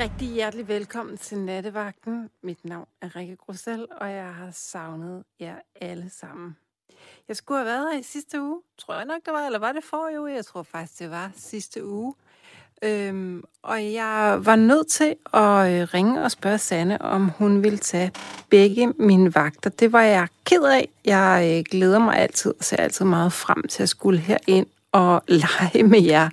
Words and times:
Rigtig 0.00 0.28
hjertelig 0.28 0.68
velkommen 0.68 1.18
til 1.18 1.38
Nattevagten. 1.38 2.30
Mit 2.42 2.64
navn 2.64 2.86
er 3.02 3.16
Rikke 3.16 3.36
Grussel, 3.36 3.86
og 4.00 4.10
jeg 4.10 4.34
har 4.34 4.50
savnet 4.52 5.24
jer 5.40 5.54
alle 5.80 6.10
sammen. 6.20 6.56
Jeg 7.28 7.36
skulle 7.36 7.58
have 7.58 7.66
været 7.66 7.92
her 7.92 8.00
i 8.00 8.02
sidste 8.02 8.42
uge, 8.42 8.60
tror 8.78 8.94
jeg 8.94 9.04
nok 9.04 9.20
det 9.24 9.32
var, 9.32 9.46
eller 9.46 9.58
var 9.58 9.72
det 9.72 9.84
for 9.84 10.10
uge? 10.20 10.32
Jeg 10.32 10.44
tror 10.44 10.62
faktisk, 10.62 10.98
det 10.98 11.10
var 11.10 11.30
sidste 11.36 11.86
uge. 11.86 12.14
Øhm, 12.82 13.42
og 13.62 13.92
jeg 13.92 14.38
var 14.40 14.56
nødt 14.56 14.88
til 14.88 15.16
at 15.34 15.72
øh, 15.72 15.94
ringe 15.94 16.22
og 16.22 16.30
spørge 16.30 16.58
Sanne, 16.58 17.02
om 17.02 17.28
hun 17.28 17.62
ville 17.62 17.78
tage 17.78 18.12
begge 18.50 18.92
mine 18.98 19.34
vagter. 19.34 19.70
Det 19.70 19.92
var 19.92 20.02
jeg 20.02 20.28
ked 20.44 20.62
af. 20.62 20.88
Jeg 21.04 21.56
øh, 21.58 21.64
glæder 21.70 21.98
mig 21.98 22.16
altid 22.16 22.54
og 22.58 22.64
ser 22.64 22.76
altid 22.76 23.04
meget 23.04 23.32
frem 23.32 23.68
til 23.68 23.82
at 23.82 23.88
skulle 23.88 24.18
herind 24.18 24.66
og 24.92 25.22
lege 25.42 25.82
med 25.82 26.02
jer. 26.02 26.30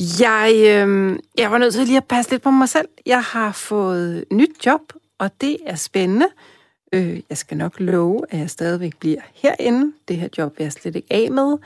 Jeg, 0.00 0.52
øh, 0.54 1.18
jeg 1.38 1.50
var 1.50 1.58
nødt 1.58 1.74
til 1.74 1.86
lige 1.86 1.96
at 1.96 2.04
passe 2.04 2.30
lidt 2.30 2.42
på 2.42 2.50
mig 2.50 2.68
selv. 2.68 2.88
Jeg 3.06 3.22
har 3.22 3.52
fået 3.52 4.24
nyt 4.32 4.66
job, 4.66 4.92
og 5.18 5.30
det 5.40 5.56
er 5.66 5.74
spændende. 5.74 6.26
Øh, 6.92 7.20
jeg 7.28 7.38
skal 7.38 7.56
nok 7.56 7.80
love, 7.80 8.22
at 8.30 8.38
jeg 8.38 8.50
stadigvæk 8.50 8.96
bliver 8.96 9.20
herinde. 9.34 9.92
Det 10.08 10.16
her 10.16 10.28
job 10.38 10.54
er 10.58 10.64
jeg 10.64 10.72
slet 10.72 10.96
ikke 10.96 11.08
af 11.10 11.30
med. 11.30 11.58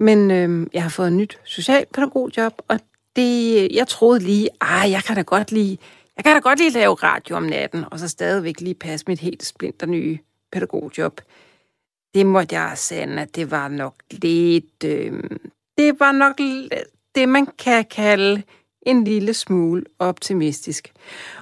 Men 0.00 0.30
øh, 0.30 0.66
jeg 0.72 0.82
har 0.82 0.90
fået 0.90 1.06
et 1.06 1.12
nyt 1.12 1.38
socialpædagogjob, 1.44 2.52
og 2.68 2.80
det, 3.16 3.68
jeg 3.72 3.88
troede 3.88 4.20
lige, 4.20 4.48
ah, 4.60 4.90
jeg 4.90 5.02
kan 5.02 5.16
da 5.16 5.22
godt 5.22 5.52
lige, 5.52 5.78
jeg 6.16 6.24
kan 6.24 6.34
da 6.34 6.40
godt 6.40 6.58
lige 6.58 6.70
lave 6.70 6.94
radio 6.94 7.36
om 7.36 7.42
natten, 7.42 7.84
og 7.90 7.98
så 7.98 8.08
stadigvæk 8.08 8.60
lige 8.60 8.74
passe 8.74 9.04
mit 9.08 9.20
helt 9.20 9.44
splinter 9.44 9.86
nye 9.86 10.18
pædagogjob. 10.52 11.20
Det 12.14 12.26
måtte 12.26 12.54
jeg 12.54 12.72
sande, 12.78 13.22
at 13.22 13.36
det 13.36 13.50
var 13.50 13.68
nok 13.68 13.94
lidt, 14.10 14.84
øh, 14.84 15.22
det 15.78 16.00
var 16.00 16.12
nok 16.12 16.40
det, 17.14 17.28
man 17.28 17.46
kan 17.46 17.84
kalde 17.84 18.42
en 18.82 19.04
lille 19.04 19.34
smule 19.34 19.84
optimistisk. 19.98 20.92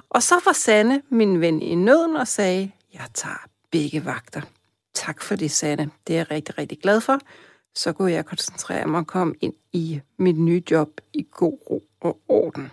Og 0.09 0.23
så 0.23 0.35
var 0.45 0.53
Sanne 0.53 1.01
min 1.09 1.41
ven 1.41 1.61
i 1.61 1.75
nøden 1.75 2.15
og 2.15 2.27
sagde, 2.27 2.71
jeg 2.93 3.05
tager 3.13 3.45
begge 3.71 4.05
vagter. 4.05 4.41
Tak 4.93 5.21
for 5.21 5.35
det, 5.35 5.51
Sanne. 5.51 5.91
Det 6.07 6.13
er 6.13 6.17
jeg 6.17 6.31
rigtig, 6.31 6.57
rigtig 6.57 6.79
glad 6.79 7.01
for. 7.01 7.19
Så 7.75 7.93
kunne 7.93 8.11
jeg 8.11 8.25
koncentrere 8.25 8.87
mig 8.87 8.99
og 8.99 9.07
komme 9.07 9.35
ind 9.41 9.53
i 9.73 10.01
mit 10.17 10.37
nye 10.37 10.63
job 10.71 10.89
i 11.13 11.27
god 11.31 11.57
ro 11.69 11.83
og 12.01 12.19
orden. 12.27 12.71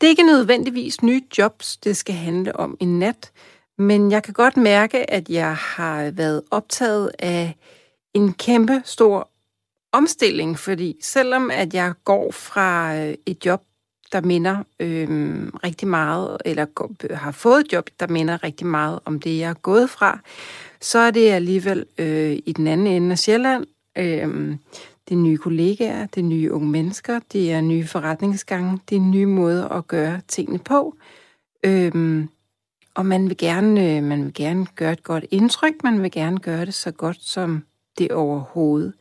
det 0.00 0.06
er 0.06 0.08
ikke 0.08 0.26
nødvendigvis 0.26 1.02
nye 1.02 1.22
jobs, 1.38 1.76
det 1.76 1.96
skal 1.96 2.14
handle 2.14 2.56
om 2.56 2.76
i 2.80 2.84
nat, 2.84 3.32
men 3.78 4.10
jeg 4.10 4.22
kan 4.22 4.34
godt 4.34 4.56
mærke, 4.56 5.10
at 5.10 5.28
jeg 5.28 5.56
har 5.56 6.10
været 6.10 6.42
optaget 6.50 7.10
af 7.18 7.56
en 8.14 8.32
kæmpe 8.32 8.82
stor 8.84 9.30
omstilling, 9.92 10.58
fordi 10.58 10.96
selvom 11.00 11.50
at 11.50 11.74
jeg 11.74 11.92
går 12.04 12.32
fra 12.32 12.96
øh, 12.96 13.14
et 13.26 13.46
job, 13.46 13.62
der 14.12 14.20
minder 14.20 14.62
øh, 14.80 15.08
rigtig 15.64 15.88
meget, 15.88 16.36
eller 16.44 16.66
øh, 17.04 17.16
har 17.16 17.32
fået 17.32 17.60
et 17.60 17.72
job, 17.72 17.90
der 18.00 18.06
minder 18.06 18.44
rigtig 18.44 18.66
meget 18.66 18.98
om 19.04 19.20
det, 19.20 19.38
jeg 19.38 19.50
er 19.50 19.54
gået 19.54 19.90
fra, 19.90 20.20
så 20.80 20.98
er 20.98 21.10
det 21.10 21.30
alligevel 21.30 21.86
øh, 21.98 22.38
i 22.46 22.54
den 22.56 22.66
anden 22.66 22.86
ende 22.86 23.10
af 23.10 23.18
Sjælland. 23.18 23.66
Øh, 23.98 24.56
det 25.08 25.14
er 25.14 25.18
nye 25.18 25.38
kollegaer, 25.38 26.06
det 26.06 26.20
er 26.20 26.24
nye 26.24 26.52
unge 26.52 26.68
mennesker, 26.68 27.20
det 27.32 27.52
er 27.52 27.60
nye 27.60 27.86
forretningsgange, 27.86 28.78
det 28.88 28.96
er 28.96 29.00
nye 29.00 29.26
måder 29.26 29.68
at 29.68 29.86
gøre 29.86 30.20
tingene 30.28 30.58
på. 30.58 30.96
Øhm, 31.64 32.28
og 32.94 33.06
man 33.06 33.28
vil, 33.28 33.36
gerne, 33.36 33.96
øh, 33.96 34.02
man 34.02 34.24
vil 34.24 34.34
gerne 34.34 34.66
gøre 34.76 34.92
et 34.92 35.02
godt 35.02 35.24
indtryk, 35.30 35.84
man 35.84 36.02
vil 36.02 36.10
gerne 36.10 36.38
gøre 36.38 36.66
det 36.66 36.74
så 36.74 36.90
godt, 36.90 37.16
som 37.20 37.64
det 37.98 38.12
overhovedet 38.12 38.92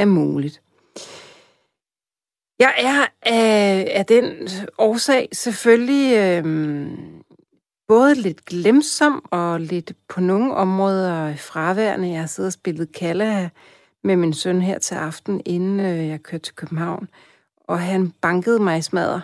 er 0.00 0.04
muligt. 0.04 0.62
Jeg 2.58 2.74
er 2.78 3.06
af, 3.22 3.92
af 3.94 4.06
den 4.06 4.48
årsag 4.78 5.28
selvfølgelig 5.32 6.16
øh, 6.16 6.88
både 7.88 8.14
lidt 8.14 8.44
glemsom 8.44 9.24
og 9.30 9.60
lidt 9.60 9.92
på 10.08 10.20
nogle 10.20 10.54
områder 10.54 11.36
fraværende. 11.36 12.10
Jeg 12.10 12.20
har 12.20 12.26
siddet 12.26 12.48
og 12.48 12.52
spillet 12.52 12.92
Kalla 12.92 13.50
med 14.04 14.16
min 14.16 14.32
søn 14.32 14.62
her 14.62 14.78
til 14.78 14.94
aften, 14.94 15.42
inden 15.46 15.80
øh, 15.80 16.08
jeg 16.08 16.22
kørte 16.22 16.44
til 16.44 16.54
København. 16.54 17.08
Og 17.68 17.80
han 17.80 18.12
bankede 18.20 18.58
mig 18.58 18.78
i 18.78 18.82
smadret 18.82 19.22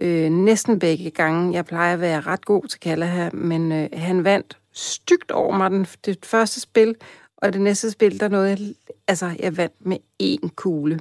Øh, 0.00 0.30
næsten 0.30 0.78
begge 0.78 1.10
gange. 1.10 1.52
Jeg 1.52 1.64
plejer 1.64 1.94
at 1.94 2.00
være 2.00 2.20
ret 2.20 2.44
god 2.44 2.62
til 2.68 2.80
Kalla 2.80 3.30
men 3.32 3.72
øh, 3.72 3.88
han 3.92 4.24
vandt 4.24 4.58
stygt 4.72 5.30
over 5.30 5.56
mig 5.56 5.70
den, 5.70 5.86
det 6.06 6.26
første 6.26 6.60
spil, 6.60 6.94
og 7.36 7.52
det 7.52 7.60
næste 7.60 7.90
spil, 7.90 8.20
der 8.20 8.28
nåede 8.28 8.74
altså, 9.08 9.36
jeg 9.38 9.56
vandt 9.56 9.86
med 9.86 9.96
én 10.22 10.48
kugle. 10.54 11.00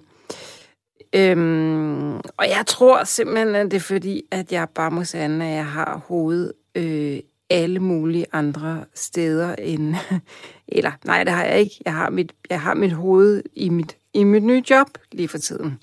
Øhm, 1.16 2.16
og 2.16 2.50
jeg 2.50 2.64
tror 2.68 3.04
simpelthen, 3.04 3.56
at 3.56 3.66
det 3.66 3.78
er 3.78 3.82
fordi, 3.82 4.24
at 4.32 4.52
jeg 4.52 4.70
bare 4.70 4.92
må 4.92 5.04
sande, 5.04 5.46
at 5.46 5.52
jeg 5.52 5.66
har 5.66 6.02
hovedet 6.08 6.54
øh, 6.76 7.20
alle 7.50 7.80
mulige 7.80 8.26
andre 8.32 8.86
steder 8.94 9.56
end... 9.56 9.96
Eller, 10.68 10.92
nej, 11.04 11.24
det 11.24 11.34
har 11.34 11.44
jeg 11.44 11.60
ikke. 11.60 11.76
Jeg 11.86 11.94
har 11.94 12.10
mit, 12.10 12.34
jeg 12.50 12.62
har 12.62 12.74
mit 12.74 12.92
hoved 12.92 13.44
i 13.54 13.70
mit, 13.70 13.98
i 14.14 14.24
mit 14.24 14.44
nye 14.44 14.64
job 14.70 14.88
lige 15.12 15.28
for 15.28 15.38
tiden. 15.38 15.80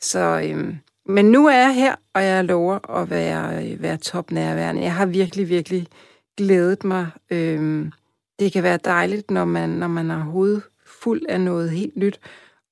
Så, 0.00 0.40
øhm, 0.44 0.76
men 1.06 1.24
nu 1.24 1.46
er 1.46 1.56
jeg 1.56 1.74
her, 1.74 1.94
og 2.14 2.24
jeg 2.24 2.44
lover 2.44 2.96
at 3.00 3.10
være, 3.10 3.76
være 3.82 3.96
topnærværende. 3.96 4.82
Jeg 4.82 4.94
har 4.94 5.06
virkelig, 5.06 5.48
virkelig 5.48 5.86
glædet 6.36 6.84
mig. 6.84 7.06
Øhm, 7.30 7.92
det 8.38 8.52
kan 8.52 8.62
være 8.62 8.78
dejligt, 8.84 9.30
når 9.30 9.44
man, 9.44 9.68
når 9.68 9.88
man 9.88 10.10
har 10.10 10.18
hovedet 10.20 10.62
fuld 10.86 11.22
af 11.28 11.40
noget 11.40 11.70
helt 11.70 11.96
nyt, 11.96 12.20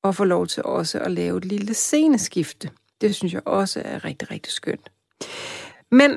og 0.02 0.14
få 0.14 0.24
lov 0.24 0.46
til 0.46 0.62
også 0.62 0.98
at 0.98 1.10
lave 1.10 1.38
et 1.38 1.44
lille 1.44 1.74
sceneskifte. 1.74 2.70
Det 3.00 3.14
synes 3.14 3.32
jeg 3.32 3.42
også 3.44 3.82
er 3.84 4.04
rigtig, 4.04 4.30
rigtig 4.30 4.52
skønt. 4.52 4.92
Men 5.90 6.16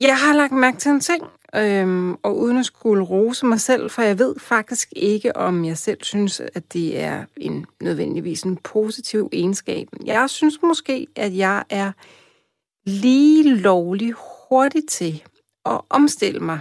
jeg 0.00 0.16
har 0.16 0.34
lagt 0.34 0.52
mærke 0.52 0.78
til 0.78 0.90
en 0.90 1.00
ting, 1.00 1.24
øhm, 1.54 2.12
og 2.14 2.38
uden 2.38 2.58
at 2.58 2.66
skulle 2.66 3.04
rose 3.04 3.46
mig 3.46 3.60
selv, 3.60 3.90
for 3.90 4.02
jeg 4.02 4.18
ved 4.18 4.38
faktisk 4.38 4.88
ikke, 4.96 5.36
om 5.36 5.64
jeg 5.64 5.78
selv 5.78 5.98
synes, 6.02 6.40
at 6.40 6.72
det 6.72 7.00
er 7.00 7.24
en 7.36 7.66
nødvendigvis 7.80 8.42
en 8.42 8.56
positiv 8.56 9.28
egenskab. 9.32 9.88
Jeg 10.04 10.30
synes 10.30 10.58
måske, 10.62 11.06
at 11.16 11.36
jeg 11.36 11.64
er 11.70 11.92
lige 12.86 13.54
lovlig 13.54 14.14
hurtig 14.48 14.82
til 14.88 15.22
at 15.66 15.80
omstille 15.90 16.40
mig 16.40 16.58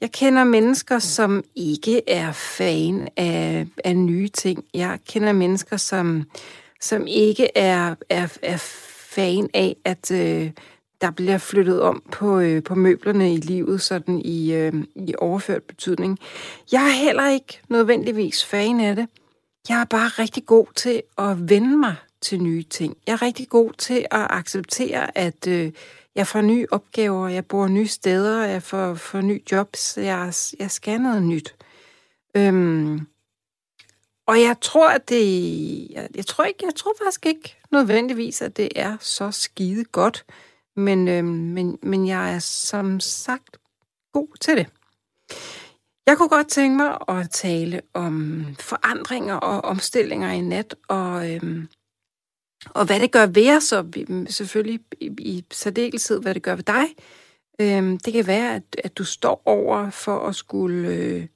jeg 0.00 0.12
kender 0.12 0.44
mennesker, 0.44 0.98
som 0.98 1.44
ikke 1.54 2.10
er 2.10 2.32
fan 2.32 3.08
af, 3.16 3.66
af 3.84 3.96
nye 3.96 4.28
ting. 4.28 4.64
Jeg 4.74 4.98
kender 5.08 5.32
mennesker, 5.32 5.76
som, 5.76 6.24
som 6.80 7.06
ikke 7.06 7.48
er, 7.54 7.94
er, 8.10 8.38
er 8.42 8.56
fan 9.10 9.48
af, 9.54 9.76
at 9.84 10.10
øh, 10.10 10.50
der 11.00 11.10
bliver 11.10 11.38
flyttet 11.38 11.82
om 11.82 12.02
på, 12.12 12.38
øh, 12.40 12.62
på 12.62 12.74
møblerne 12.74 13.34
i 13.34 13.36
livet, 13.36 13.80
sådan 13.80 14.18
i, 14.24 14.52
øh, 14.52 14.72
i 14.94 15.14
overført 15.18 15.62
betydning. 15.62 16.18
Jeg 16.72 16.82
er 16.86 17.04
heller 17.04 17.28
ikke 17.28 17.60
nødvendigvis 17.68 18.44
fan 18.44 18.80
af 18.80 18.96
det. 18.96 19.08
Jeg 19.68 19.80
er 19.80 19.84
bare 19.84 20.08
rigtig 20.08 20.46
god 20.46 20.66
til 20.76 21.02
at 21.18 21.50
vende 21.50 21.76
mig 21.76 21.94
til 22.20 22.42
nye 22.42 22.62
ting. 22.62 22.96
Jeg 23.06 23.12
er 23.12 23.22
rigtig 23.22 23.48
god 23.48 23.72
til 23.72 24.06
at 24.10 24.26
acceptere, 24.30 25.18
at 25.18 25.46
øh, 25.46 25.72
jeg 26.14 26.26
får 26.26 26.40
nye 26.40 26.66
opgaver, 26.70 27.28
jeg 27.28 27.46
bor 27.46 27.68
nye 27.68 27.86
steder, 27.86 28.44
jeg 28.44 28.62
får, 28.62 28.94
får 28.94 29.20
nye 29.20 29.40
jobs, 29.52 29.96
jeg, 29.96 30.32
jeg 30.58 30.70
skal 30.70 31.00
noget 31.00 31.22
nyt. 31.22 31.54
Øhm, 32.36 33.06
og 34.26 34.40
jeg 34.40 34.56
tror, 34.60 34.88
at 34.88 35.08
det... 35.08 35.90
Jeg, 35.90 36.08
jeg, 36.14 36.26
tror 36.26 36.44
ikke, 36.44 36.66
jeg 36.66 36.74
tror 36.74 36.94
faktisk 37.04 37.26
ikke 37.26 37.56
nødvendigvis, 37.70 38.42
at 38.42 38.56
det 38.56 38.68
er 38.76 38.96
så 39.00 39.30
skide 39.30 39.84
godt. 39.84 40.24
Men, 40.76 41.08
øhm, 41.08 41.26
men, 41.26 41.78
men 41.82 42.08
jeg 42.08 42.34
er 42.34 42.38
som 42.38 43.00
sagt 43.00 43.56
god 44.12 44.28
til 44.40 44.56
det. 44.56 44.66
Jeg 46.06 46.16
kunne 46.16 46.28
godt 46.28 46.48
tænke 46.48 46.76
mig 46.76 46.98
at 47.08 47.30
tale 47.30 47.80
om 47.94 48.44
forandringer 48.60 49.34
og 49.34 49.64
omstillinger 49.64 50.30
i 50.30 50.40
nat, 50.40 50.74
og 50.88 51.34
øhm, 51.34 51.68
og 52.74 52.86
hvad 52.86 53.00
det 53.00 53.10
gør 53.10 53.26
ved 53.26 53.56
os, 53.56 53.72
og 53.72 53.86
selvfølgelig 54.28 54.80
i, 55.00 55.06
i 55.18 55.44
særdeleshed, 55.50 56.20
hvad 56.20 56.34
det 56.34 56.42
gør 56.42 56.54
ved 56.54 56.64
dig, 56.64 56.84
øh, 57.60 57.98
det 58.04 58.12
kan 58.12 58.26
være, 58.26 58.54
at, 58.54 58.62
at 58.84 58.98
du 58.98 59.04
står 59.04 59.42
over 59.44 59.90
for 59.90 60.28
at 60.28 60.36
skulle 60.36 60.88
øh, 60.88 61.26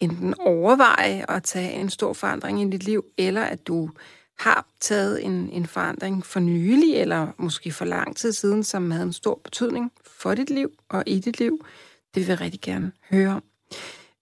enten 0.00 0.34
overveje 0.40 1.24
at 1.28 1.42
tage 1.42 1.72
en 1.72 1.90
stor 1.90 2.12
forandring 2.12 2.62
i 2.62 2.70
dit 2.70 2.84
liv, 2.84 3.04
eller 3.18 3.42
at 3.42 3.66
du 3.66 3.90
har 4.38 4.66
taget 4.80 5.24
en, 5.24 5.50
en 5.52 5.66
forandring 5.66 6.26
for 6.26 6.40
nylig, 6.40 6.94
eller 6.94 7.28
måske 7.38 7.72
for 7.72 7.84
lang 7.84 8.16
tid 8.16 8.32
siden, 8.32 8.64
som 8.64 8.90
havde 8.90 9.04
en 9.04 9.12
stor 9.12 9.40
betydning 9.44 9.92
for 10.06 10.34
dit 10.34 10.50
liv 10.50 10.70
og 10.88 11.02
i 11.06 11.18
dit 11.18 11.38
liv. 11.38 11.66
Det 12.14 12.20
vil 12.22 12.26
jeg 12.28 12.40
rigtig 12.40 12.60
gerne 12.60 12.92
høre 13.10 13.30
om. 13.30 13.42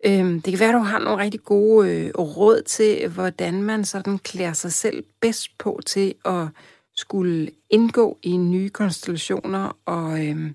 Øhm, 0.05 0.43
det 0.43 0.53
kan 0.53 0.61
være, 0.61 0.69
at 0.69 0.75
du 0.75 0.79
har 0.79 0.99
nogle 0.99 1.23
rigtig 1.23 1.45
gode 1.45 1.91
øh, 1.91 2.11
råd 2.19 2.63
til, 2.63 3.09
hvordan 3.09 3.63
man 3.63 3.85
sådan 3.85 4.19
klæder 4.19 4.53
sig 4.53 4.73
selv 4.73 5.05
bedst 5.21 5.59
på 5.59 5.81
til 5.87 6.15
at 6.25 6.49
skulle 6.95 7.51
indgå 7.71 8.19
i 8.23 8.37
nye 8.37 8.69
konstellationer 8.69 9.77
og, 9.85 10.27
øhm, 10.27 10.55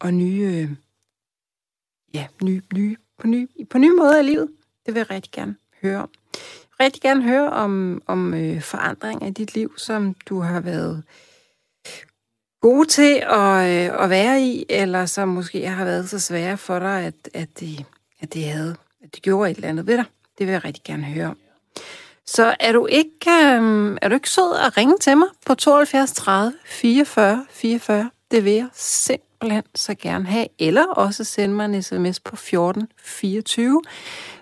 og 0.00 0.14
nye, 0.14 0.42
øh, 0.42 0.70
ja, 2.14 2.26
nye, 2.42 2.62
nye, 2.74 2.96
på, 3.18 3.26
nye, 3.26 3.48
på 3.70 3.78
nye 3.78 3.96
måder 3.96 4.20
i 4.20 4.22
livet. 4.22 4.48
Det 4.86 4.94
vil 4.94 5.00
jeg 5.00 5.10
rigtig 5.10 5.32
gerne 5.32 5.56
høre 5.82 5.98
om. 6.02 6.10
Jeg 6.34 6.76
vil 6.78 6.84
rigtig 6.84 7.02
gerne 7.02 7.22
høre 7.22 7.50
om, 7.50 8.02
om 8.06 8.34
øh, 8.34 8.62
forandring 8.62 9.22
af 9.22 9.34
dit 9.34 9.54
liv, 9.54 9.78
som 9.78 10.14
du 10.14 10.40
har 10.40 10.60
været 10.60 11.02
gode 12.60 12.88
til 12.88 13.22
at, 13.26 13.90
øh, 13.90 14.02
at 14.02 14.10
være 14.10 14.42
i, 14.42 14.64
eller 14.68 15.06
som 15.06 15.28
måske 15.28 15.68
har 15.68 15.84
været 15.84 16.08
så 16.08 16.18
svære 16.18 16.56
for 16.56 16.78
dig, 16.78 17.04
at, 17.04 17.14
at, 17.34 17.60
det 17.60 17.84
at, 18.20 18.34
det 18.34 18.44
havde, 18.44 18.76
at 19.04 19.14
det 19.14 19.22
gjorde 19.22 19.50
et 19.50 19.54
eller 19.54 19.68
andet 19.68 19.86
ved 19.86 19.96
dig. 19.96 20.04
Det 20.38 20.46
vil 20.46 20.52
jeg 20.52 20.64
rigtig 20.64 20.82
gerne 20.84 21.04
høre 21.04 21.26
om. 21.26 21.36
Så 22.26 22.54
er 22.60 22.72
du 22.72 22.86
ikke, 22.86 23.30
øh, 23.30 23.98
er 24.02 24.08
du 24.08 24.14
ikke 24.14 24.30
sød 24.30 24.56
at 24.66 24.76
ringe 24.76 24.98
til 24.98 25.16
mig 25.16 25.28
på 25.46 25.54
72 25.54 26.12
30 26.12 26.52
44 26.64 27.46
44? 27.50 28.10
Det 28.30 28.44
vil 28.44 28.52
jeg 28.52 28.68
simpelthen 28.72 29.62
så 29.74 29.94
gerne 29.94 30.26
have. 30.26 30.46
Eller 30.58 30.86
også 30.86 31.24
sende 31.24 31.54
mig 31.54 31.64
en 31.64 31.82
sms 31.82 32.20
på 32.20 32.36
14 32.36 32.88
24. 33.04 33.82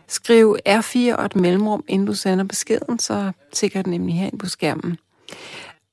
Skriv 0.08 0.56
R4 0.68 1.14
og 1.14 1.24
et 1.24 1.36
mellemrum, 1.36 1.84
inden 1.88 2.06
du 2.06 2.14
sender 2.14 2.44
beskeden, 2.44 2.98
så 2.98 3.32
sikkert 3.52 3.86
nemlig 3.86 4.14
herinde 4.14 4.38
på 4.38 4.48
skærmen. 4.48 4.98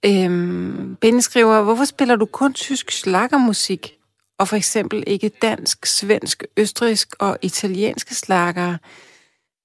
Øhm, 0.05 0.97
Benny 1.01 1.19
skriver, 1.19 1.61
hvorfor 1.61 1.85
spiller 1.85 2.15
du 2.15 2.25
kun 2.25 2.53
tysk 2.53 2.91
slagermusik, 2.91 3.97
og 4.39 4.47
for 4.47 4.55
eksempel 4.55 5.03
ikke 5.07 5.31
dansk, 5.41 5.85
svensk, 5.85 6.43
østrisk 6.57 7.15
og 7.19 7.37
italienske 7.41 8.15
slager? 8.15 8.77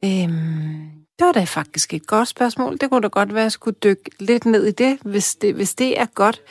Øhm, 0.05 0.90
det 1.19 1.26
var 1.26 1.32
da 1.32 1.44
faktisk 1.44 1.94
et 1.94 2.06
godt 2.06 2.28
spørgsmål. 2.28 2.78
Det 2.78 2.90
kunne 2.90 3.02
da 3.02 3.08
godt 3.08 3.34
være, 3.34 3.43
at 3.43 3.44
jeg 3.44 3.52
skulle 3.52 3.76
dykke 3.84 4.11
lidt 4.20 4.46
ned 4.46 4.67
i 4.67 4.70
det, 4.70 4.99
hvis 5.05 5.34
det, 5.34 5.55
hvis 5.55 5.75
det 5.75 6.00
er 6.00 6.06
godt. 6.06 6.43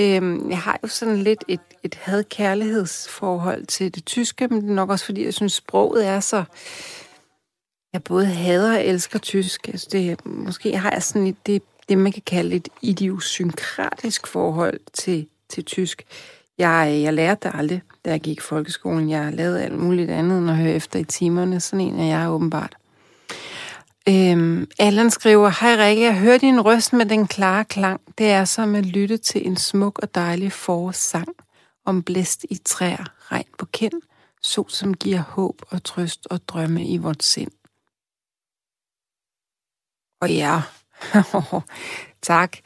Øhm, 0.00 0.50
jeg 0.50 0.58
har 0.58 0.80
jo 0.82 0.88
sådan 0.88 1.16
lidt 1.16 1.44
et, 1.48 1.60
et 1.82 1.94
had-kærlighedsforhold 1.94 3.66
til 3.66 3.94
det 3.94 4.04
tyske, 4.04 4.48
men 4.48 4.62
det 4.62 4.70
er 4.70 4.74
nok 4.74 4.90
også, 4.90 5.04
fordi 5.04 5.24
jeg 5.24 5.34
synes, 5.34 5.52
sproget 5.52 6.06
er 6.06 6.20
så... 6.20 6.44
Jeg 7.92 8.04
både 8.04 8.26
hader 8.26 8.78
og 8.78 8.84
elsker 8.84 9.18
tysk. 9.18 9.68
Altså 9.68 9.88
det, 9.92 10.26
måske 10.26 10.76
har 10.76 10.90
jeg 10.90 11.02
sådan 11.02 11.26
et, 11.26 11.46
det, 11.46 11.62
det, 11.88 11.98
man 11.98 12.12
kan 12.12 12.22
kalde 12.26 12.56
et 12.56 12.68
idiosynkratisk 12.82 14.26
forhold 14.26 14.80
til, 14.92 15.26
til 15.48 15.64
tysk. 15.64 16.04
Jeg, 16.58 17.00
jeg 17.02 17.14
lærte 17.14 17.48
det 17.48 17.58
aldrig, 17.58 17.82
da 18.04 18.10
jeg 18.10 18.20
gik 18.20 18.38
i 18.38 18.40
folkeskolen. 18.40 19.10
Jeg 19.10 19.32
lavede 19.32 19.62
alt 19.62 19.78
muligt 19.78 20.10
andet 20.10 20.38
end 20.38 20.50
at 20.50 20.56
høre 20.56 20.72
efter 20.72 20.98
i 20.98 21.04
timerne. 21.04 21.60
Sådan 21.60 21.86
en 21.86 22.00
er 22.00 22.18
jeg 22.18 22.30
åbenbart. 22.30 22.76
Øhm, 24.08 24.66
Allan 24.78 25.10
skriver, 25.10 25.48
Hej 25.60 25.86
Rikke, 25.86 26.02
jeg 26.02 26.18
hører 26.18 26.38
din 26.38 26.60
røst 26.60 26.92
med 26.92 27.06
den 27.06 27.26
klare 27.26 27.64
klang. 27.64 28.00
Det 28.18 28.30
er 28.30 28.44
som 28.44 28.74
at 28.74 28.86
lytte 28.86 29.16
til 29.16 29.46
en 29.46 29.56
smuk 29.56 29.98
og 29.98 30.14
dejlig 30.14 30.52
forårssang 30.52 31.28
om 31.84 32.02
blæst 32.02 32.44
i 32.50 32.58
træer, 32.64 33.32
regn 33.32 33.46
på 33.58 33.66
kind, 33.66 34.02
sol 34.42 34.70
som 34.70 34.94
giver 34.94 35.22
håb 35.22 35.62
og 35.70 35.84
trøst 35.84 36.26
og 36.30 36.48
drømme 36.48 36.86
i 36.86 36.96
vort 36.96 37.22
sind. 37.22 37.50
Og 40.20 40.30
ja, 40.30 40.62
tak. 42.22 42.56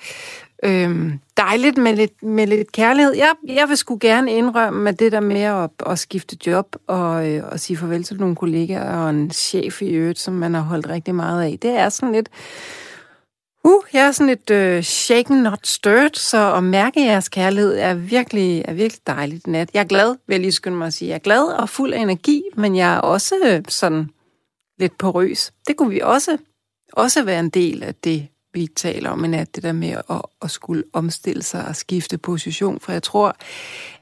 Øhm, 0.62 1.20
dejligt 1.36 1.78
med 1.78 1.96
lidt, 1.96 2.22
med 2.22 2.46
lidt 2.46 2.72
kærlighed. 2.72 3.14
Jeg, 3.14 3.32
jeg 3.48 3.68
vil 3.68 3.76
sgu 3.76 3.98
gerne 4.00 4.32
indrømme, 4.32 4.88
at 4.88 4.98
det 4.98 5.12
der 5.12 5.20
med 5.20 5.40
at, 5.40 5.70
at 5.86 5.98
skifte 5.98 6.36
job 6.46 6.76
og, 6.86 7.28
øh, 7.28 7.44
og 7.52 7.60
sige 7.60 7.76
farvel 7.76 8.04
til 8.04 8.20
nogle 8.20 8.36
kollegaer 8.36 8.96
og 8.96 9.10
en 9.10 9.30
chef 9.30 9.82
i 9.82 9.88
øvrigt, 9.88 10.18
som 10.18 10.34
man 10.34 10.54
har 10.54 10.60
holdt 10.60 10.88
rigtig 10.88 11.14
meget 11.14 11.42
af, 11.42 11.58
det 11.62 11.70
er 11.70 11.88
sådan 11.88 12.12
lidt... 12.12 12.28
Uh, 13.64 13.82
jeg 13.92 14.06
er 14.06 14.12
sådan 14.12 14.26
lidt 14.26 14.50
øh, 14.50 14.82
shaken, 14.82 15.42
not 15.42 15.66
stirred, 15.66 16.14
så 16.14 16.54
at 16.54 16.64
mærke 16.64 17.04
jeres 17.04 17.28
kærlighed 17.28 17.76
er 17.78 17.94
virkelig, 17.94 18.62
er 18.64 18.72
virkelig 18.72 19.06
dejligt 19.06 19.46
nat. 19.46 19.70
Jeg 19.74 19.80
er 19.80 19.84
glad, 19.84 20.16
vil 20.26 20.34
jeg 20.34 20.40
lige 20.40 20.52
skynde 20.52 20.76
mig 20.76 20.86
at 20.86 20.92
sige. 20.92 21.08
Jeg 21.08 21.14
er 21.14 21.18
glad 21.18 21.42
og 21.42 21.68
fuld 21.68 21.92
af 21.92 22.00
energi, 22.00 22.42
men 22.56 22.76
jeg 22.76 22.94
er 22.94 22.98
også 22.98 23.34
øh, 23.44 23.62
sådan 23.68 24.10
lidt 24.78 24.98
porøs. 24.98 25.52
Det 25.66 25.76
kunne 25.76 25.90
vi 25.90 26.00
også, 26.00 26.38
også 26.92 27.24
være 27.24 27.40
en 27.40 27.48
del 27.48 27.82
af 27.82 27.94
det 27.94 28.28
vi 28.52 28.66
taler 28.66 29.10
om 29.10 29.18
men 29.18 29.34
at 29.34 29.54
det 29.54 29.62
der 29.62 29.72
med 29.72 29.88
at, 30.10 30.22
at 30.42 30.50
skulle 30.50 30.84
omstille 30.92 31.42
sig 31.42 31.66
og 31.66 31.76
skifte 31.76 32.18
position, 32.18 32.80
for 32.80 32.92
jeg 32.92 33.02
tror, 33.02 33.36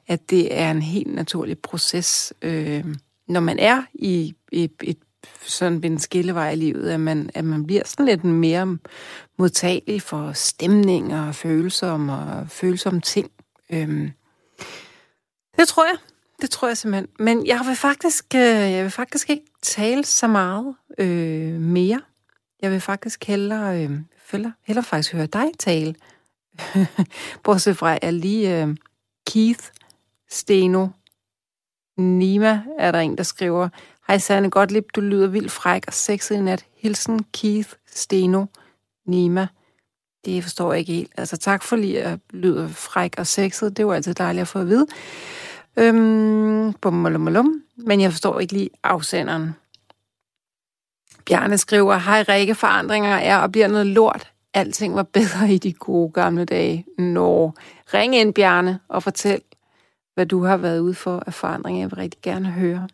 at 0.07 0.31
det 0.31 0.59
er 0.59 0.71
en 0.71 0.83
helt 0.83 1.15
naturlig 1.15 1.59
proces, 1.59 2.33
øh, 2.43 2.85
når 3.29 3.41
man 3.41 3.59
er 3.59 3.83
i 3.95 4.35
et, 4.53 4.73
et 4.83 4.99
sådan 5.43 5.85
en 5.85 5.99
skillevej 5.99 6.51
i 6.51 6.57
livet, 6.57 6.91
at 6.91 7.01
man, 7.01 7.31
at 7.35 7.45
man 7.45 7.67
bliver 7.67 7.83
sådan 7.87 8.07
lidt 8.07 8.25
mere 8.25 8.79
modtagelig 9.39 10.03
for 10.03 10.33
stemninger 10.33 11.29
og 11.29 11.35
følelser 11.35 11.91
og 11.91 12.51
følsomme 12.51 13.01
ting. 13.01 13.31
Øhm, 13.71 14.11
det 15.59 15.69
tror 15.69 15.85
jeg. 15.85 15.97
Det 16.41 16.51
tror 16.51 16.69
jeg 16.69 16.77
simpelthen. 16.77 17.09
Men 17.19 17.47
jeg 17.47 17.61
vil 17.67 17.77
faktisk, 17.77 18.25
øh, 18.35 18.41
jeg 18.41 18.83
vil 18.83 18.91
faktisk 18.91 19.31
ikke 19.31 19.45
tale 19.63 20.05
så 20.05 20.27
meget 20.27 20.75
øh, 20.99 21.61
mere. 21.61 22.01
Jeg 22.63 22.71
vil 22.71 22.81
faktisk 22.81 23.25
hellere 23.25 23.85
øh, 23.85 23.91
følger, 24.29 24.51
hellere 24.63 24.85
faktisk 24.85 25.13
høre 25.13 25.27
dig 25.27 25.47
tale. 25.59 25.95
Bortset 27.45 27.77
fra, 27.77 27.95
at 27.95 27.99
jeg 28.03 28.13
lige 28.13 28.65
uh, 28.65 28.75
Keith 29.27 29.65
Steno 30.31 30.89
Nima 31.97 32.63
er 32.79 32.93
der 32.93 32.99
en, 32.99 33.17
der 33.17 33.23
skriver, 33.23 33.69
Hej 34.09 34.19
Sanne 34.19 34.51
Gottlieb, 34.51 34.85
du 34.95 35.01
lyder 35.01 35.27
vildt 35.27 35.53
fræk 35.53 35.85
og 35.87 35.93
sexet 35.93 36.35
i 36.35 36.41
nat. 36.41 36.67
Hilsen 36.77 37.25
Keith 37.33 37.73
Steno 37.87 38.47
Nima. 39.07 39.49
Det 40.25 40.43
forstår 40.43 40.73
jeg 40.73 40.81
ikke 40.81 40.93
helt. 40.93 41.13
Altså 41.17 41.37
tak 41.37 41.63
for 41.63 41.77
lige 41.77 42.03
at 42.03 42.19
lyde 42.31 42.69
fræk 42.69 43.15
og 43.19 43.27
sexet. 43.27 43.77
Det 43.77 43.87
var 43.87 43.95
altid 43.95 44.15
dejligt 44.15 44.43
at 44.43 44.49
få 44.49 44.59
at 44.59 44.69
vide. 44.69 44.87
Øhm, 45.77 46.73
bum, 46.73 46.95
Men 47.77 48.01
jeg 48.01 48.13
forstår 48.13 48.41
ikke 48.41 48.53
lige 48.53 48.71
afsenderen. 48.83 49.55
Bjarne 51.29 51.59
skriver, 51.59 51.97
hej 51.97 52.25
Rikke, 52.29 52.55
forandringer 52.55 53.17
er 53.17 53.39
og 53.39 53.53
bliver 53.53 53.69
noget 53.69 53.87
lort. 53.87 54.33
Alting 54.55 54.95
var 54.95 55.03
bedre 55.03 55.53
i 55.53 55.59
de 55.59 55.73
gode 55.73 56.13
gamle 56.13 56.45
dage. 56.45 56.85
Nå, 56.99 57.53
ring 57.95 58.17
ind, 58.17 58.35
Bjarne, 58.35 58.79
og 58.89 59.03
fortæl, 59.03 59.41
hvad 60.15 60.27
du 60.27 60.45
har 60.45 60.57
været 60.57 60.81
ude 60.81 60.95
for 60.95 61.23
af 61.27 61.35
forandringer. 61.35 61.81
Jeg 61.81 61.91
vil 61.91 61.97
rigtig 61.99 62.21
gerne 62.23 62.51
høre. 62.51 62.89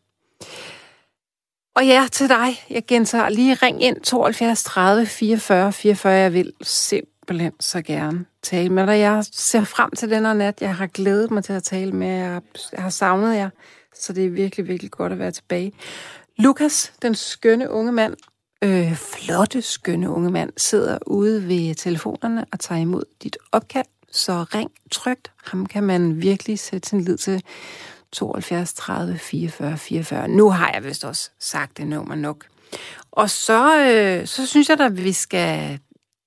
Og 1.76 1.86
ja, 1.86 2.06
til 2.12 2.28
dig. 2.28 2.64
Jeg 2.70 2.86
gentager 2.86 3.28
lige 3.28 3.54
ring 3.54 3.82
ind 3.82 4.00
72 4.00 4.64
30 4.64 5.06
44 5.06 5.72
44. 5.72 6.12
Jeg 6.12 6.32
vil 6.32 6.52
simpelthen 6.62 7.52
så 7.60 7.82
gerne 7.82 8.24
tale 8.42 8.68
med 8.68 8.86
dig. 8.86 8.98
Jeg 8.98 9.24
ser 9.32 9.64
frem 9.64 9.90
til 9.90 10.10
den 10.10 10.26
her 10.26 10.32
nat. 10.32 10.60
Jeg 10.60 10.76
har 10.76 10.86
glædet 10.86 11.30
mig 11.30 11.44
til 11.44 11.52
at 11.52 11.62
tale 11.62 11.92
med 11.92 12.08
jer. 12.08 12.40
Jeg 12.72 12.82
har 12.82 12.90
savnet 12.90 13.36
jer, 13.36 13.50
så 13.94 14.12
det 14.12 14.26
er 14.26 14.30
virkelig, 14.30 14.68
virkelig 14.68 14.90
godt 14.90 15.12
at 15.12 15.18
være 15.18 15.30
tilbage. 15.30 15.72
Lukas, 16.38 16.92
den 17.02 17.14
skønne 17.14 17.70
unge 17.70 17.92
mand, 17.92 18.16
øh, 18.64 18.96
flotte, 18.96 19.62
skønne 19.62 20.10
unge 20.10 20.30
mand, 20.30 20.52
sidder 20.56 20.98
ude 21.06 21.48
ved 21.48 21.74
telefonerne 21.74 22.44
og 22.52 22.60
tager 22.60 22.80
imod 22.80 23.02
dit 23.22 23.36
opkald. 23.52 23.86
Så 24.12 24.44
ring 24.54 24.70
trygt. 24.90 25.32
Ham 25.44 25.66
kan 25.66 25.82
man 25.82 26.22
virkelig 26.22 26.58
sætte 26.58 26.88
sin 26.88 27.00
lid 27.00 27.16
til 27.16 27.42
72 28.12 28.74
30 28.74 29.18
44 29.18 29.78
44. 29.78 30.28
Nu 30.28 30.50
har 30.50 30.70
jeg 30.74 30.84
vist 30.84 31.04
også 31.04 31.30
sagt 31.38 31.78
det 31.78 31.86
nummer 31.86 32.14
nok. 32.14 32.46
Og 33.12 33.30
så, 33.30 33.80
øh, 33.80 34.26
så 34.26 34.46
synes 34.46 34.68
jeg 34.68 34.80
at 34.80 35.04
vi 35.04 35.12
skal 35.12 35.78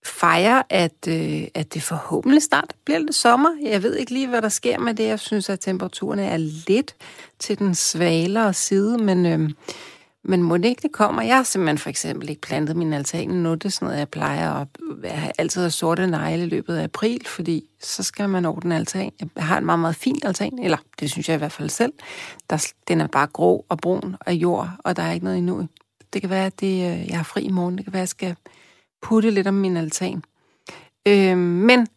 fejre, 0.05 0.63
at, 0.70 1.08
øh, 1.08 1.48
at 1.53 1.74
det 1.74 1.84
forhåbentlig 1.84 2.43
snart 2.43 2.74
bliver 2.86 3.00
lidt 3.00 3.15
sommer. 3.15 3.50
Jeg 3.63 3.84
ved 3.84 3.96
ikke 3.96 4.13
lige, 4.13 4.27
hvad 4.27 4.41
der 4.41 4.50
sker 4.50 4.79
med 4.79 4.93
det. 4.93 5.08
Jeg 5.08 5.20
synes, 5.20 5.50
at 5.50 5.60
temperaturen 5.60 6.20
er 6.20 6.38
lidt 6.67 6.96
til 7.39 7.60
den 7.60 7.75
svalere 7.75 8.53
side, 8.53 8.98
men... 8.98 9.25
Øh, 9.25 9.50
men 10.24 10.43
må 10.43 10.57
det 10.57 10.65
ikke 10.65 10.81
det 10.81 10.91
kommer? 10.91 11.21
Jeg 11.21 11.36
har 11.36 11.43
simpelthen 11.43 11.77
for 11.77 11.89
eksempel 11.89 12.29
ikke 12.29 12.41
plantet 12.41 12.75
min 12.75 12.93
altan 12.93 13.29
nu. 13.29 13.53
Det 13.53 13.65
er 13.65 13.69
sådan 13.69 13.86
noget, 13.86 14.00
jeg 14.00 14.09
plejer 14.09 14.53
at 14.53 14.67
have 15.12 15.31
altid 15.38 15.62
have 15.62 15.71
sorte 15.71 16.07
negle 16.07 16.43
i 16.43 16.50
løbet 16.50 16.75
af 16.75 16.83
april, 16.83 17.27
fordi 17.27 17.63
så 17.81 18.03
skal 18.03 18.29
man 18.29 18.45
ordne 18.45 18.75
altan. 18.75 19.12
Jeg 19.36 19.43
har 19.43 19.57
en 19.57 19.65
meget, 19.65 19.79
meget 19.79 19.95
fin 19.95 20.19
altan, 20.24 20.59
eller 20.59 20.77
det 21.00 21.12
synes 21.12 21.29
jeg 21.29 21.36
i 21.36 21.38
hvert 21.38 21.51
fald 21.51 21.69
selv. 21.69 21.93
Der, 22.50 22.71
den 22.88 23.01
er 23.01 23.07
bare 23.07 23.27
grå 23.27 23.65
og 23.69 23.77
brun 23.77 24.15
og 24.19 24.33
jord, 24.33 24.69
og 24.79 24.95
der 24.95 25.03
er 25.03 25.12
ikke 25.12 25.24
noget 25.24 25.38
endnu. 25.38 25.67
Det 26.13 26.21
kan 26.21 26.29
være, 26.29 26.45
at 26.45 26.59
det, 26.59 26.67
øh, 26.67 27.07
jeg 27.09 27.17
har 27.17 27.24
fri 27.24 27.41
i 27.41 27.51
morgen. 27.51 27.77
Det 27.77 27.86
kan 27.86 27.93
være, 27.93 28.00
at 28.00 28.01
jeg 28.01 28.09
skal 28.09 28.36
putte 29.01 29.31
lidt 29.31 29.47
om 29.47 29.53
min 29.53 29.77
altan. 29.77 30.24
Øh, 31.07 31.38
men 31.38 31.88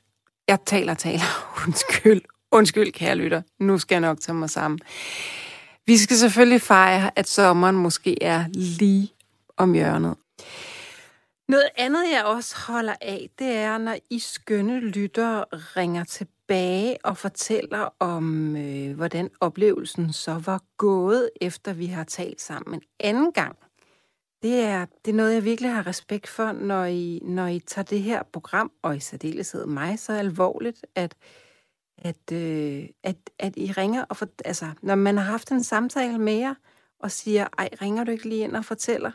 jeg 0.48 0.58
taler 0.66 0.94
taler. 0.94 1.46
Undskyld. 1.66 2.20
Undskyld, 2.52 2.92
kære 2.92 3.14
lytter. 3.14 3.42
Nu 3.60 3.78
skal 3.78 3.94
jeg 3.94 4.00
nok 4.00 4.20
tage 4.20 4.36
mig 4.36 4.50
sammen. 4.50 4.80
Vi 5.90 5.96
skal 5.96 6.16
selvfølgelig 6.16 6.62
fejre, 6.62 7.18
at 7.18 7.28
sommeren 7.28 7.76
måske 7.76 8.22
er 8.22 8.44
lige 8.54 9.12
om 9.56 9.72
hjørnet. 9.72 10.16
Noget 11.48 11.68
andet, 11.76 12.04
jeg 12.12 12.24
også 12.24 12.56
holder 12.58 12.94
af, 13.00 13.30
det 13.38 13.46
er, 13.46 13.78
når 13.78 13.96
I 14.10 14.18
skønne 14.18 14.80
lytter 14.80 15.44
ringer 15.76 16.04
tilbage 16.04 16.96
og 17.04 17.16
fortæller 17.16 17.94
om, 17.98 18.56
øh, 18.56 18.96
hvordan 18.96 19.30
oplevelsen 19.40 20.12
så 20.12 20.42
var 20.46 20.62
gået, 20.76 21.30
efter 21.40 21.72
vi 21.72 21.86
har 21.86 22.04
talt 22.04 22.40
sammen 22.40 22.74
en 22.74 22.82
anden 23.00 23.32
gang. 23.32 23.56
Det 24.42 24.60
er, 24.60 24.86
det 25.04 25.10
er 25.10 25.16
noget, 25.16 25.34
jeg 25.34 25.44
virkelig 25.44 25.72
har 25.72 25.86
respekt 25.86 26.28
for, 26.28 26.52
når 26.52 26.84
I, 26.84 27.20
når 27.22 27.46
I 27.46 27.58
tager 27.58 27.84
det 27.84 28.02
her 28.02 28.22
program, 28.32 28.72
og 28.82 28.96
i 28.96 29.00
særdeleshed 29.00 29.66
mig, 29.66 29.98
så 29.98 30.12
alvorligt, 30.12 30.86
at 30.94 31.14
at, 32.00 32.32
øh, 32.32 32.88
at, 33.02 33.16
at 33.38 33.56
I 33.56 33.72
ringer 33.72 34.04
og 34.04 34.16
for, 34.16 34.26
altså, 34.44 34.66
når 34.82 34.94
man 34.94 35.16
har 35.16 35.24
haft 35.24 35.50
en 35.50 35.62
samtale 35.62 36.18
med 36.18 36.32
jer, 36.32 36.54
og 37.00 37.10
siger, 37.10 37.46
ej, 37.58 37.68
ringer 37.82 38.04
du 38.04 38.10
ikke 38.10 38.28
lige 38.28 38.44
ind 38.44 38.56
og 38.56 38.64
fortæller, 38.64 39.10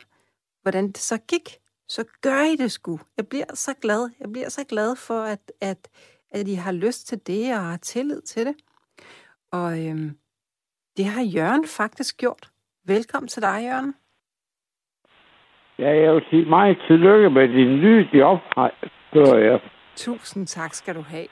hvordan 0.62 0.88
det 0.88 0.98
så 0.98 1.18
gik, 1.18 1.50
så 1.88 2.04
gør 2.22 2.42
I 2.42 2.56
det 2.56 2.72
sgu. 2.72 3.00
Jeg 3.18 3.28
bliver 3.28 3.46
så 3.54 3.74
glad. 3.82 4.10
Jeg 4.20 4.32
bliver 4.32 4.50
så 4.50 4.64
glad 4.70 4.96
for, 4.96 5.22
at, 5.22 5.52
at, 5.62 5.88
at 6.32 6.48
I 6.48 6.54
har 6.54 6.72
lyst 6.72 7.08
til 7.08 7.28
det 7.28 7.54
og 7.54 7.64
har 7.64 7.78
tillid 7.78 8.22
til 8.22 8.46
det. 8.46 8.56
Og 9.52 9.86
øhm, 9.86 10.18
det 10.98 11.06
har 11.06 11.24
Jørgen 11.24 11.68
faktisk 11.68 12.18
gjort. 12.18 12.50
Velkommen 12.86 13.28
til 13.28 13.42
dig, 13.42 13.64
Jørgen. 13.64 13.96
Ja, 15.80 15.90
jeg 16.04 16.14
vil 16.14 16.24
sige 16.30 16.46
meget 16.46 16.78
tillykke 16.88 17.30
med 17.30 17.48
din 17.48 17.80
nye 17.80 18.08
job, 18.14 18.40
gør 19.14 19.38
jeg. 19.38 19.60
Tusind 19.96 20.48
tak 20.48 20.74
skal 20.74 20.96
du 20.96 21.02
have. 21.02 21.28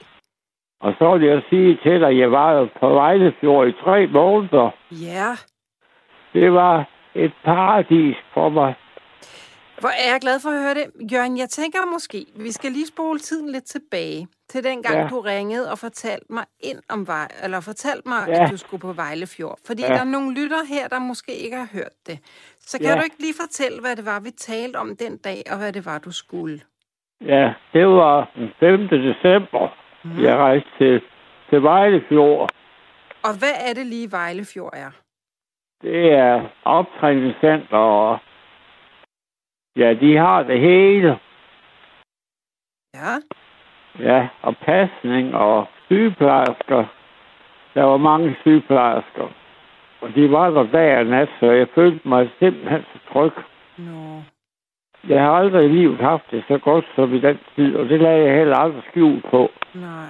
Og 0.84 0.94
så 1.00 1.18
vil 1.18 1.28
jeg 1.28 1.42
sige 1.50 1.78
til 1.84 2.00
dig, 2.02 2.10
at 2.10 2.18
jeg 2.18 2.32
var 2.32 2.70
på 2.80 2.90
Vejlefjord 2.90 3.68
i 3.68 3.72
tre 3.72 4.08
måneder. 4.08 4.70
Ja. 4.92 5.32
Det 6.34 6.54
var 6.54 6.90
et 7.16 7.34
paradis 7.46 8.16
for 8.34 8.50
mig. 8.50 8.76
Hvor 9.80 9.90
er 9.90 10.12
jeg 10.12 10.20
glad 10.22 10.38
for 10.44 10.50
at 10.50 10.62
høre 10.66 10.74
det. 10.80 11.12
Jørgen, 11.14 11.38
jeg 11.38 11.50
tænker 11.50 11.80
måske, 11.92 12.26
vi 12.46 12.52
skal 12.52 12.72
lige 12.72 12.88
spole 12.88 13.20
tiden 13.20 13.52
lidt 13.52 13.64
tilbage 13.64 14.28
til 14.50 14.64
den 14.64 14.84
gang, 14.84 14.98
ja. 14.98 15.08
du 15.08 15.20
ringede 15.20 15.72
og 15.72 15.78
fortalte 15.78 16.26
mig 16.30 16.46
ind 16.64 16.80
om 16.90 17.08
vej, 17.08 17.28
eller 17.44 17.60
fortalte 17.60 18.10
mig, 18.10 18.22
ja. 18.28 18.44
at 18.44 18.52
du 18.52 18.58
skulle 18.58 18.82
på 18.82 18.94
Vejlefjord. 18.94 19.58
Fordi 19.68 19.82
ja. 19.82 19.88
der 19.88 20.00
er 20.00 20.12
nogle 20.16 20.32
lytter 20.42 20.62
her, 20.74 20.88
der 20.88 21.00
måske 21.00 21.32
ikke 21.46 21.58
har 21.58 21.70
hørt 21.74 21.96
det. 22.08 22.18
Så 22.60 22.78
kan 22.80 22.88
ja. 22.88 22.96
du 22.96 23.04
ikke 23.04 23.20
lige 23.20 23.38
fortælle, 23.44 23.78
hvad 23.82 23.96
det 23.96 24.06
var, 24.06 24.20
vi 24.20 24.32
talte 24.32 24.78
om 24.78 24.90
den 25.04 25.18
dag, 25.18 25.42
og 25.52 25.58
hvad 25.58 25.74
det 25.74 25.86
var, 25.86 25.98
du 26.00 26.12
skulle? 26.12 26.60
Ja, 27.22 27.54
det 27.74 27.88
var 27.88 28.32
den 28.36 28.50
5. 28.60 28.88
december. 28.88 29.83
Mm. 30.04 30.24
Jeg 30.24 30.38
rejste 30.38 30.70
til, 30.78 31.02
til 31.50 31.64
Vejlefjord. 31.64 32.50
Og 33.24 33.40
hvad 33.40 33.56
er 33.70 33.74
det 33.74 33.86
lige, 33.86 34.12
Vejlefjord 34.12 34.74
er? 34.74 34.92
Det 35.82 36.14
er 36.14 36.48
optræningscenter 36.66 37.78
og 37.78 38.20
Ja, 39.76 39.94
de 39.94 40.18
har 40.18 40.44
det 40.44 40.60
hele. 40.60 41.20
Ja. 42.94 43.14
Ja, 44.00 44.28
og 44.42 44.58
pasning 44.58 45.36
og 45.36 45.68
sygeplejersker. 45.86 46.86
Der 47.74 47.84
var 47.84 47.98
mange 47.98 48.36
sygeplejersker. 48.42 49.28
Og 50.02 50.16
de 50.16 50.32
var 50.32 50.50
der 50.50 50.64
dag 50.64 50.98
og 50.98 51.06
nat, 51.06 51.30
så 51.40 51.52
jeg 51.52 51.68
følte 51.76 52.08
mig 52.08 52.30
simpelthen 52.40 52.82
så 52.94 53.14
tryg. 53.14 53.32
No. 53.78 54.22
Jeg 55.08 55.22
har 55.22 55.32
aldrig 55.32 55.66
i 55.66 55.68
livet 55.68 55.98
haft 55.98 56.32
det 56.32 56.44
så 56.48 56.58
godt 56.58 56.86
som 56.96 57.14
i 57.14 57.20
den 57.20 57.40
tid, 57.56 57.76
og 57.76 57.90
det 57.90 58.00
lagde 58.02 58.26
jeg 58.26 58.38
heller 58.38 58.58
aldrig 58.58 58.84
skjult 58.90 59.26
på. 59.32 59.52
Nej. 59.74 60.10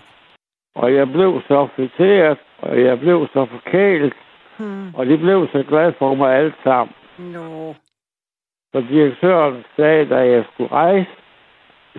Og 0.76 0.94
jeg 0.94 1.12
blev 1.12 1.42
så 1.48 1.68
friteret, 1.76 2.38
og 2.62 2.82
jeg 2.82 3.00
blev 3.00 3.28
så 3.34 3.46
forkælet, 3.46 4.14
hmm. 4.60 4.96
og 4.96 5.06
de 5.06 5.18
blev 5.18 5.48
så 5.52 5.64
glade 5.68 5.94
for 6.00 6.16
mig 6.16 6.36
alt 6.36 6.56
sammen. 6.64 6.96
No. 7.18 7.74
Så 8.72 8.82
direktøren 8.90 9.64
sagde, 9.76 10.10
da 10.10 10.16
jeg 10.16 10.46
skulle 10.54 10.72
rejse 10.72 11.12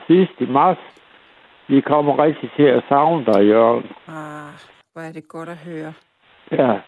sidst 0.06 0.32
i 0.38 0.46
marts, 0.46 0.80
vi 1.68 1.80
kommer 1.80 2.22
rigtig 2.24 2.50
til 2.56 2.62
at 2.62 2.84
savne 2.88 3.24
dig, 3.24 3.46
Jørgen. 3.46 3.90
Ah, 4.08 4.52
hvor 4.92 5.02
er 5.02 5.12
det 5.12 5.28
godt 5.28 5.48
at 5.48 5.56
høre. 5.56 5.92
Ja. 6.50 6.78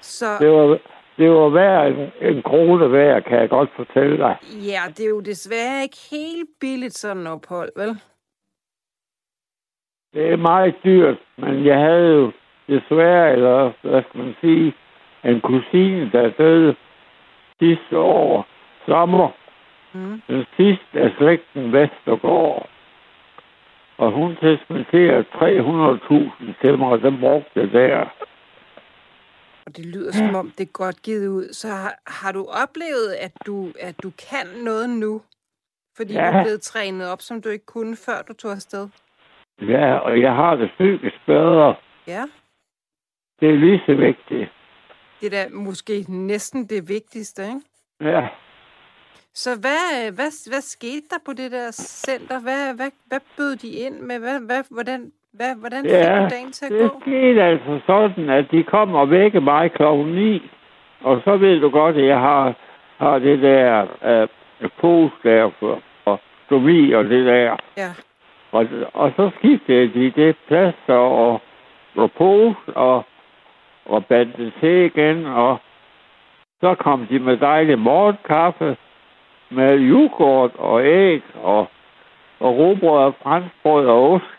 Så... 0.00 0.26
Det 0.40 0.50
var, 0.50 0.78
det 1.18 1.30
var 1.30 1.48
værd 1.48 1.92
en, 1.92 2.12
en 2.20 2.42
krone 2.42 2.92
værd, 2.92 3.22
kan 3.22 3.38
jeg 3.38 3.48
godt 3.48 3.70
fortælle 3.76 4.18
dig. 4.18 4.36
Ja, 4.42 4.80
det 4.88 5.04
er 5.04 5.10
jo 5.10 5.20
desværre 5.20 5.82
ikke 5.82 5.98
helt 6.10 6.48
billigt 6.60 6.94
sådan 6.94 7.26
ophold, 7.26 7.70
vel? 7.76 8.00
Det 10.14 10.32
er 10.32 10.36
meget 10.36 10.74
dyrt, 10.84 11.18
men 11.36 11.64
jeg 11.64 11.78
havde 11.78 12.14
jo 12.14 12.32
desværre, 12.68 13.32
eller 13.32 13.72
hvad 13.82 14.02
skal 14.08 14.20
man 14.20 14.34
sige, 14.40 14.74
en 15.24 15.40
kusine, 15.40 16.10
der 16.12 16.30
døde 16.38 16.76
sidste 17.58 17.98
år 17.98 18.46
sommer. 18.86 19.28
Mm. 19.92 20.22
Den 20.28 20.44
sidste 20.56 21.00
af 21.00 21.10
slægten 21.18 21.72
Vestergaard. 21.72 22.68
Og 23.98 24.12
hun 24.12 24.36
testamenterede 24.36 25.24
300.000 25.34 26.60
til 26.60 26.78
mig, 26.78 26.88
og 26.88 27.00
den 27.02 27.20
brugte 27.20 27.72
der. 27.72 28.06
Og 29.66 29.76
det 29.76 29.86
lyder 29.86 30.12
som 30.12 30.34
om, 30.34 30.50
det 30.50 30.64
er 30.68 30.72
godt 30.72 31.02
givet 31.02 31.28
ud. 31.28 31.52
Så 31.52 31.68
har, 31.68 31.98
har 32.06 32.32
du 32.32 32.46
oplevet, 32.46 33.12
at 33.12 33.32
du, 33.46 33.72
at 33.80 34.02
du 34.02 34.10
kan 34.10 34.46
noget 34.64 34.90
nu? 34.90 35.22
Fordi 35.96 36.12
ja. 36.12 36.20
du 36.20 36.36
er 36.36 36.42
blevet 36.42 36.62
trænet 36.62 37.08
op, 37.08 37.20
som 37.20 37.42
du 37.42 37.48
ikke 37.48 37.66
kunne, 37.66 37.96
før 37.96 38.22
du 38.22 38.32
tog 38.32 38.52
afsted? 38.52 38.88
Ja, 39.60 39.98
og 39.98 40.20
jeg 40.20 40.34
har 40.34 40.56
det 40.56 40.70
psykisk 40.78 41.16
bedre. 41.26 41.74
Ja. 42.06 42.24
Det 43.40 43.48
er 43.48 43.56
lige 43.56 43.82
så 43.86 43.94
vigtigt. 43.94 44.50
Det 45.20 45.26
er 45.26 45.30
da 45.30 45.48
måske 45.48 46.04
næsten 46.08 46.66
det 46.66 46.88
vigtigste, 46.88 47.42
ikke? 47.42 47.60
Ja. 48.00 48.28
Så 49.34 49.50
hvad, 49.60 50.12
hvad, 50.12 50.50
hvad 50.50 50.60
skete 50.60 51.06
der 51.10 51.18
på 51.24 51.32
det 51.32 51.52
der 51.52 51.70
center? 51.70 52.40
Hvad, 52.40 52.74
hvad, 52.74 52.90
hvad 53.06 53.20
bød 53.36 53.56
de 53.56 53.68
ind 53.68 54.00
med? 54.00 54.18
Hvad, 54.18 54.40
hvad, 54.40 54.64
hvordan, 54.70 55.12
hvad, 55.36 55.52
hvordan 55.60 55.82
fik 55.84 55.92
ja, 55.92 56.22
du 56.22 56.28
dagen 56.30 56.52
til 56.52 56.64
at 56.66 56.72
det 56.72 56.80
gå? 56.80 56.84
det 56.84 57.02
skete 57.02 57.42
altså 57.42 57.80
sådan, 57.86 58.30
at 58.30 58.50
de 58.50 58.62
kom 58.62 58.94
og 58.94 59.10
vække 59.10 59.40
mig 59.40 59.72
klokken 59.72 60.06
9. 60.06 60.50
Og 61.00 61.20
så 61.24 61.36
ved 61.36 61.60
du 61.60 61.70
godt, 61.70 61.96
at 61.96 62.06
jeg 62.06 62.20
har, 62.20 62.54
har 62.98 63.18
det 63.18 63.42
der 63.42 63.82
uh, 64.62 64.70
pose 64.80 65.14
der 65.22 65.50
for, 65.58 65.80
for 66.04 66.20
stomi 66.44 66.92
og 66.92 67.04
det 67.04 67.26
der. 67.26 67.56
Ja. 67.76 67.90
Og, 68.52 68.66
og 68.92 69.12
så 69.16 69.30
skiftede 69.38 69.88
de 69.94 70.10
det 70.10 70.36
plads 70.48 70.74
og, 70.88 71.40
og 71.96 72.12
pose 72.12 72.58
og, 72.66 73.04
og 73.86 74.06
bandt 74.06 74.36
det 74.36 74.52
til 74.60 74.84
igen. 74.84 75.26
Og 75.26 75.58
så 76.60 76.74
kom 76.74 77.06
de 77.06 77.18
med 77.18 77.36
dejlig 77.36 77.78
morgenkaffe 77.78 78.76
med 79.50 79.78
yoghurt 79.80 80.50
og 80.54 80.84
æg 80.84 81.22
og, 81.42 81.66
og 82.40 82.58
robrød 82.58 83.04
og 83.04 83.14
franskbrød 83.22 83.86
og 83.86 84.12
ost. 84.12 84.35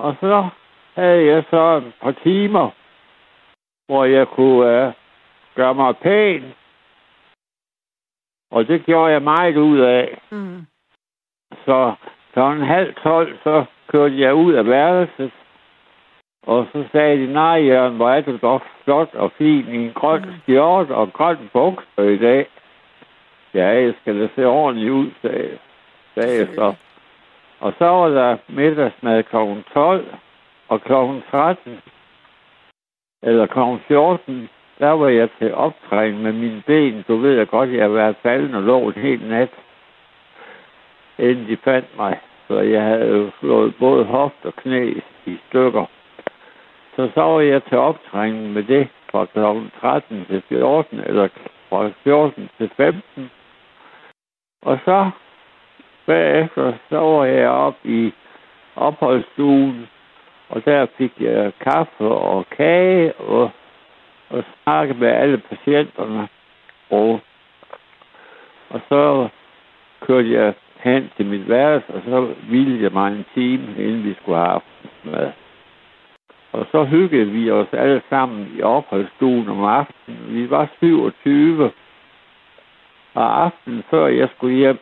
Og 0.00 0.16
så 0.20 0.48
havde 0.94 1.26
jeg 1.26 1.44
så 1.50 1.76
et 1.76 1.92
par 2.02 2.14
timer, 2.22 2.70
hvor 3.86 4.04
jeg 4.04 4.28
kunne 4.28 4.86
uh, 4.86 4.92
gøre 5.54 5.74
mig 5.74 5.96
pæn. 5.96 6.54
Og 8.50 8.68
det 8.68 8.86
gjorde 8.86 9.12
jeg 9.12 9.22
meget 9.22 9.56
ud 9.56 9.78
af. 9.78 10.20
Mm. 10.30 10.66
Så 11.64 11.94
så 12.34 12.40
en 12.50 12.62
halv 12.62 12.94
tolv, 12.94 13.38
så 13.44 13.64
kørte 13.88 14.20
jeg 14.20 14.34
ud 14.34 14.52
af 14.52 14.66
værelset. 14.66 15.32
Og 16.46 16.66
så 16.72 16.84
sagde 16.92 17.26
de, 17.26 17.32
nej 17.32 17.56
Jørgen, 17.56 17.96
hvor 17.96 18.10
er 18.10 18.20
du 18.20 18.38
dog 18.42 18.62
flot 18.84 19.14
og 19.14 19.32
fin 19.32 19.68
i 19.68 19.76
en 19.76 19.92
grøn 19.92 20.22
mm. 20.22 20.34
skjort 20.42 20.90
og 20.90 21.12
grøn 21.12 21.50
bukser 21.52 22.02
i 22.02 22.16
dag. 22.18 22.46
Ja, 23.54 23.66
jeg 23.66 23.94
skal 24.00 24.20
da 24.20 24.28
se 24.34 24.46
ordentligt 24.46 24.92
ud, 24.92 25.10
sagde, 25.22 25.58
sagde 26.14 26.38
jeg 26.38 26.48
så. 26.54 26.74
Og 27.60 27.72
så 27.78 27.84
var 27.84 28.08
der 28.08 28.36
middagsmad 28.48 29.22
kl. 29.22 29.36
12, 29.74 30.14
og 30.68 30.80
kl. 30.82 30.92
13, 31.30 31.80
eller 33.22 33.46
kl. 33.46 33.58
14, 33.88 34.48
der 34.78 34.90
var 34.90 35.08
jeg 35.08 35.28
til 35.38 35.54
optræning 35.54 36.22
med 36.22 36.32
mine 36.32 36.62
ben. 36.66 37.04
Du 37.08 37.16
ved 37.16 37.36
jeg 37.36 37.48
godt, 37.48 37.72
jeg 37.72 37.82
har 37.82 37.88
været 37.88 38.16
falden 38.22 38.54
og 38.54 38.62
lå 38.62 38.88
en 38.88 39.02
hel 39.02 39.28
nat, 39.28 39.50
inden 41.18 41.46
de 41.46 41.56
fandt 41.56 41.96
mig. 41.96 42.18
Så 42.48 42.60
jeg 42.60 42.82
havde 42.82 43.06
jo 43.06 43.30
slået 43.40 43.74
både 43.78 44.04
hoft 44.04 44.44
og 44.44 44.56
knæ 44.56 44.94
i 45.26 45.38
stykker. 45.48 45.84
Så 46.96 47.10
så 47.14 47.22
var 47.22 47.40
jeg 47.40 47.64
til 47.64 47.78
optræning 47.78 48.52
med 48.52 48.62
det 48.62 48.88
fra 49.10 49.24
kl. 49.24 49.68
13 49.80 50.24
til 50.24 50.42
14, 50.48 51.00
eller 51.00 51.28
fra 51.68 51.90
14 52.04 52.50
til 52.58 52.70
15. 52.76 53.30
Og 54.62 54.78
så 54.84 55.10
bagefter, 56.06 56.72
så 56.88 56.98
var 56.98 57.24
jeg 57.24 57.48
op 57.48 57.76
i 57.84 58.12
opholdsstuen, 58.76 59.88
og 60.48 60.64
der 60.64 60.86
fik 60.98 61.12
jeg 61.20 61.52
kaffe 61.60 62.04
og 62.04 62.46
kage 62.56 63.12
og, 63.12 63.50
og 64.30 64.44
snakke 64.62 64.94
med 64.94 65.08
alle 65.08 65.38
patienterne. 65.38 66.28
Og, 66.90 67.20
og 68.70 68.80
så 68.88 69.28
kørte 70.00 70.32
jeg 70.32 70.54
hen 70.80 71.10
til 71.16 71.26
mit 71.26 71.48
værelse, 71.48 71.94
og 71.94 72.02
så 72.04 72.34
hvilede 72.48 72.82
jeg 72.82 72.92
mig 72.92 73.12
en 73.12 73.26
time, 73.34 73.84
inden 73.84 74.04
vi 74.04 74.14
skulle 74.14 74.38
have 74.38 74.48
aftensmad. 74.48 75.32
Og 76.52 76.66
så 76.72 76.84
hyggede 76.84 77.30
vi 77.30 77.50
os 77.50 77.68
alle 77.72 78.02
sammen 78.08 78.52
i 78.58 78.62
opholdsstuen 78.62 79.48
om 79.48 79.64
aftenen. 79.64 80.26
Vi 80.28 80.50
var 80.50 80.68
27, 80.78 81.70
og 83.14 83.42
aftenen 83.44 83.82
før 83.90 84.06
jeg 84.06 84.28
skulle 84.36 84.56
hjem, 84.56 84.78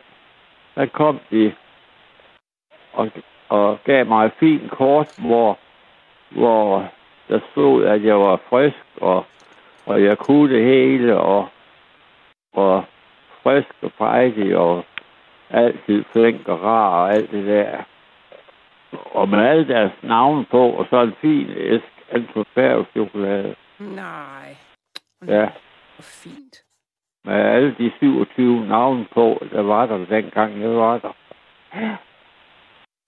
der 0.79 0.85
kom 0.85 1.19
de 1.31 1.53
og, 2.93 3.11
og 3.49 3.79
gav 3.83 4.05
mig 4.05 4.25
et 4.25 4.33
fint 4.39 4.71
kort, 4.71 5.15
hvor, 5.17 5.57
hvor 6.29 6.91
der 7.27 7.39
stod, 7.51 7.85
at 7.85 8.03
jeg 8.03 8.19
var 8.19 8.39
frisk, 8.49 8.85
og, 9.01 9.25
og 9.85 10.03
jeg 10.03 10.17
kunne 10.17 10.55
det 10.55 10.63
hele, 10.65 11.19
og, 11.19 11.47
og 12.53 12.83
frisk 13.43 13.75
og 13.81 13.91
frejdig, 13.97 14.57
og 14.57 14.85
altid 15.49 16.03
flink 16.11 16.47
og 16.47 16.63
rar, 16.63 17.03
og 17.03 17.13
alt 17.13 17.31
det 17.31 17.45
der. 17.45 17.83
Og 18.91 19.29
med 19.29 19.39
alle 19.39 19.67
deres 19.67 19.91
navne 20.01 20.45
på, 20.45 20.69
og 20.69 20.85
så 20.89 21.01
en 21.01 21.15
fin 21.21 21.49
æsk 21.57 21.85
chokolade. 22.91 23.55
Nej. 23.79 24.57
Ja. 25.27 25.49
Hvor 25.95 26.03
fint 26.23 26.68
med 27.25 27.33
alle 27.33 27.75
de 27.77 27.91
27 27.99 28.67
navne 28.67 29.05
på, 29.13 29.43
der 29.51 29.61
var 29.61 29.85
der 29.85 29.97
dengang, 30.05 30.61
jeg 30.61 30.69
var 30.69 30.97
der. 30.99 31.13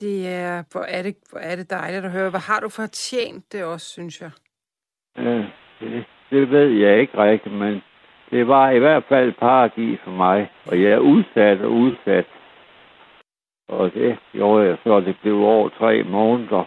Det 0.01 0.27
er, 0.27 0.63
hvor 0.71 0.81
er 0.81 1.01
det, 1.03 1.15
hvor 1.31 1.39
er 1.39 1.55
det 1.55 1.69
dejligt 1.69 2.05
at 2.05 2.11
høre. 2.11 2.29
Hvad 2.29 2.39
har 2.39 2.59
du 2.59 2.69
fortjent 2.69 3.51
det 3.51 3.63
også, 3.63 3.87
synes 3.87 4.21
jeg? 4.21 4.31
Ja, 5.17 5.37
det, 5.79 6.05
det 6.29 6.49
ved 6.49 6.69
jeg 6.69 7.01
ikke 7.01 7.17
rigtigt, 7.17 7.55
men 7.55 7.81
det 8.31 8.47
var 8.47 8.69
i 8.69 8.79
hvert 8.79 9.03
fald 9.09 9.33
paradis 9.33 9.99
for 10.03 10.11
mig. 10.11 10.51
Og 10.65 10.81
jeg 10.81 10.91
er 10.91 10.97
udsat 10.99 11.61
og 11.61 11.71
udsat. 11.71 12.25
Og 13.67 13.93
det 13.93 14.19
gjorde 14.31 14.67
jeg 14.67 14.77
så, 14.83 14.99
det 14.99 15.15
blev 15.21 15.35
over 15.35 15.69
tre 15.69 16.03
måneder. 16.03 16.65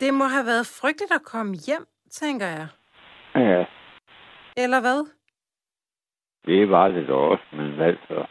Det 0.00 0.14
må 0.14 0.24
have 0.24 0.46
været 0.46 0.66
frygteligt 0.80 1.12
at 1.12 1.24
komme 1.24 1.54
hjem, 1.66 1.86
tænker 2.12 2.46
jeg. 2.46 2.66
Ja, 3.34 3.64
Eller 4.56 4.80
hvad? 4.80 5.13
Det 6.46 6.70
var 6.70 6.88
det 6.88 7.08
da 7.08 7.12
også, 7.12 7.44
men 7.52 7.80
altså... 7.80 8.26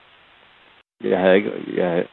Jeg 1.04 1.20
havde, 1.20 1.36
ikke, 1.36 1.52
jeg, 1.76 2.06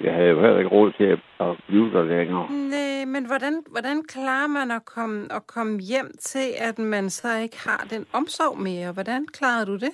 jeg 0.00 0.14
havde 0.14 0.28
jo 0.28 0.40
heller 0.40 0.58
ikke 0.58 0.70
råd 0.70 0.92
til 0.92 1.04
at, 1.04 1.18
at 1.40 1.56
blive 1.66 1.92
der 1.92 2.04
længere. 2.04 2.50
Nej, 2.50 3.04
men 3.06 3.26
hvordan, 3.26 3.64
hvordan 3.70 4.02
klarer 4.02 4.46
man 4.46 4.70
at 4.70 4.84
komme, 4.84 5.26
at 5.30 5.46
komme 5.46 5.80
hjem 5.80 6.10
til, 6.20 6.48
at 6.68 6.78
man 6.78 7.10
så 7.10 7.28
ikke 7.42 7.58
har 7.68 7.86
den 7.90 8.06
omsorg 8.12 8.58
mere? 8.58 8.92
Hvordan 8.92 9.26
klarede 9.26 9.66
du 9.66 9.76
det? 9.76 9.92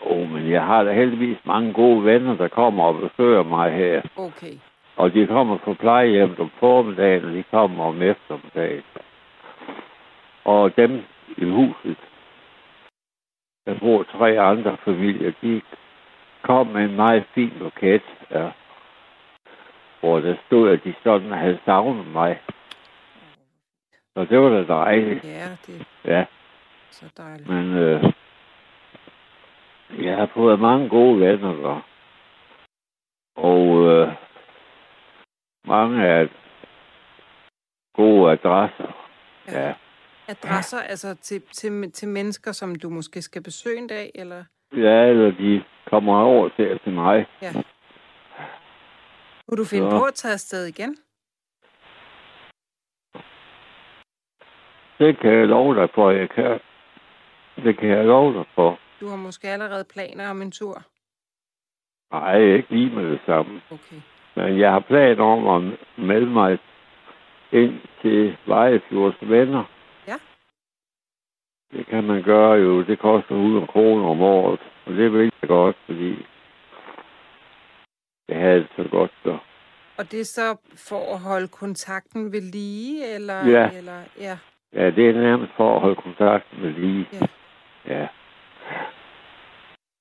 Åh, 0.00 0.16
oh, 0.16 0.30
men 0.30 0.50
jeg 0.50 0.62
har 0.62 0.84
da 0.84 0.92
heldigvis 0.92 1.38
mange 1.44 1.72
gode 1.72 2.04
venner, 2.04 2.36
der 2.36 2.48
kommer 2.48 2.84
og 2.84 2.94
besøger 3.00 3.42
mig 3.42 3.72
her. 3.72 4.02
Okay. 4.16 4.54
Og 4.96 5.14
de 5.14 5.26
kommer 5.26 5.58
på 5.58 5.74
plejehjem 5.74 6.34
om 6.38 6.50
formiddagen, 6.58 7.24
og 7.24 7.32
de 7.32 7.44
kommer 7.50 7.84
om 7.84 8.02
eftermiddagen. 8.02 8.82
Og 10.44 10.76
dem 10.76 11.02
i 11.36 11.44
huset, 11.44 11.96
der 13.66 13.78
bor 13.80 14.02
tre 14.02 14.40
andre 14.40 14.76
familier, 14.84 15.32
de 15.42 15.62
kom 16.42 16.66
med 16.66 16.84
en 16.84 16.96
meget 16.96 17.24
fin 17.34 17.52
buket, 17.58 18.02
ja, 18.30 18.50
hvor 20.00 20.20
der 20.20 20.36
stod, 20.46 20.70
at 20.70 20.84
de 20.84 20.94
sådan 21.02 21.32
havde 21.32 21.58
savnet 21.64 22.06
mig. 22.06 22.40
Så 24.16 24.24
det 24.24 24.40
var 24.40 24.48
da 24.48 24.64
dejligt, 24.66 25.24
Ja, 25.24 25.56
det 25.66 25.86
er 26.04 26.18
ja. 26.18 26.24
så 26.90 27.04
dejligt. 27.16 27.48
Men 27.48 27.74
øh, 27.74 28.12
jeg 30.04 30.16
har 30.16 30.26
fået 30.34 30.60
mange 30.60 30.88
gode 30.88 31.20
venner 31.20 31.52
der. 31.52 31.80
Og 33.36 33.86
øh, 33.86 34.12
mange 35.66 36.06
af 36.06 36.28
gode 37.94 38.32
adresser. 38.32 38.92
Ja. 39.48 39.74
Adresser, 40.28 40.78
altså 40.78 41.14
til, 41.14 41.42
til, 41.52 41.92
til 41.92 42.08
mennesker, 42.08 42.52
som 42.52 42.74
du 42.74 42.90
måske 42.90 43.22
skal 43.22 43.42
besøge 43.42 43.78
en 43.78 43.86
dag, 43.86 44.10
eller? 44.14 44.44
Ja, 44.72 45.04
eller 45.06 45.30
de 45.30 45.64
kommer 45.90 46.18
over 46.20 46.48
til, 46.48 46.78
til 46.84 46.92
mig. 46.92 47.26
Ja. 47.42 47.52
Kunne 49.48 49.58
du 49.58 49.64
finde 49.64 49.90
Så. 49.90 49.98
på 49.98 50.04
at 50.04 50.14
tage 50.14 50.32
afsted 50.32 50.66
igen? 50.66 50.96
Det 54.98 55.18
kan 55.18 55.30
jeg 55.32 55.46
love 55.46 55.74
dig 55.74 55.88
for, 55.94 56.10
jeg 56.10 56.30
kan. 56.30 56.60
Det 57.56 57.78
kan 57.78 57.88
jeg 57.88 58.04
love 58.04 58.34
dig 58.34 58.44
for. 58.54 58.78
Du 59.00 59.08
har 59.08 59.16
måske 59.16 59.48
allerede 59.48 59.84
planer 59.84 60.30
om 60.30 60.42
en 60.42 60.50
tur. 60.50 60.82
Nej, 62.12 62.38
ikke 62.38 62.74
lige 62.74 62.94
med 62.96 63.10
det 63.10 63.20
samme. 63.26 63.60
Okay. 63.70 64.00
Men 64.36 64.58
jeg 64.58 64.72
har 64.72 64.80
planer 64.80 65.24
om 65.24 65.48
at 65.48 65.78
melde 65.98 66.26
mig 66.26 66.58
ind 67.52 67.80
til 68.02 68.36
Vejefjords 68.46 69.16
venner. 69.20 69.64
Det 71.72 71.86
kan 71.86 72.04
man 72.04 72.22
gøre 72.22 72.52
jo. 72.52 72.82
Det 72.82 72.98
koster 72.98 73.34
100 73.34 73.66
kroner 73.66 74.08
om 74.08 74.20
året. 74.20 74.60
Og 74.86 74.92
det 74.92 75.12
vil 75.12 75.20
jeg 75.22 75.48
godt, 75.48 75.76
fordi 75.86 76.26
jeg 78.28 78.38
havde 78.40 78.60
det 78.60 78.68
så 78.76 78.88
godt 78.90 79.10
så. 79.24 79.38
Og 79.98 80.10
det 80.10 80.20
er 80.20 80.24
så 80.24 80.56
for 80.88 81.14
at 81.14 81.20
holde 81.20 81.48
kontakten 81.48 82.32
ved 82.32 82.40
lige, 82.40 83.14
eller? 83.14 83.46
Ja. 83.46 83.70
Eller, 83.76 84.00
ja. 84.20 84.38
Ja, 84.72 84.90
det 84.90 85.08
er 85.08 85.12
nærmest 85.12 85.52
for 85.56 85.74
at 85.74 85.80
holde 85.80 85.96
kontakten 85.96 86.62
med 86.62 86.70
lige. 86.72 87.08
Ja. 87.12 87.26
Ja. 87.94 88.06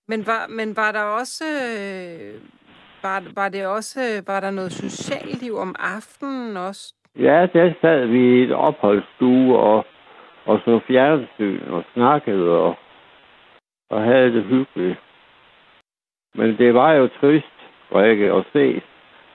Men 0.07 0.27
var, 0.27 0.47
men 0.49 0.75
var 0.75 0.91
der 0.91 1.03
også... 1.03 1.43
Øh, 1.45 2.41
var, 3.03 3.23
var 3.35 3.49
det 3.49 3.67
også... 3.67 4.23
Var 4.27 4.39
der 4.39 4.51
noget 4.51 4.71
socialliv 4.71 5.55
om 5.55 5.75
aftenen 5.79 6.57
også? 6.57 6.93
Ja, 7.19 7.47
der 7.53 7.73
sad 7.81 8.05
vi 8.05 8.39
i 8.39 8.43
et 8.43 8.53
opholdsstue 8.53 9.57
og, 9.57 9.85
og 10.45 10.59
så 10.65 10.79
fjernsyn 10.87 11.61
og 11.69 11.83
snakkede 11.93 12.59
og, 12.59 12.75
og 13.89 14.03
havde 14.03 14.33
det 14.33 14.43
hyggeligt. 14.43 14.99
Men 16.35 16.57
det 16.57 16.73
var 16.73 16.93
jo 16.93 17.09
trist, 17.21 17.55
Rikke, 17.95 18.33
at 18.33 18.45
se 18.53 18.81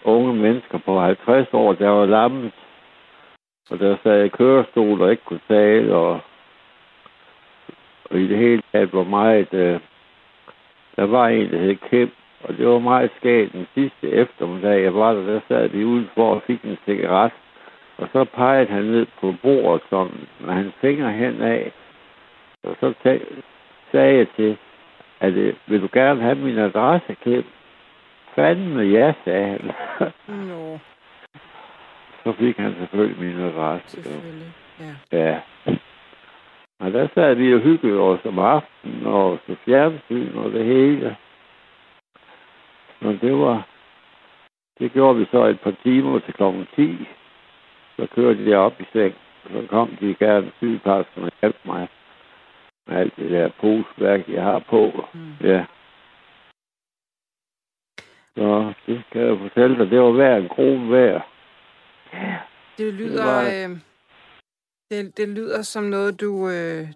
unge 0.05 0.35
mennesker 0.35 0.79
på 0.79 1.01
50 1.01 1.49
år, 1.53 1.73
der 1.73 1.89
var 1.89 2.07
lammet. 2.07 2.53
Og 3.71 3.79
der 3.79 3.97
sad 4.03 4.25
i 4.25 4.29
kørestol 4.29 5.03
og 5.03 5.11
ikke 5.11 5.25
kunne 5.25 5.41
tale, 5.49 5.95
og, 5.95 6.21
og 8.11 8.19
i 8.19 8.27
det 8.29 8.39
hele 8.39 8.63
taget 8.73 8.93
var 8.93 9.05
meget... 9.05 9.55
Øh, 9.55 9.81
der 10.97 11.07
var 11.07 11.29
en, 11.29 11.51
der 11.51 11.59
hed 11.59 11.77
Kim, 11.91 12.11
og 12.45 12.57
det 12.57 12.67
var 12.67 12.79
meget 12.79 13.11
skægt 13.17 13.53
den 13.53 13.67
sidste 13.75 14.11
eftermiddag. 14.11 14.83
Jeg 14.83 14.95
var 14.95 15.13
der, 15.13 15.27
der 15.27 15.41
sad 15.49 15.69
vi 15.69 15.85
udenfor 15.85 16.35
og 16.35 16.43
fik 16.43 16.65
en 16.65 16.79
cigaret. 16.85 17.33
Og 18.01 18.09
så 18.13 18.25
pegede 18.25 18.67
han 18.67 18.85
ned 18.85 19.07
på 19.21 19.35
bordet 19.43 19.83
som 19.89 20.27
med 20.41 20.55
hans 20.55 20.75
fingre 20.81 21.13
henad. 21.13 21.71
Og 22.63 22.77
så 22.81 22.95
sagde 23.93 24.17
jeg 24.17 24.27
til, 24.37 24.59
at 25.21 25.35
vil 25.67 25.83
du 25.83 25.89
gerne 25.93 26.21
have 26.21 26.35
min 26.35 26.59
adresse, 26.59 27.15
Kim? 27.15 27.45
Fandme 28.35 28.83
ja, 28.83 29.13
sagde 29.25 29.47
han. 29.47 29.71
Nå, 30.27 30.79
så 32.25 32.33
fik 32.33 32.57
han 32.57 32.75
selvfølgelig 32.79 33.21
min 33.21 33.41
adresse. 33.41 34.03
selvfølgelig. 34.03 34.53
Ja. 35.13 35.19
Ja. 35.19 35.41
Og 36.81 36.93
der 36.93 37.09
sad 37.15 37.35
vi 37.35 37.55
og 37.55 37.61
hyggede 37.61 38.01
os 38.01 38.21
om 38.25 38.39
aftenen 38.39 39.07
og 39.07 39.39
så 39.47 39.57
fjernsyn 39.65 40.37
og 40.37 40.53
det 40.53 40.65
hele. 40.65 41.17
Og 43.01 43.19
det 43.21 43.39
var... 43.39 43.67
Det 44.79 44.93
gjorde 44.93 45.19
vi 45.19 45.27
så 45.31 45.45
et 45.45 45.61
par 45.61 45.75
timer 45.83 46.19
til 46.19 46.35
klokken 46.35 46.67
10. 46.77 47.09
Så 48.01 48.07
kørte 48.15 48.51
jeg 48.51 48.59
op 48.59 48.81
i 48.81 48.85
seng. 48.93 49.15
Så 49.45 49.67
kom 49.71 49.97
de 50.01 50.15
gerne 50.15 50.53
sygeplejerskerne 50.57 51.27
og 51.27 51.33
hjalp 51.41 51.57
mig 51.65 51.89
med 52.87 52.97
alt 52.97 53.17
det 53.17 53.31
der 53.31 53.51
poseværk, 53.61 54.29
jeg 54.29 54.43
har 54.43 54.59
på. 54.59 55.05
Mm. 55.15 55.33
Ja. 55.41 55.65
Så 58.37 58.73
det 58.87 59.03
kan 59.13 59.21
jeg 59.23 59.39
fortælle 59.39 59.79
dig. 59.79 59.91
Det 59.91 60.01
var 60.01 60.11
hver 60.11 60.37
en 60.37 60.49
krone 60.49 60.91
værd. 60.93 61.27
Det 62.79 62.95
lyder... 62.95 63.25
var- 63.25 63.71
Øh, 63.71 63.79
det, 64.91 65.17
det 65.17 65.29
lyder 65.29 65.63
som 65.63 65.85
noget, 65.85 66.21
du... 66.21 66.49
Øh, 66.49 66.87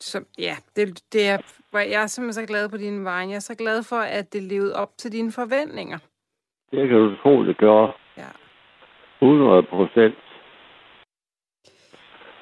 som, 0.00 0.26
ja, 0.38 0.56
det, 0.76 1.02
det 1.12 1.28
er, 1.28 1.38
hvor 1.70 1.78
jeg 1.78 2.02
er 2.02 2.06
simpelthen 2.06 2.32
så 2.46 2.46
glad 2.52 2.68
på 2.68 2.76
dine 2.76 3.04
vegne. 3.04 3.30
Jeg 3.30 3.36
er 3.36 3.40
så 3.40 3.54
glad 3.54 3.82
for, 3.82 3.96
at 3.96 4.32
det 4.32 4.42
levede 4.42 4.76
op 4.76 4.92
til 4.98 5.12
dine 5.12 5.32
forventninger. 5.32 5.98
Det 6.70 6.88
kan 6.88 6.98
du 6.98 7.16
tro, 7.16 7.44
det 7.44 7.56
gør. 7.58 8.00
Ja. 9.20 9.26
100 9.26 9.62
procent. 9.62 10.14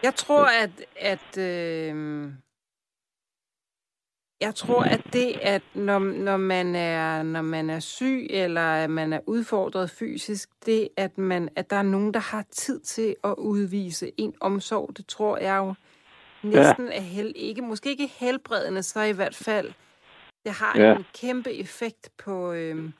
Jeg 0.03 0.15
tror, 0.15 0.45
at, 0.63 0.85
at 0.97 1.39
øh, 1.39 2.33
jeg 4.41 4.55
tror, 4.55 4.83
at 4.83 5.01
det, 5.13 5.33
at 5.43 5.63
når, 5.75 5.99
når, 5.99 6.37
man 6.37 6.75
er, 6.75 7.23
når 7.23 7.43
man 7.43 7.71
er 7.71 7.81
syg, 7.81 8.27
eller 8.31 8.61
at 8.63 8.91
man 8.91 9.13
er 9.13 9.21
udfordret 9.27 9.91
fysisk, 9.91 10.49
det, 10.67 10.89
at, 10.97 11.19
man, 11.19 11.49
at 11.57 11.71
der 11.71 11.77
er 11.77 11.83
nogen, 11.83 12.15
der 12.15 12.21
har 12.21 12.45
tid 12.51 12.81
til 12.81 13.17
at 13.25 13.35
udvise 13.39 14.13
en 14.17 14.35
omsorg, 14.41 14.91
det 14.97 15.07
tror 15.07 15.39
jeg 15.39 15.57
jo 15.57 15.75
næsten 16.43 16.89
er 16.89 17.01
hel, 17.01 17.33
ikke, 17.37 17.63
måske 17.63 17.91
ikke 17.91 18.07
helbredende, 18.07 18.83
så 18.83 19.03
i 19.03 19.13
hvert 19.13 19.35
fald, 19.37 19.73
det 20.45 20.53
har 20.53 20.79
Ja. 20.79 20.97
en 20.97 21.07
kæmpe 21.15 21.53
effekt 21.53 22.11
på, 22.25 22.53
øh, 22.53 22.91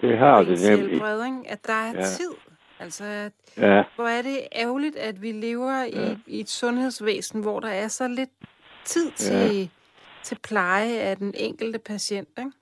Det 0.00 0.18
har 0.18 0.42
på 0.44 0.50
det 0.50 0.60
nemlig. 0.70 0.90
helbred, 0.90 1.24
ikke? 1.24 1.50
at 1.50 1.66
der 1.66 1.72
er 1.72 1.92
Ja. 1.94 2.02
tid. 2.02 2.32
Altså, 2.80 3.30
Ja, 3.58 3.82
hvor 3.94 4.04
er 4.04 4.22
det 4.22 4.38
ærgerligt, 4.56 4.96
at 4.96 5.22
vi 5.22 5.32
lever 5.32 5.84
i, 5.84 5.90
Ja. 6.08 6.16
i 6.26 6.40
et 6.40 6.48
sundhedsvæsen, 6.48 7.40
hvor 7.42 7.60
der 7.60 7.68
er 7.68 7.88
så 7.88 8.08
lidt 8.08 8.30
tid 8.84 9.10
til, 9.10 9.56
ja. 9.56 9.66
til 10.22 10.38
pleje 10.48 10.98
af 10.98 11.16
den 11.16 11.34
enkelte 11.36 11.78
patient. 11.78 12.28
Ikke? 12.38 12.52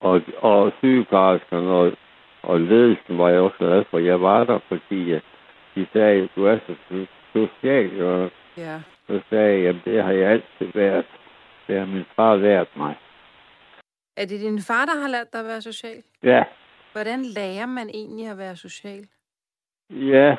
og, 0.00 0.20
og 0.38 0.72
sygeplejerskerne 0.78 1.68
og, 1.70 1.92
og 2.42 2.60
ledelsen 2.60 3.18
var 3.18 3.28
jeg 3.28 3.40
også 3.40 3.56
glad 3.58 3.84
for. 3.90 3.98
Jeg 3.98 4.20
var 4.20 4.44
der, 4.44 4.58
fordi 4.68 5.12
de 5.74 5.86
sagde, 5.92 6.22
at 6.22 6.28
du 6.36 6.44
er 6.46 6.58
så 6.66 6.72
so- 6.90 7.06
social, 7.32 8.02
og 8.04 8.30
Ja. 8.56 8.80
så 9.06 9.20
sagde 9.30 9.62
jeg, 9.62 9.68
at 9.68 9.80
det 9.84 10.02
har 10.04 10.12
jeg 10.12 10.30
altid 10.30 10.72
været. 10.74 11.06
Det 11.66 11.78
har 11.78 11.86
min 11.86 12.04
far 12.16 12.36
lært 12.36 12.68
mig. 12.76 12.94
Er 14.16 14.26
det 14.26 14.40
din 14.40 14.62
far, 14.62 14.84
der 14.84 15.00
har 15.02 15.08
lært 15.08 15.32
dig 15.32 15.40
at 15.40 15.46
være 15.46 15.62
social? 15.62 16.02
Ja, 16.22 16.42
Hvordan 16.92 17.22
lærer 17.24 17.66
man 17.66 17.88
egentlig 17.94 18.26
at 18.26 18.38
være 18.38 18.56
social? 18.56 19.06
Ja. 19.90 20.36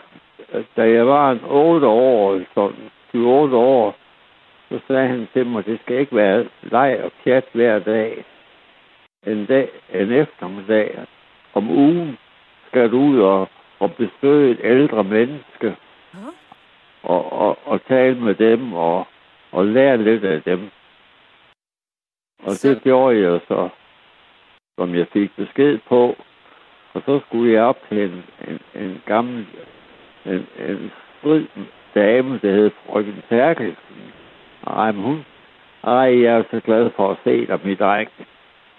Da 0.78 0.90
jeg 0.90 1.08
var 1.08 1.32
en 1.32 1.42
8 1.44 1.88
år, 1.88 2.42
sådan 2.54 2.92
7-8 3.16 3.56
år, 3.56 3.96
så 4.70 4.80
sagde 4.88 5.08
han 5.08 5.28
til 5.34 5.46
mig, 5.46 5.66
det 5.66 5.80
skal 5.84 5.98
ikke 6.00 6.16
være 6.16 6.48
leg 6.62 7.00
og 7.04 7.12
pjat 7.24 7.46
hver 7.52 7.80
dag. 7.80 8.26
en 9.28 9.46
dag, 9.46 9.70
en 9.94 10.12
eftermiddag 10.12 11.06
om 11.54 11.70
ugen, 11.70 12.18
skal 12.68 12.92
du 12.92 12.98
ud 13.00 13.20
og, 13.20 13.50
og 13.80 13.94
besøge 13.96 14.52
et 14.52 14.60
ældre 14.64 15.04
menneske 15.04 15.76
Ja. 16.14 16.20
og, 17.04 17.32
og, 17.34 17.58
og 17.66 17.82
tale 17.88 18.20
med 18.20 18.36
dem 18.36 18.74
og, 18.74 19.08
og 19.52 19.66
lære 19.66 19.98
lidt 19.98 20.24
af 20.24 20.42
dem. 20.44 20.70
Og 22.44 22.52
Så- 22.52 22.70
det 22.70 22.84
gjorde 22.84 23.20
jeg 23.20 23.40
så, 23.48 23.70
som 24.80 24.96
jeg 24.96 25.08
fik 25.14 25.32
besked 25.36 25.80
på. 25.90 26.16
Og 26.98 27.04
så 27.06 27.20
skulle 27.26 27.54
jeg 27.54 27.64
op 27.64 27.80
til 27.90 27.98
en, 27.98 28.24
en, 28.48 28.60
en 28.82 29.02
gammel, 29.06 29.48
en, 30.26 30.48
en 30.70 30.92
strid 31.20 31.46
dame, 31.96 32.40
der 32.44 32.52
hed 32.52 32.72
Frøken 32.86 33.24
Terkelsen. 33.30 34.14
Ej, 34.68 34.92
men 34.92 35.04
hun, 35.04 35.26
ej, 35.84 36.22
jeg 36.22 36.38
er 36.38 36.44
så 36.52 36.60
glad 36.60 36.90
for 36.96 37.12
at 37.12 37.18
se 37.24 37.48
dig, 37.48 37.60
mit 37.64 37.80
dreng. 37.80 38.10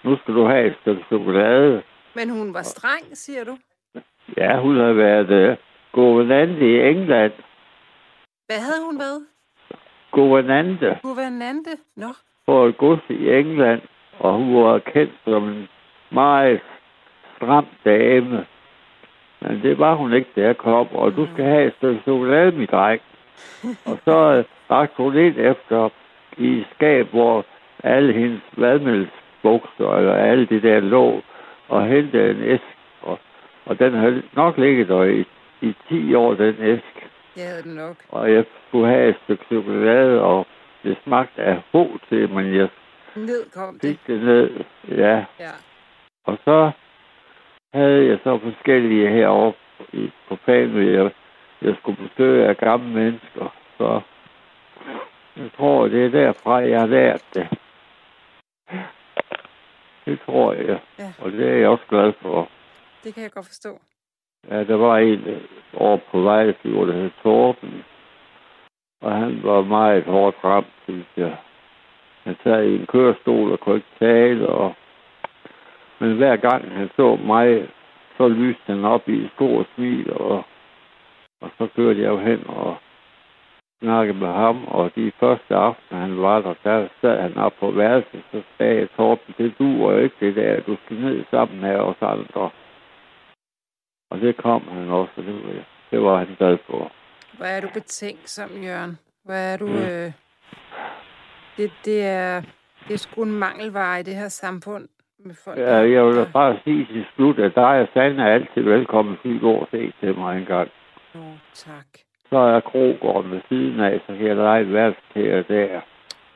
Nu 0.03 0.17
skal 0.17 0.33
du 0.33 0.45
have 0.45 0.67
et 0.67 0.75
stykke 0.81 1.03
chokolade. 1.07 1.81
Men 2.15 2.29
hun 2.29 2.53
var 2.53 2.61
streng, 2.61 3.17
siger 3.17 3.43
du? 3.43 3.57
Ja, 4.37 4.59
hun 4.59 4.77
har 4.77 4.93
været 4.93 5.51
uh, 5.51 5.57
guvernante 5.91 6.65
i 6.71 6.89
England. 6.89 7.33
Hvad 8.47 8.59
havde 8.59 8.85
hun 8.85 8.99
været? 8.99 9.25
Guvernante 10.11 10.99
Guvernante? 11.01 11.77
Nå, 11.95 12.07
på 12.47 12.65
et 12.65 12.77
gods 12.77 13.01
i 13.09 13.29
England, 13.29 13.81
og 14.19 14.33
hun 14.33 14.55
var 14.55 14.79
kendt 14.79 15.13
som 15.25 15.49
en 15.49 15.67
meget 16.11 16.61
stram 17.39 17.65
dame. 17.85 18.45
Men 19.41 19.61
det 19.63 19.79
var 19.79 19.95
hun 19.95 20.13
ikke, 20.13 20.29
da 20.35 20.41
jeg 20.41 20.57
kom, 20.57 20.87
og 20.91 21.15
du 21.15 21.27
skal 21.33 21.45
have 21.45 21.65
et 21.67 21.73
stykke 21.77 22.01
chokolade, 22.01 22.51
mit 22.51 22.71
dreng. 22.71 23.01
og 23.85 23.97
så 24.05 24.17
øh, 24.37 24.43
rakte 24.71 25.03
hun 25.03 25.17
ind 25.17 25.35
efter 25.37 25.89
i 26.37 26.47
et 26.59 26.65
skab, 26.75 27.07
hvor 27.07 27.45
alle 27.83 28.13
hendes 28.13 28.41
vadmelsbukser, 28.57 29.95
eller 29.97 30.13
alle 30.13 30.45
det 30.45 30.63
der 30.63 30.79
lå, 30.79 31.21
og 31.69 31.85
hentede 31.87 32.31
en 32.31 32.43
æsk, 32.43 32.63
og, 33.01 33.19
og 33.65 33.79
den 33.79 33.93
havde 33.93 34.23
nok 34.33 34.57
ligget 34.57 34.87
der 34.87 35.03
i, 35.03 35.25
i 35.61 35.73
10 35.89 36.13
år, 36.15 36.33
den 36.33 36.55
æsk. 36.59 37.07
jeg 37.37 37.45
havde 37.47 37.63
den 37.63 37.75
nok. 37.75 37.95
Og 38.09 38.31
jeg 38.33 38.45
skulle 38.67 38.87
have 38.87 39.09
et 39.09 39.15
stykke 39.23 39.45
chokolade, 39.45 40.21
og 40.21 40.47
det 40.83 40.97
smagte 41.03 41.41
af 41.41 41.61
til, 42.09 42.29
men 42.29 42.55
jeg 42.55 42.67
Ned 43.15 43.49
kom 43.53 43.73
det. 43.73 43.81
fik 43.89 43.99
det 44.07 44.23
ned. 44.23 44.49
Ja, 44.97 45.25
Ja. 45.39 45.51
og 46.25 46.37
så 46.45 46.71
havde 47.73 48.07
jeg 48.07 48.19
så 48.23 48.39
forskellige 48.39 49.09
heroppe 49.09 49.59
i, 49.93 50.11
på 50.27 50.35
Fanø. 50.35 51.03
Jeg, 51.03 51.11
jeg 51.61 51.75
skulle 51.79 52.07
besøge 52.07 52.45
af 52.47 52.57
gamle 52.57 52.89
mennesker, 52.93 53.55
så 53.77 54.01
jeg 55.37 55.49
tror, 55.57 55.87
det 55.87 56.05
er 56.05 56.09
derfra, 56.09 56.55
jeg 56.55 56.79
har 56.79 56.87
lært 56.87 57.23
det. 57.33 57.47
Det 60.05 60.19
tror 60.25 60.53
jeg, 60.53 60.79
Ja. 60.99 61.11
og 61.21 61.31
det 61.31 61.47
er 61.49 61.53
jeg 61.55 61.69
også 61.69 61.83
glad 61.89 62.13
for. 62.21 62.49
Det 63.03 63.13
kan 63.13 63.23
jeg 63.23 63.31
godt 63.31 63.45
forstå. 63.45 63.79
Ja, 64.49 64.63
der 64.63 64.75
var 64.75 64.97
en 64.97 65.41
over 65.73 65.97
på 66.11 66.21
Vejlefjord, 66.21 66.87
der 66.87 66.93
hed 66.93 67.11
Torben. 67.23 67.83
Og 69.01 69.11
han 69.15 69.39
var 69.43 69.61
meget 69.61 70.03
hårdt 70.03 70.35
ramt, 70.43 70.73
synes 70.83 71.05
jeg. 71.17 71.37
Han 72.23 72.35
sad 72.43 72.63
i 72.63 72.75
en 72.75 72.85
kørestol 72.87 73.51
og 73.51 73.59
kunne 73.59 73.75
ikke 73.75 73.87
tale. 73.99 74.47
Og... 74.49 74.73
Men 75.99 76.15
hver 76.17 76.35
gang 76.35 76.71
han 76.71 76.89
så 76.95 77.15
mig, 77.15 77.69
så 78.17 78.27
lyste 78.27 78.63
han 78.65 78.85
op 78.85 79.09
i 79.09 79.23
et 79.23 79.31
stort 79.35 79.67
smil. 79.75 80.13
Og, 80.13 80.43
og 81.41 81.49
så 81.57 81.67
kørte 81.75 82.01
jeg 82.01 82.09
jo 82.09 82.19
hen 82.19 82.47
og 82.47 82.77
snakkede 83.81 84.17
med 84.17 84.27
ham. 84.27 84.67
Og 84.67 84.91
de 84.95 85.11
første 85.19 85.55
aften, 85.55 85.97
han 85.97 86.21
var 86.21 86.41
der, 86.41 86.53
der 86.63 86.87
sad 87.01 87.21
han 87.21 87.37
op 87.37 87.53
på 87.59 87.71
værelset. 87.71 88.23
Så 88.31 88.41
sagde 88.57 88.75
jeg, 88.75 88.87
Torben, 88.97 89.35
det 89.37 89.53
duer 89.59 89.99
ikke 89.99 90.15
det 90.19 90.35
der. 90.35 90.61
Du 90.61 90.77
skal 90.85 90.97
ned 90.97 91.25
sammen 91.31 91.61
med 91.61 91.75
os 91.75 92.01
andre. 92.01 92.49
Og 94.11 94.21
det 94.21 94.37
kom 94.37 94.67
han 94.67 94.89
også, 94.89 95.13
og 95.17 95.23
det 95.23 95.33
var, 95.33 95.63
det 95.91 96.01
var 96.01 96.17
han 96.17 96.35
glad 96.37 96.57
for. 96.67 96.91
Hvor 97.37 97.45
er 97.45 97.61
du 97.61 97.67
betænksom, 97.73 98.49
Jørgen? 98.63 98.97
Hvor 99.25 99.33
er 99.33 99.57
du... 99.57 99.67
Mm. 99.67 99.73
Øh... 99.73 100.11
Det, 101.57 101.71
det, 101.85 102.05
er, 102.05 102.41
det 102.87 102.93
er 102.93 102.97
sgu 102.97 103.23
en 103.23 103.31
mangelvare 103.31 103.99
i 103.99 104.03
det 104.03 104.15
her 104.15 104.27
samfund. 104.27 104.87
Med 105.25 105.35
folk, 105.43 105.57
Ja, 105.57 105.75
jeg 105.75 106.05
vil 106.05 106.15
da 106.15 106.25
bare 106.33 106.59
sige 106.63 106.85
til 106.85 107.05
slut, 107.15 107.39
at 107.39 107.55
dig 107.55 107.81
og 107.81 107.87
Sande 107.93 108.23
er 108.23 108.27
altid 108.33 108.61
velkommen 108.63 109.17
til 109.21 109.35
at 109.37 109.43
og 109.43 109.67
se 109.71 109.93
til 109.99 110.17
mig 110.17 110.37
engang. 110.39 110.69
Nå, 111.13 111.21
tak. 111.53 111.85
Så 112.29 112.37
er 112.37 112.59
Krogården 112.59 113.31
ved 113.31 113.41
siden 113.49 113.79
af, 113.79 114.01
så 114.07 114.15
kan 114.17 114.25
jeg 114.27 114.35
lege 114.35 114.61
et 114.61 114.73
værelse 114.73 115.01
til 115.13 115.23
jer 115.23 115.43
der. 115.43 115.81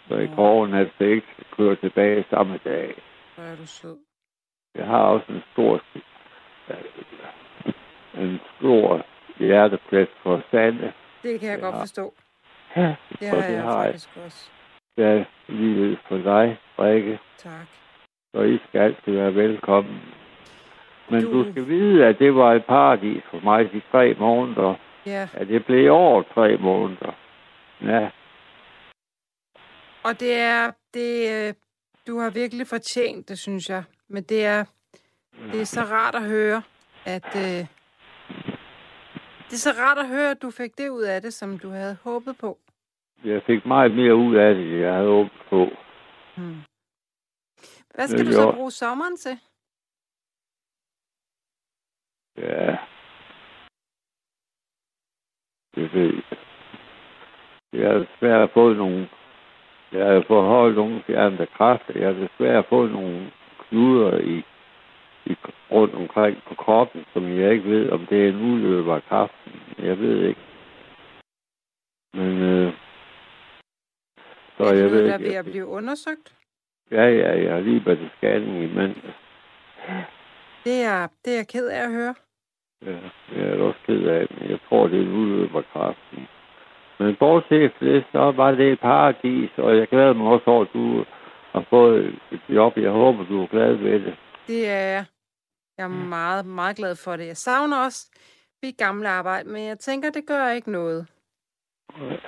Så 0.07 0.15
I 0.17 0.25
kan 0.25 0.37
overnatte, 0.37 0.91
så 0.97 1.03
jeg 1.03 1.11
ikke 1.13 1.27
skal 1.33 1.45
køre 1.57 1.75
tilbage 1.75 2.25
samme 2.29 2.59
dag. 2.65 2.93
Hvor 3.35 3.43
er 3.43 3.55
du 3.55 3.67
sød. 3.67 3.97
Jeg 4.75 4.85
har 4.85 4.99
også 4.99 5.25
en 5.29 5.43
stor, 5.53 5.81
en 8.17 8.39
stor 8.57 9.05
hjerteplads 9.37 10.09
for 10.23 10.41
Sande. 10.51 10.93
Det 11.23 11.39
kan 11.39 11.49
jeg 11.49 11.59
Ja. 11.59 11.65
godt 11.65 11.75
forstå. 11.79 12.13
Ja, 12.75 12.95
Det 13.19 13.31
og 13.33 13.41
har 13.41 13.47
det 13.47 13.53
jeg 13.53 13.63
har 13.63 13.83
jeg. 13.83 13.93
faktisk 13.93 14.09
også. 14.25 14.49
Ja, 14.97 15.23
livet 15.47 15.99
for 16.07 16.17
dig, 16.17 16.57
Rikke. 16.79 17.19
Tak. 17.37 17.67
Så 18.33 18.41
I 18.41 18.59
skal 18.67 18.81
altid 18.81 19.13
være 19.13 19.35
velkommen. 19.35 19.99
Men 21.09 21.23
du, 21.23 21.43
Du- 21.43 21.51
skal 21.51 21.67
vide, 21.67 22.05
at 22.05 22.19
det 22.19 22.35
var 22.35 22.53
et 22.53 22.65
paradis 22.65 23.23
for 23.31 23.39
mig 23.43 23.71
de 23.71 23.81
tre 23.91 24.13
måneder. 24.19 24.75
Ja, 25.05 25.27
At 25.33 25.47
det 25.47 25.65
blev 25.65 25.91
over 25.93 26.23
tre 26.33 26.57
måneder. 26.57 27.11
Ja, 27.81 28.09
og 30.03 30.19
det 30.19 30.33
er... 30.33 30.71
Det, 30.93 31.47
øh, 31.47 31.53
du 32.07 32.19
har 32.19 32.29
virkelig 32.29 32.67
fortjent 32.67 33.29
det, 33.29 33.39
synes 33.39 33.69
jeg. 33.69 33.83
Men 34.09 34.23
det 34.23 34.45
er, 34.45 34.65
det 35.51 35.61
er 35.61 35.65
så 35.65 35.81
rart 35.81 36.15
at 36.15 36.23
høre, 36.29 36.61
at... 37.05 37.25
Øh, 37.35 37.65
det 39.49 39.53
er 39.53 39.63
så 39.69 39.69
rart 39.79 39.97
at 39.97 40.07
høre, 40.07 40.31
at 40.31 40.41
du 40.41 40.51
fik 40.51 40.77
det 40.77 40.89
ud 40.89 41.01
af 41.01 41.21
det, 41.21 41.33
som 41.33 41.59
du 41.59 41.69
havde 41.69 41.97
håbet 42.03 42.35
på. 42.41 42.57
jeg 43.25 43.41
fik 43.45 43.65
meget 43.65 43.95
mere 43.95 44.15
ud 44.15 44.35
af 44.35 44.55
det, 44.55 44.79
jeg 44.81 44.93
havde 44.93 45.07
håbet 45.07 45.31
på. 45.49 45.69
Hmm. 46.37 46.55
Hvad 47.93 48.07
skal 48.07 48.25
du 48.25 48.31
så 48.31 48.51
bruge 48.55 48.71
sommeren 48.71 49.17
til? 49.17 49.39
Ja. 52.37 52.77
Det 55.75 55.93
ved 55.93 56.13
jeg. 56.13 56.37
Jeg 57.73 57.91
har 57.91 57.97
desværre 57.97 58.49
fået 58.53 58.77
nogle... 58.77 59.09
Jeg 59.91 60.05
har 60.05 60.23
forholdt 60.27 60.75
nogle 60.75 61.03
fjernede 61.07 61.47
kræfter. 61.47 61.99
Jeg 61.99 62.07
har 62.07 62.27
desværre 62.27 62.63
fået 62.69 62.91
nogle 62.91 63.31
knuder 63.59 64.17
i, 64.17 64.37
i 65.25 65.35
rundt 65.71 65.95
omkring 65.95 66.37
på 66.47 66.55
kroppen, 66.55 67.05
som 67.13 67.23
jeg 67.39 67.51
ikke 67.53 67.69
ved, 67.69 67.89
om 67.89 68.07
det 68.07 68.25
er 68.25 68.29
en 68.29 68.41
udløber 68.53 68.95
af 68.95 69.03
kraften. 69.03 69.51
Jeg 69.77 69.99
ved 69.99 70.27
ikke. 70.27 70.41
Men 72.13 72.41
øh, 72.41 72.73
så 74.57 74.63
er 74.63 74.73
jeg 74.73 74.91
ved 74.91 75.05
der 75.05 75.13
er 75.13 75.17
ikke. 75.17 75.29
ved 75.29 75.35
at 75.35 75.45
blive 75.45 75.65
undersøgt? 75.65 76.42
Ja, 76.93 77.05
ja, 77.21 77.43
jeg 77.43 77.53
har 77.53 77.59
lige 77.59 77.85
været 77.85 77.99
til 77.99 78.09
scanning 78.17 78.63
i 78.63 78.75
mandag. 78.75 79.13
Det 80.63 80.81
er, 80.83 81.07
det 81.25 81.33
er 81.33 81.37
jeg 81.37 81.47
ked 81.47 81.67
af 81.67 81.83
at 81.83 81.91
høre. 81.91 82.15
Ja, 82.85 82.97
jeg 83.35 83.45
er 83.49 83.63
også 83.63 83.79
ked 83.85 84.03
af, 84.07 84.27
men 84.29 84.49
jeg 84.49 84.59
tror, 84.69 84.87
det 84.87 84.99
er 84.99 85.03
en 85.03 85.55
af 85.55 85.63
kraften. 85.73 86.27
Men 86.99 87.15
bortset 87.15 87.71
fra 87.79 87.85
det, 87.85 88.05
så 88.11 88.31
var 88.31 88.51
det 88.51 88.71
et 88.71 88.79
paradis, 88.79 89.49
og 89.57 89.77
jeg 89.77 89.87
glæder 89.87 90.13
mig 90.13 90.27
også 90.27 90.49
over, 90.49 90.65
at 90.65 90.73
du 90.73 91.05
har 91.51 91.65
fået 91.69 92.19
et 92.31 92.41
job. 92.49 92.77
Jeg 92.77 92.91
håber, 92.91 93.23
du 93.23 93.43
er 93.43 93.47
glad 93.47 93.73
ved 93.73 93.99
det. 93.99 94.15
Det 94.47 94.69
er 94.69 94.85
jeg. 94.95 95.05
Jeg 95.77 95.83
er 95.83 95.87
meget, 95.87 96.45
meget 96.45 96.75
glad 96.75 96.95
for 96.95 97.15
det. 97.15 97.27
Jeg 97.27 97.37
savner 97.37 97.77
også 97.77 98.11
mit 98.63 98.77
gamle 98.77 99.09
arbejde, 99.09 99.49
men 99.49 99.65
jeg 99.65 99.79
tænker, 99.79 100.09
det 100.09 100.25
gør 100.27 100.49
ikke 100.49 100.71
noget. 100.71 101.07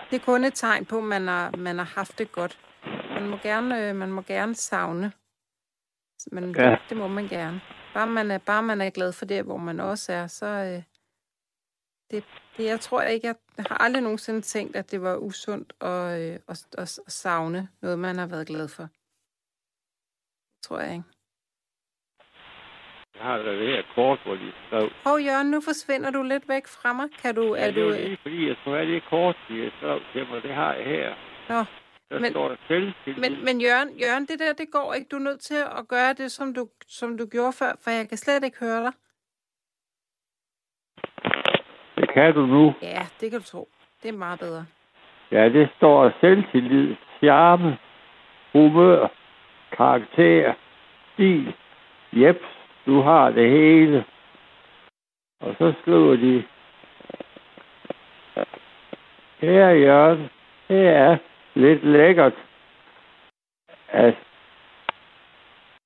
Det 0.10 0.15
er 0.15 0.25
kun 0.25 0.43
et 0.43 0.54
tegn 0.54 0.86
på, 0.86 0.97
at 0.97 1.04
man 1.04 1.28
har, 1.28 1.58
man 1.58 1.78
har 1.78 1.91
haft 1.95 2.19
det 2.19 2.32
godt. 2.32 2.60
Man 3.15 3.30
må 3.30 3.38
gerne, 3.38 3.89
øh, 3.89 3.95
man 3.95 4.12
må 4.12 4.21
gerne 4.21 4.56
savne. 4.56 5.12
Men 6.32 6.56
ja. 6.56 6.75
Det, 6.89 6.97
må 6.97 7.08
man 7.08 7.28
gerne. 7.28 7.62
Bare 7.93 8.08
man, 8.08 8.32
er, 8.32 8.38
bare 8.38 8.63
man 8.63 8.82
er 8.82 8.89
glad 8.89 9.13
for 9.13 9.25
det, 9.25 9.43
hvor 9.43 9.58
man 9.58 9.80
også 9.80 10.13
er, 10.13 10.28
så... 10.28 10.45
Øh, 10.45 10.84
det, 12.12 12.23
det, 12.58 12.65
jeg 12.65 12.80
tror 12.80 13.01
ikke, 13.01 13.28
jeg, 13.28 13.36
har 13.69 13.78
aldrig 13.78 14.04
nogensinde 14.04 14.41
tænkt, 14.41 14.75
at 14.75 14.91
det 14.91 15.01
var 15.01 15.15
usundt 15.17 15.73
at, 15.82 16.21
øh, 16.21 16.39
at, 16.47 16.67
at, 16.78 16.99
at 17.08 17.13
savne 17.13 17.67
noget, 17.82 17.99
man 17.99 18.17
har 18.17 18.28
været 18.28 18.47
glad 18.47 18.67
for. 18.67 18.84
Det 20.54 20.62
tror 20.63 20.80
jeg 20.80 20.91
ikke. 20.91 21.04
Jeg 23.15 23.23
har 23.23 23.38
da 23.38 23.51
det 23.51 23.67
her 23.67 23.84
kort, 23.95 24.19
hvor 24.25 24.36
de 24.36 24.51
skrev. 24.67 24.89
Hov, 25.04 25.17
Jørgen, 25.19 25.51
nu 25.51 25.62
forsvinder 25.62 26.10
du 26.10 26.21
lidt 26.23 26.49
væk 26.49 26.67
fra 26.67 26.93
mig. 26.93 27.08
Kan 27.21 27.36
du... 27.36 27.54
Er 27.54 27.60
Ja, 27.60 27.67
det 27.67 27.75
du 27.75 27.89
lige 27.89 28.17
fordi, 28.21 28.47
jeg 28.47 28.56
skulle 28.60 28.78
have 28.78 28.91
det 28.93 29.04
kort, 29.10 29.38
de 29.49 29.71
skrev 29.78 29.99
til 30.13 30.28
mig. 30.30 30.43
Det 30.43 30.54
har 30.54 30.73
jeg 30.73 30.86
her. 30.86 31.15
Nå, 31.49 31.65
Der 32.10 32.20
Men- 32.20 32.32
står 32.32 32.56
selv 32.68 32.94
til. 33.04 33.20
men, 33.20 33.46
men 33.46 33.62
Jørgen, 33.62 33.89
Jørgen, 34.00 34.26
det 34.26 34.39
der, 34.39 34.54
det 34.54 34.72
går 34.72 34.94
ikke. 34.94 35.08
Du 35.12 35.15
er 35.15 35.20
nødt 35.20 35.39
til 35.41 35.56
at 35.80 35.88
gøre 35.88 36.13
det, 36.13 36.32
som 36.32 36.54
du, 36.54 36.68
som 36.88 37.18
du 37.18 37.26
gjorde 37.32 37.54
før, 37.54 37.72
for 37.84 37.89
jeg 37.91 38.10
kan 38.10 38.18
slet 38.18 38.44
ikke 38.44 38.60
høre 38.60 38.84
dig. 38.84 38.94
Det 41.98 42.10
kan 42.13 42.34
du 42.34 42.46
nu. 42.46 42.74
Ja, 42.82 43.06
det 43.22 43.32
kan 43.32 43.39
du 43.39 43.46
tro. 43.46 43.70
Det 44.04 44.10
er 44.10 44.18
meget 44.18 44.39
bedre. 44.39 44.65
Ja, 45.32 45.50
det 45.50 45.70
står 45.78 46.12
selvtillid, 46.22 46.96
charme, 47.24 47.78
humør, 48.54 49.08
karakter, 49.78 50.54
stil, 51.13 51.54
Jeps, 52.13 52.46
du 52.86 53.02
har 53.02 53.30
det 53.30 53.50
hele. 53.50 54.06
Og 55.41 55.56
så 55.58 55.74
skriver 55.82 56.15
de, 56.15 56.44
her 59.38 59.70
Jørgen, 59.70 60.30
det 60.68 60.88
er 60.88 61.18
lidt 61.56 61.84
lækkert 61.84 62.34
at, 63.88 64.15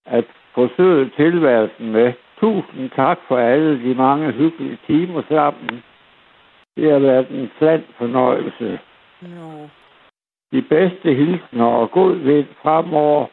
at 0.06 0.26
forsøge 0.54 1.12
tilværelsen 1.16 1.92
med. 1.92 2.14
Tusind 2.40 2.90
tak 2.90 3.20
for 3.28 3.38
alle 3.38 3.84
de 3.84 3.96
mange 3.96 4.32
hyggelige 4.32 4.80
timer 4.88 5.22
sammen. 5.30 5.84
Det 6.76 6.92
har 6.92 7.00
været 7.00 7.30
en 7.30 7.52
sand 7.60 7.84
fornøjelse. 7.98 8.80
No. 9.22 9.68
De 10.52 10.62
bedste 10.62 11.14
hilsner 11.14 11.66
og 11.66 11.92
god 11.92 12.16
vind 12.16 12.48
fremover 12.62 13.26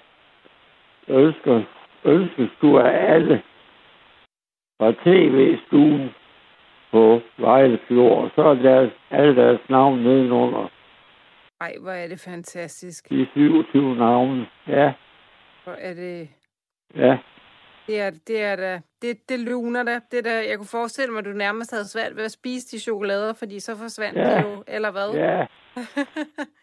ønsker, 1.09 1.63
ønskes 2.05 2.51
du 2.63 2.79
af 2.79 3.13
alle 3.15 3.43
fra 4.81 4.93
tv-stuen 4.93 6.15
på 6.91 7.21
Vejle 7.39 7.79
Fjord. 7.89 8.31
Så 8.35 8.43
er 8.43 8.55
deres, 8.55 8.93
alle 9.11 9.37
deres 9.37 9.61
navn 9.69 9.99
nedenunder. 9.99 10.69
Ej, 11.61 11.75
hvor 11.81 11.91
er 11.91 12.09
det 12.09 12.21
fantastisk. 12.21 13.09
De 13.09 13.27
27 13.33 13.97
navne. 13.97 14.47
Ja, 14.67 14.93
Hvor 15.65 15.73
er 15.73 15.95
det... 15.95 16.29
ja. 16.97 17.19
Det 17.87 18.01
er 18.01 18.11
det, 18.27 18.43
er 18.43 18.57
da. 18.57 18.81
Det, 19.03 19.29
det 19.29 19.41
luner 19.41 19.83
da. 19.83 20.01
Det 20.11 20.25
der, 20.25 20.41
jeg 20.41 20.57
kunne 20.57 20.67
forestille 20.71 21.13
mig, 21.13 21.19
at 21.19 21.25
du 21.25 21.31
nærmest 21.31 21.71
havde 21.71 21.89
svært 21.89 22.17
ved 22.17 22.25
at 22.25 22.31
spise 22.33 22.77
de 22.77 22.81
chokolader, 22.83 23.33
fordi 23.35 23.61
så 23.61 23.77
forsvandt 23.77 24.19
Ja. 24.19 24.35
de 24.35 24.41
jo, 24.49 24.65
eller 24.67 24.91
hvad? 24.91 25.11
Ja, 25.15 25.47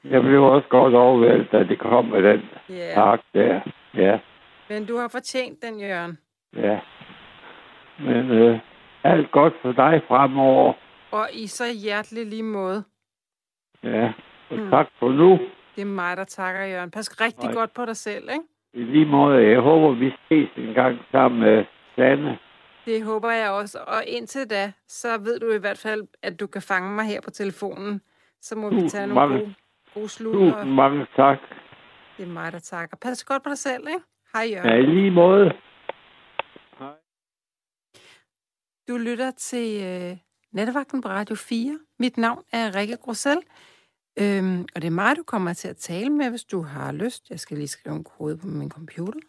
jeg 0.14 0.22
blev 0.22 0.44
også 0.44 0.68
godt 0.70 0.94
overvældet, 0.94 1.52
da 1.52 1.64
det 1.64 1.80
kom 1.80 2.06
med 2.06 2.24
den 2.24 2.42
ja. 2.70 2.92
park 2.96 3.22
der. 3.34 3.62
Ja, 3.94 4.20
Men 4.70 4.86
du 4.86 4.98
har 4.98 5.08
fortjent 5.08 5.62
den, 5.64 5.80
Jørgen. 5.80 6.18
ja. 6.56 6.80
Men 8.00 8.32
øh, 8.32 8.60
alt 9.04 9.32
godt 9.32 9.54
for 9.62 9.72
dig 9.72 10.02
fremover. 10.08 10.74
Og 11.12 11.30
i 11.34 11.48
så 11.48 11.64
hjertelig 11.84 12.26
lige 12.26 12.44
måde. 12.44 12.84
Ja, 13.84 14.12
og 14.54 14.60
Mm. 14.60 14.70
tak 14.70 14.88
for 15.00 15.10
nu. 15.12 15.40
Det 15.76 15.82
er 15.82 15.86
mig, 15.86 16.18
der 16.18 16.24
takker, 16.24 16.66
Jørgen. 16.66 16.92
Pas 16.92 17.22
rigtig 17.22 17.48
Ej. 17.48 17.54
godt 17.54 17.74
på 17.74 17.86
dig 17.86 17.98
selv, 17.98 18.24
ikke? 18.30 18.44
I 18.74 18.84
lige 18.84 19.06
måde, 19.06 19.48
jeg 19.48 19.60
håber, 19.60 19.92
vi 20.00 20.10
ses 20.30 20.50
en 20.58 20.74
gang 20.74 20.98
sammen 21.12 21.40
med 21.42 21.66
Sanne. 21.96 22.38
Det 22.86 23.04
håber 23.04 23.32
jeg 23.32 23.50
også. 23.52 23.80
Og 23.88 24.04
indtil 24.08 24.50
da, 24.50 24.72
så 24.88 25.18
ved 25.18 25.40
du 25.40 25.52
i 25.52 25.58
hvert 25.58 25.78
fald, 25.78 26.02
at 26.24 26.40
du 26.40 26.48
kan 26.48 26.62
fange 26.62 26.92
mig 26.96 27.06
her 27.06 27.22
på 27.22 27.30
telefonen. 27.30 28.02
Så 28.42 28.56
må 28.56 28.70
vi 28.70 28.76
Tusind 28.76 28.90
tage 28.90 29.08
nogle 29.08 29.28
mange- 29.28 29.40
gode, 29.40 29.54
gode 29.94 30.10
slutter. 30.10 30.52
Tusind 30.54 30.74
mange 30.74 31.06
tak. 31.16 31.38
Det 32.18 32.24
er 32.24 32.28
mig, 32.32 32.52
der 32.52 32.60
takker. 32.60 32.98
Pas 33.02 33.24
godt 33.24 33.44
på 33.44 33.50
dig 33.50 33.58
selv, 33.58 33.88
ikke? 33.88 34.00
Hej, 34.34 34.48
Jørgen. 34.52 34.70
Ja, 34.70 34.76
i 34.76 34.82
lige 34.96 35.12
måde. 35.12 35.52
Du 38.88 38.98
lytter 38.98 39.32
til 39.32 39.84
øh, 39.84 40.18
Nettevagten 40.52 41.02
på 41.02 41.08
Radio 41.08 41.36
4. 41.36 41.80
Mit 42.00 42.18
navn 42.18 42.44
er 42.54 42.76
Rikke 42.76 42.98
Grosel. 42.98 43.38
Øhm, 44.18 44.66
og 44.76 44.82
det 44.82 44.88
er 44.88 44.92
mig, 44.92 45.16
du 45.16 45.24
kommer 45.24 45.54
til 45.54 45.68
at 45.68 45.78
tale 45.78 46.10
med, 46.10 46.30
hvis 46.30 46.44
du 46.44 46.62
har 46.62 46.92
lyst. 46.92 47.30
Jeg 47.30 47.40
skal 47.40 47.58
lige 47.58 47.68
skrive 47.68 47.96
en 47.96 48.04
kode 48.04 48.38
på 48.38 48.48
min 48.48 48.70
computer. 48.70 49.20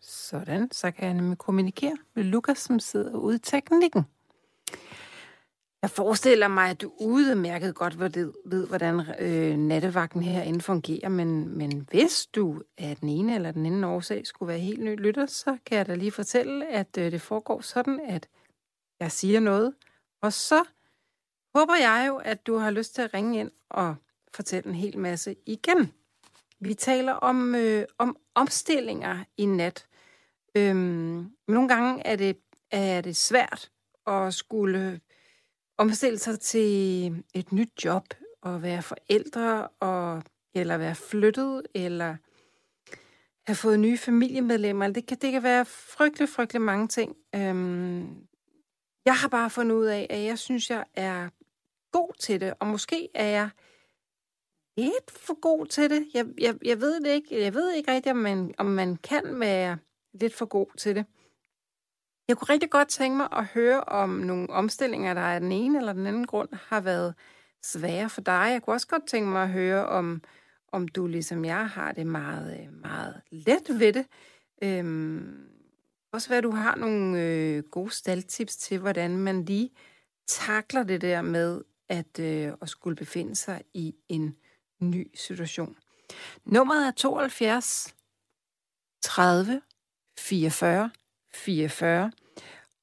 Sådan, 0.00 0.68
så 0.72 0.90
kan 0.90 1.04
jeg 1.04 1.14
nemlig 1.14 1.38
kommunikere 1.38 1.96
med 2.14 2.24
Lukas, 2.24 2.58
som 2.58 2.80
sidder 2.80 3.16
ude 3.16 3.36
i 3.36 3.38
teknikken. 3.38 4.04
Jeg 5.82 5.90
forestiller 5.90 6.48
mig, 6.48 6.70
at 6.70 6.82
du 6.82 6.92
udmærket 7.00 7.74
godt 7.74 7.98
ved, 7.98 8.32
ved 8.46 8.66
hvordan 8.66 9.02
øh, 9.20 9.56
nattevagten 9.56 10.22
herinde 10.22 10.60
fungerer, 10.60 11.08
men, 11.08 11.58
men 11.58 11.88
hvis 11.90 12.26
du 12.26 12.62
af 12.78 12.96
den 12.96 13.08
ene 13.08 13.34
eller 13.34 13.52
den 13.52 13.66
anden 13.66 13.84
årsag 13.84 14.26
skulle 14.26 14.48
være 14.48 14.58
helt 14.58 14.84
ny 14.84 14.96
lytter, 15.00 15.26
så 15.26 15.56
kan 15.66 15.78
jeg 15.78 15.86
da 15.86 15.94
lige 15.94 16.12
fortælle, 16.12 16.66
at 16.66 16.98
øh, 16.98 17.12
det 17.12 17.20
foregår 17.20 17.60
sådan, 17.60 18.00
at 18.08 18.28
jeg 19.00 19.12
siger 19.12 19.40
noget, 19.40 19.74
og 20.22 20.32
så 20.32 20.64
håber 21.54 21.74
jeg 21.74 22.04
jo, 22.08 22.16
at 22.16 22.46
du 22.46 22.56
har 22.56 22.70
lyst 22.70 22.94
til 22.94 23.02
at 23.02 23.14
ringe 23.14 23.40
ind 23.40 23.50
og 23.70 23.94
fortælle 24.34 24.68
en 24.68 24.74
hel 24.74 24.98
masse 24.98 25.36
igen. 25.46 25.92
Vi 26.60 26.74
taler 26.74 27.12
om, 27.12 27.54
øh, 27.54 27.84
om 27.98 28.16
omstillinger 28.34 29.24
i 29.36 29.46
nat. 29.46 29.86
Øhm, 30.54 31.30
nogle 31.48 31.68
gange 31.68 32.06
er 32.06 32.16
det, 32.16 32.36
er 32.70 33.00
det 33.00 33.16
svært 33.16 33.70
at 34.06 34.34
skulle 34.34 35.00
omstille 35.78 36.18
sig 36.18 36.40
til 36.40 37.06
et 37.34 37.52
nyt 37.52 37.84
job, 37.84 38.04
og 38.42 38.62
være 38.62 38.82
forældre, 38.82 39.68
og, 39.80 40.22
eller 40.54 40.76
være 40.76 40.94
flyttet, 40.94 41.62
eller 41.74 42.16
have 43.46 43.56
fået 43.56 43.80
nye 43.80 43.98
familiemedlemmer. 43.98 44.88
Det 44.88 45.06
kan, 45.06 45.16
det 45.22 45.32
kan 45.32 45.42
være 45.42 45.64
frygtelig, 45.64 46.28
frygtelig 46.28 46.62
mange 46.62 46.88
ting. 46.88 47.16
Øhm, 47.34 48.26
jeg 49.04 49.16
har 49.16 49.28
bare 49.28 49.50
fundet 49.50 49.76
ud 49.76 49.86
af, 49.86 50.06
at 50.10 50.24
jeg 50.24 50.38
synes, 50.38 50.70
jeg 50.70 50.84
er 50.94 51.28
god 51.92 52.12
til 52.20 52.40
det, 52.40 52.54
og 52.60 52.66
måske 52.66 53.08
er 53.14 53.26
jeg 53.26 53.50
lidt 54.76 55.10
for 55.10 55.40
god 55.40 55.66
til 55.66 55.90
det. 55.90 56.06
Jeg, 56.14 56.26
jeg, 56.40 56.54
jeg 56.64 56.80
ved 56.80 57.00
det 57.00 57.10
ikke. 57.10 57.42
Jeg 57.42 57.54
ved 57.54 57.72
ikke 57.72 57.92
rigtigt, 57.92 58.10
om 58.10 58.16
man, 58.16 58.54
om 58.58 58.66
man 58.66 58.96
kan 58.96 59.40
være 59.40 59.78
lidt 60.12 60.34
for 60.34 60.46
god 60.46 60.66
til 60.78 60.94
det. 60.94 61.06
Jeg 62.28 62.36
kunne 62.36 62.54
rigtig 62.54 62.70
godt 62.70 62.88
tænke 62.88 63.16
mig 63.16 63.28
at 63.32 63.44
høre 63.44 63.80
om 63.80 64.10
nogle 64.10 64.50
omstillinger, 64.50 65.14
der 65.14 65.20
af 65.20 65.40
den 65.40 65.52
ene 65.52 65.78
eller 65.78 65.92
den 65.92 66.06
anden 66.06 66.26
grund 66.26 66.48
har 66.52 66.80
været 66.80 67.14
svære 67.62 68.10
for 68.10 68.20
dig. 68.20 68.48
Jeg 68.52 68.62
kunne 68.62 68.74
også 68.74 68.86
godt 68.86 69.06
tænke 69.06 69.28
mig 69.28 69.42
at 69.42 69.48
høre 69.48 69.86
om, 69.86 70.22
om 70.72 70.88
du 70.88 71.06
ligesom 71.06 71.44
jeg 71.44 71.68
har 71.68 71.92
det 71.92 72.06
meget, 72.06 72.60
øh, 72.60 72.80
meget 72.82 73.20
let 73.30 73.78
ved 73.78 73.92
det. 73.92 74.06
Øhm, 74.62 75.48
også 76.12 76.28
hvad 76.28 76.42
du 76.42 76.50
har 76.50 76.76
nogle 76.76 77.22
øh, 77.22 77.62
gode 77.62 77.90
staldtips 77.90 78.56
til, 78.56 78.78
hvordan 78.78 79.16
man 79.16 79.44
lige 79.44 79.70
takler 80.26 80.82
det 80.82 81.00
der 81.00 81.22
med 81.22 81.62
at, 81.88 82.20
øh, 82.20 82.52
at 82.62 82.68
skulle 82.68 82.96
befinde 82.96 83.34
sig 83.34 83.62
i 83.74 83.94
en 84.08 84.36
ny 84.90 85.10
situation. 85.14 85.76
Nummeret 86.44 86.86
er 86.86 86.90
72 86.90 87.94
30 89.02 89.62
44 90.18 90.90
44, 91.34 92.12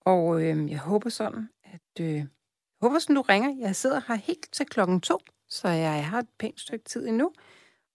og 0.05 0.43
øh, 0.43 0.71
jeg 0.71 0.79
håber 0.79 1.09
sådan, 1.09 1.49
at 1.63 2.01
øh, 2.01 2.25
håber 2.81 2.99
sådan, 2.99 3.15
du 3.15 3.21
ringer. 3.21 3.55
Jeg 3.59 3.75
sidder 3.75 4.01
her 4.07 4.15
helt 4.15 4.51
til 4.51 4.65
klokken 4.65 5.01
to, 5.01 5.19
så 5.49 5.67
jeg 5.67 6.07
har 6.07 6.19
et 6.19 6.29
pænt 6.39 6.59
stykke 6.59 6.85
tid 6.85 7.07
endnu, 7.07 7.31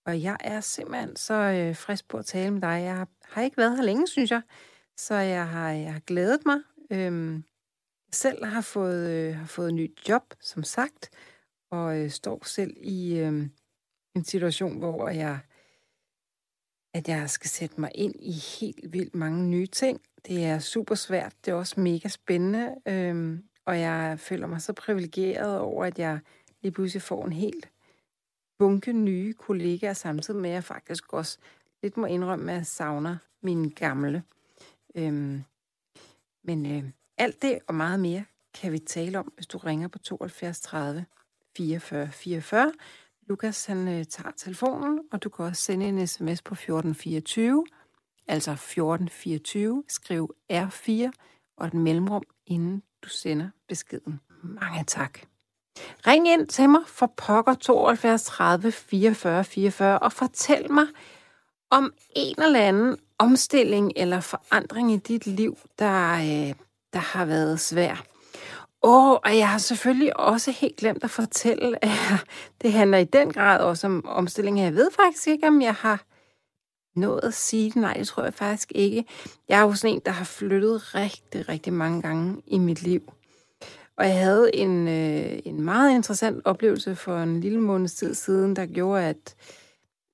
og 0.06 0.22
jeg 0.22 0.36
er 0.40 0.60
simpelthen 0.60 1.16
så 1.16 1.34
øh, 1.34 1.76
frisk 1.76 2.08
på 2.08 2.18
at 2.18 2.26
tale 2.26 2.50
med 2.50 2.60
dig. 2.60 2.82
Jeg 2.82 3.06
har, 3.24 3.42
ikke 3.42 3.56
været 3.56 3.76
her 3.76 3.84
længe, 3.84 4.06
synes 4.06 4.30
jeg, 4.30 4.42
så 4.96 5.14
jeg 5.14 5.48
har, 5.48 5.70
jeg 5.70 5.92
har 5.92 6.00
glædet 6.00 6.40
mig. 6.46 6.58
Øhm, 6.90 7.44
selv 8.12 8.44
har 8.44 8.60
fået, 8.60 9.10
øh, 9.10 9.36
har 9.36 9.46
fået 9.46 9.68
et 9.68 9.74
nyt 9.74 10.08
job, 10.08 10.34
som 10.40 10.62
sagt, 10.62 11.10
og 11.70 11.98
øh, 11.98 12.10
står 12.10 12.44
selv 12.44 12.76
i 12.76 13.18
øh, 13.18 13.48
en 14.16 14.24
situation, 14.24 14.78
hvor 14.78 15.08
jeg 15.08 15.38
at 16.96 17.08
jeg 17.08 17.30
skal 17.30 17.50
sætte 17.50 17.80
mig 17.80 17.90
ind 17.94 18.14
i 18.18 18.32
helt 18.32 18.92
vildt 18.92 19.14
mange 19.14 19.44
nye 19.44 19.66
ting. 19.66 20.00
Det 20.26 20.44
er 20.44 20.58
super 20.58 20.94
svært. 20.94 21.34
Det 21.44 21.50
er 21.50 21.54
også 21.54 21.80
mega 21.80 22.08
spændende. 22.08 22.74
Øhm, 22.86 23.44
og 23.64 23.80
jeg 23.80 24.20
føler 24.20 24.46
mig 24.46 24.62
så 24.62 24.72
privilegeret 24.72 25.58
over, 25.58 25.84
at 25.84 25.98
jeg 25.98 26.18
lige 26.62 26.72
pludselig 26.72 27.02
får 27.02 27.24
en 27.24 27.32
helt 27.32 27.68
bunke 28.58 28.92
nye 28.92 29.32
kollegaer, 29.32 29.92
samtidig 29.92 30.40
med, 30.40 30.50
at 30.50 30.54
jeg 30.54 30.64
faktisk 30.64 31.12
også 31.12 31.38
lidt 31.82 31.96
må 31.96 32.06
indrømme, 32.06 32.52
at 32.52 32.58
jeg 32.58 32.66
savner 32.66 33.16
mine 33.42 33.70
gamle. 33.70 34.22
Øhm, 34.94 35.42
men 36.44 36.66
øh, 36.66 36.84
alt 37.18 37.42
det 37.42 37.58
og 37.66 37.74
meget 37.74 38.00
mere 38.00 38.24
kan 38.54 38.72
vi 38.72 38.78
tale 38.78 39.18
om, 39.18 39.32
hvis 39.34 39.46
du 39.46 39.58
ringer 39.58 39.88
på 39.88 39.98
72 39.98 40.60
30 40.60 41.06
44 41.56 42.08
44. 42.12 42.72
Lukas 43.28 43.66
han 43.66 43.88
øh, 43.88 44.04
tager 44.04 44.30
telefonen, 44.36 45.00
og 45.12 45.22
du 45.24 45.28
kan 45.28 45.44
også 45.44 45.62
sende 45.62 45.86
en 45.86 46.06
sms 46.06 46.42
på 46.42 46.54
1424, 46.54 47.64
altså 48.28 48.50
1424, 48.50 49.84
skriv 49.88 50.34
R4 50.52 51.10
og 51.56 51.66
et 51.66 51.74
mellemrum, 51.74 52.22
inden 52.46 52.82
du 53.04 53.08
sender 53.08 53.48
beskeden. 53.68 54.20
Mange 54.42 54.84
tak. 54.84 55.18
Ring 56.06 56.28
ind 56.28 56.46
til 56.46 56.70
mig 56.70 56.80
for 56.86 57.12
pokker 57.16 57.54
72 57.54 58.24
30 58.24 58.72
44 58.72 59.44
44 59.44 59.98
og 59.98 60.12
fortæl 60.12 60.72
mig 60.72 60.86
om 61.70 61.92
en 62.16 62.42
eller 62.42 62.60
anden 62.60 62.96
omstilling 63.18 63.92
eller 63.96 64.20
forandring 64.20 64.92
i 64.92 64.96
dit 64.96 65.26
liv, 65.26 65.58
der, 65.78 66.12
øh, 66.12 66.54
der 66.92 66.98
har 66.98 67.24
været 67.24 67.60
svær. 67.60 68.15
Åh, 68.86 69.10
oh, 69.10 69.18
og 69.24 69.38
jeg 69.38 69.48
har 69.48 69.58
selvfølgelig 69.58 70.20
også 70.20 70.50
helt 70.50 70.76
glemt 70.76 71.04
at 71.04 71.10
fortælle, 71.10 71.84
at 71.84 71.90
det 72.62 72.72
handler 72.72 72.98
i 72.98 73.04
den 73.04 73.32
grad 73.32 73.60
også 73.60 73.86
om 73.86 74.04
omstilling. 74.06 74.60
Jeg 74.60 74.74
ved 74.74 74.90
faktisk 74.96 75.28
ikke, 75.28 75.46
om 75.46 75.62
jeg 75.62 75.74
har 75.74 76.04
nået 76.96 77.20
at 77.22 77.34
sige 77.34 77.70
det. 77.70 77.76
Nej, 77.76 77.94
det 77.94 78.06
tror 78.06 78.22
jeg 78.22 78.34
faktisk 78.34 78.72
ikke. 78.74 79.04
Jeg 79.48 79.58
er 79.58 79.62
jo 79.62 79.74
sådan 79.74 79.94
en, 79.94 80.02
der 80.06 80.12
har 80.12 80.24
flyttet 80.24 80.94
rigtig, 80.94 81.48
rigtig 81.48 81.72
mange 81.72 82.02
gange 82.02 82.42
i 82.46 82.58
mit 82.58 82.82
liv. 82.82 83.12
Og 83.98 84.06
jeg 84.06 84.18
havde 84.18 84.56
en, 84.56 84.88
øh, 84.88 85.38
en 85.44 85.60
meget 85.60 85.94
interessant 85.94 86.42
oplevelse 86.44 86.96
for 86.96 87.18
en 87.18 87.40
lille 87.40 87.60
måneds 87.60 87.94
tid 87.94 88.14
siden, 88.14 88.56
der 88.56 88.66
gjorde, 88.66 89.04
at, 89.04 89.34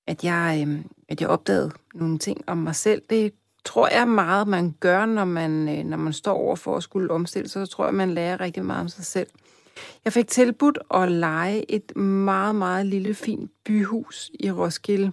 at, 0.07 0.25
jeg, 0.25 0.65
øh, 0.69 0.85
at 1.09 1.21
jeg 1.21 1.29
opdagede 1.29 1.71
nogle 1.95 2.19
ting 2.19 2.45
om 2.47 2.59
mig 2.59 2.77
selv. 2.77 3.03
Det 3.11 3.33
tror 3.65 3.89
jeg 3.89 4.09
meget, 4.09 4.49
man 4.49 4.75
gør, 4.81 5.07
når 5.07 5.25
man, 5.25 5.79
øh, 5.79 5.85
når 5.85 5.97
man 5.97 6.13
står 6.13 6.35
over 6.35 6.57
for 6.57 6.77
at 6.77 6.83
skulle 6.83 7.11
omstille 7.11 7.49
sig. 7.49 7.67
Så 7.67 7.73
tror 7.73 7.85
jeg, 7.85 7.95
man 7.95 8.15
lærer 8.15 8.41
rigtig 8.41 8.65
meget 8.65 8.81
om 8.81 8.89
sig 8.89 9.05
selv. 9.05 9.27
Jeg 10.05 10.13
fik 10.13 10.29
tilbudt 10.29 10.79
at 10.95 11.13
lege 11.13 11.71
et 11.71 11.97
meget, 11.97 12.55
meget 12.55 12.87
lille, 12.87 13.15
fint 13.15 13.51
byhus 13.65 14.31
i 14.41 14.51
Roskilde, 14.51 15.13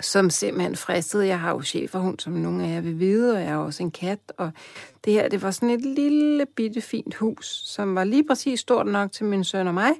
som 0.00 0.30
simpelthen 0.30 0.76
fristede. 0.76 1.26
Jeg 1.26 1.40
har 1.40 1.50
jo 1.50 1.62
cheferhund, 1.62 2.18
som 2.18 2.32
nogle 2.32 2.64
af 2.64 2.74
jer 2.74 2.80
vil 2.80 2.98
vide, 2.98 3.34
og 3.34 3.40
jeg 3.40 3.48
har 3.48 3.58
også 3.58 3.82
en 3.82 3.90
kat. 3.90 4.32
Og 4.36 4.50
det 5.04 5.12
her, 5.12 5.28
det 5.28 5.42
var 5.42 5.50
sådan 5.50 5.70
et 5.70 5.80
lille, 5.80 6.46
bitte, 6.46 6.80
fint 6.80 7.14
hus, 7.14 7.62
som 7.66 7.94
var 7.94 8.04
lige 8.04 8.26
præcis 8.26 8.60
stort 8.60 8.86
nok 8.86 9.12
til 9.12 9.26
min 9.26 9.44
søn 9.44 9.68
og 9.68 9.74
mig. 9.74 9.92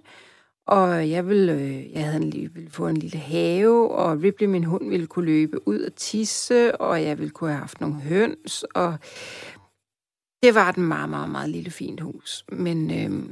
Og 0.70 1.10
jeg 1.10 1.28
ville, 1.28 1.52
øh, 1.52 1.92
jeg 1.92 2.04
havde 2.04 2.24
en, 2.24 2.50
ville 2.54 2.70
få 2.70 2.88
en 2.88 2.96
lille 2.96 3.18
have, 3.18 3.90
og 3.90 4.22
Ripley, 4.22 4.48
min 4.48 4.64
hund, 4.64 4.88
ville 4.88 5.06
kunne 5.06 5.24
løbe 5.26 5.68
ud 5.68 5.80
og 5.80 5.94
tisse, 5.94 6.80
og 6.80 7.02
jeg 7.02 7.18
ville 7.18 7.30
kunne 7.30 7.50
have 7.50 7.60
haft 7.60 7.80
nogle 7.80 7.96
høns, 7.96 8.64
og 8.74 8.98
det 10.42 10.54
var 10.54 10.68
et 10.68 10.76
meget, 10.76 11.10
meget, 11.10 11.30
meget 11.30 11.50
lille 11.50 11.70
fint 11.70 12.00
hus. 12.00 12.44
Men 12.52 12.90
øh, 12.90 13.28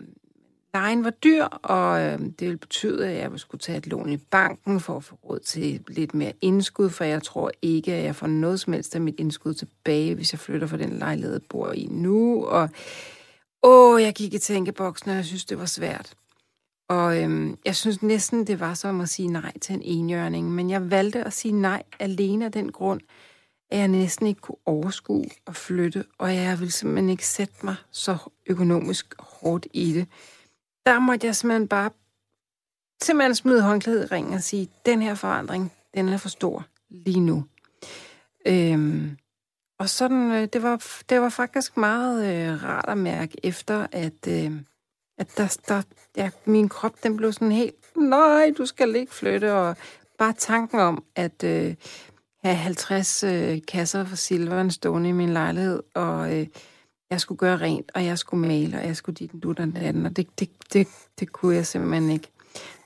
lejen 0.75 1.05
var 1.05 1.11
dyr, 1.11 1.45
og 1.45 2.01
øh, 2.01 2.19
det 2.19 2.41
ville 2.41 2.59
betyde, 2.59 3.09
at 3.09 3.17
jeg 3.17 3.31
skulle 3.41 3.61
tage 3.61 3.79
et 3.79 3.87
lån 3.87 4.13
i 4.13 4.17
banken 4.17 4.81
for 4.81 4.97
at 4.97 5.05
få 5.05 5.15
råd 5.15 5.39
til 5.39 5.85
lidt 5.89 6.15
mere 6.15 6.33
indskud, 6.41 6.91
for 6.91 7.05
jeg 7.05 7.23
tror 7.23 7.51
ikke, 7.63 7.95
at 7.95 8.05
jeg 8.05 8.17
får 8.17 8.27
noget 8.27 8.61
som 8.61 8.73
helst 8.73 8.95
af 8.95 9.01
mit 9.01 9.15
indskud 9.19 9.55
tilbage, 9.55 10.15
hvis 10.15 10.33
jeg 10.33 10.39
flytter 10.39 10.67
fra 10.67 10.77
den 10.77 10.99
lejlighed, 10.99 11.33
jeg 11.33 11.43
bor 11.49 11.73
i 11.73 11.87
nu. 11.91 12.45
Og 12.45 12.69
åh, 13.63 14.03
jeg 14.03 14.15
gik 14.15 14.35
i 14.35 14.39
tænkeboksen, 14.39 15.11
og 15.11 15.17
jeg 15.17 15.25
synes, 15.25 15.45
det 15.45 15.59
var 15.59 15.67
svært. 15.67 16.15
Og 16.89 17.23
øhm, 17.23 17.59
jeg 17.65 17.77
synes 17.77 18.03
næsten, 18.03 18.47
det 18.47 18.61
var 18.61 18.75
som 18.75 19.01
at 19.01 19.09
sige 19.09 19.29
nej 19.29 19.59
til 19.59 19.75
en 19.75 19.83
enhjørning, 19.85 20.51
men 20.53 20.71
jeg 20.71 20.91
valgte 20.91 21.25
at 21.25 21.33
sige 21.33 21.53
nej 21.53 21.83
alene 21.99 22.45
af 22.45 22.53
den 22.53 22.73
grund, 22.73 23.01
at 23.71 23.79
jeg 23.79 23.89
næsten 23.89 24.27
ikke 24.27 24.41
kunne 24.41 24.57
overskue 24.67 25.25
at 25.47 25.57
flytte, 25.57 26.05
og 26.19 26.35
jeg 26.35 26.59
ville 26.59 26.73
simpelthen 26.73 27.09
ikke 27.09 27.27
sætte 27.27 27.55
mig 27.63 27.77
så 27.91 28.17
økonomisk 28.47 29.15
hårdt 29.19 29.67
i 29.73 29.93
det. 29.93 30.07
Der 30.87 30.99
måtte 30.99 31.27
jeg 31.27 31.37
simpelthen 31.37 31.69
bare 31.69 31.91
simpelthen 33.03 33.35
smide 33.35 33.63
håndklædet 33.63 34.05
i 34.05 34.15
ringen 34.15 34.35
og 34.35 34.43
sige, 34.43 34.71
den 34.87 35.03
her 35.03 35.15
forandring, 35.15 35.73
den 35.95 36.09
er 36.09 36.17
for 36.17 36.29
stor 36.29 36.67
lige 36.91 37.21
nu. 37.21 37.45
Øhm, 38.47 39.17
og 39.79 39.89
sådan, 39.89 40.33
øh, 40.33 40.49
det 40.53 40.63
var, 40.63 40.85
det 41.09 41.21
var 41.21 41.29
faktisk 41.29 41.77
meget 41.77 42.27
øh, 42.27 42.65
rart 42.65 42.85
at 42.89 42.99
mærke 42.99 43.37
efter, 43.43 43.87
at, 43.93 44.29
øh, 44.29 44.53
at 45.19 45.29
der, 45.37 45.57
der, 45.69 45.83
ja, 46.17 46.31
min 46.45 46.69
krop, 46.69 47.03
den 47.03 47.17
blev 47.17 47.33
sådan 47.33 47.53
helt, 47.53 47.75
nej, 47.97 48.53
du 48.59 48.67
skal 48.67 48.97
ikke 48.97 49.15
flytte, 49.15 49.55
og 49.55 49.77
bare 50.19 50.33
tanken 50.33 50.81
om, 50.81 51.05
at 51.17 51.45
øh, 51.45 51.75
have 52.45 52.57
50 52.57 53.25
øh, 53.25 53.59
kasser 53.69 54.05
for 54.05 54.17
silveren 54.17 54.71
stående 54.71 55.09
i 55.09 55.13
min 55.13 55.33
lejlighed, 55.33 55.83
og 55.95 56.37
øh, 56.37 56.47
jeg 57.11 57.21
skulle 57.21 57.39
gøre 57.39 57.57
rent, 57.57 57.91
og 57.95 58.05
jeg 58.05 58.19
skulle 58.19 58.49
male, 58.49 58.79
og 58.79 58.87
jeg 58.87 58.97
skulle 58.97 59.17
dit 59.17 59.31
du 59.43 59.53
den 59.53 59.77
anden, 59.77 60.07
og 60.07 60.17
det, 60.17 60.41
det, 60.41 60.51
det, 60.73 60.89
det 61.21 61.33
kunne 61.33 61.55
jeg 61.55 61.67
simpelthen 61.67 62.11
ikke. 62.11 62.29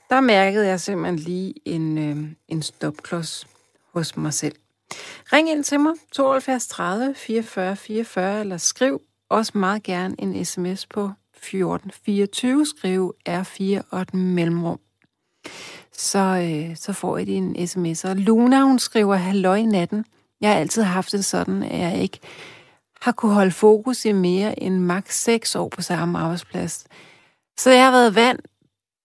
Der 0.09 0.21
mærkede 0.21 0.67
jeg 0.67 0.79
simpelthen 0.79 1.19
lige 1.19 1.53
en, 1.65 1.97
øh, 1.97 2.31
en 2.47 2.61
stopklods 2.61 3.47
hos 3.93 4.17
mig 4.17 4.33
selv. 4.33 4.55
Ring 5.33 5.49
ind 5.49 5.63
til 5.63 5.79
mig, 5.79 5.93
72 6.11 6.67
30 6.67 7.15
44 7.15 7.75
44, 7.75 8.39
eller 8.39 8.57
skriv 8.57 9.01
også 9.29 9.57
meget 9.57 9.83
gerne 9.83 10.15
en 10.19 10.45
sms 10.45 10.85
på 10.85 11.11
1424, 11.43 12.65
skrive 12.65 13.13
R4 13.29 13.81
og 13.89 14.01
et 14.01 14.13
mellemrum. 14.13 14.79
Så, 15.91 16.19
øh, 16.19 16.75
så 16.75 16.93
får 16.93 17.17
I 17.17 17.25
din 17.25 17.67
sms. 17.67 18.05
Og 18.05 18.15
Luna, 18.15 18.61
hun 18.61 18.79
skriver, 18.79 19.15
halløj 19.15 19.55
i 19.55 19.65
natten. 19.65 20.05
Jeg 20.41 20.51
har 20.51 20.59
altid 20.59 20.83
haft 20.83 21.11
det 21.11 21.25
sådan, 21.25 21.63
at 21.63 21.79
jeg 21.79 22.01
ikke 22.01 22.19
har 23.01 23.11
kunne 23.11 23.33
holde 23.33 23.51
fokus 23.51 24.05
i 24.05 24.11
mere 24.11 24.63
end 24.63 24.79
maks 24.79 25.23
6 25.23 25.55
år 25.55 25.69
på 25.69 25.81
samme 25.81 26.19
arbejdsplads. 26.19 26.85
Så 27.59 27.71
jeg 27.71 27.85
har 27.85 27.91
været 27.91 28.15
vant 28.15 28.47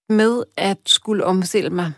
med 0.09 0.42
at 0.57 0.79
skulle 0.87 1.24
omstille 1.24 1.70
mig. 1.70 1.92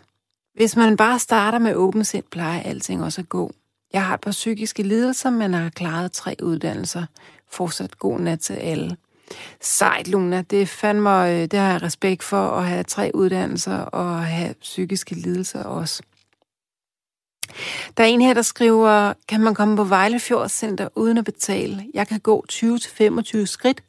Hvis 0.53 0.75
man 0.75 0.97
bare 0.97 1.19
starter 1.19 1.59
med 1.59 1.75
åben 1.75 2.05
sind, 2.05 2.23
plejer 2.31 2.61
alting 2.61 3.03
også 3.03 3.21
at 3.21 3.29
gå. 3.29 3.51
Jeg 3.93 4.05
har 4.05 4.13
et 4.13 4.21
par 4.21 4.31
psykiske 4.31 4.83
lidelser, 4.83 5.29
men 5.29 5.53
har 5.53 5.69
klaret 5.69 6.11
tre 6.11 6.35
uddannelser. 6.43 7.05
Fortsat 7.49 7.99
god 7.99 8.19
nat 8.19 8.39
til 8.39 8.53
alle. 8.53 8.97
Sejt, 9.61 10.07
Luna. 10.07 10.41
Det, 10.41 10.69
fandme, 10.69 11.29
øh, 11.29 11.41
det 11.41 11.53
har 11.53 11.71
jeg 11.71 11.81
respekt 11.81 12.23
for 12.23 12.49
at 12.49 12.67
have 12.67 12.83
tre 12.83 13.11
uddannelser 13.13 13.77
og 13.77 14.25
have 14.25 14.53
psykiske 14.53 15.15
lidelser 15.15 15.63
også. 15.63 16.03
Der 17.97 18.03
er 18.03 18.07
en 18.07 18.21
her, 18.21 18.33
der 18.33 18.41
skriver, 18.41 19.13
kan 19.27 19.41
man 19.41 19.55
komme 19.55 19.77
på 19.77 19.83
Vejle 19.83 20.19
Fjordscenter 20.19 20.87
uden 20.95 21.17
at 21.17 21.25
betale? 21.25 21.85
Jeg 21.93 22.07
kan 22.07 22.19
gå 22.19 22.45
20-25 22.51 23.45
skridt, 23.45 23.83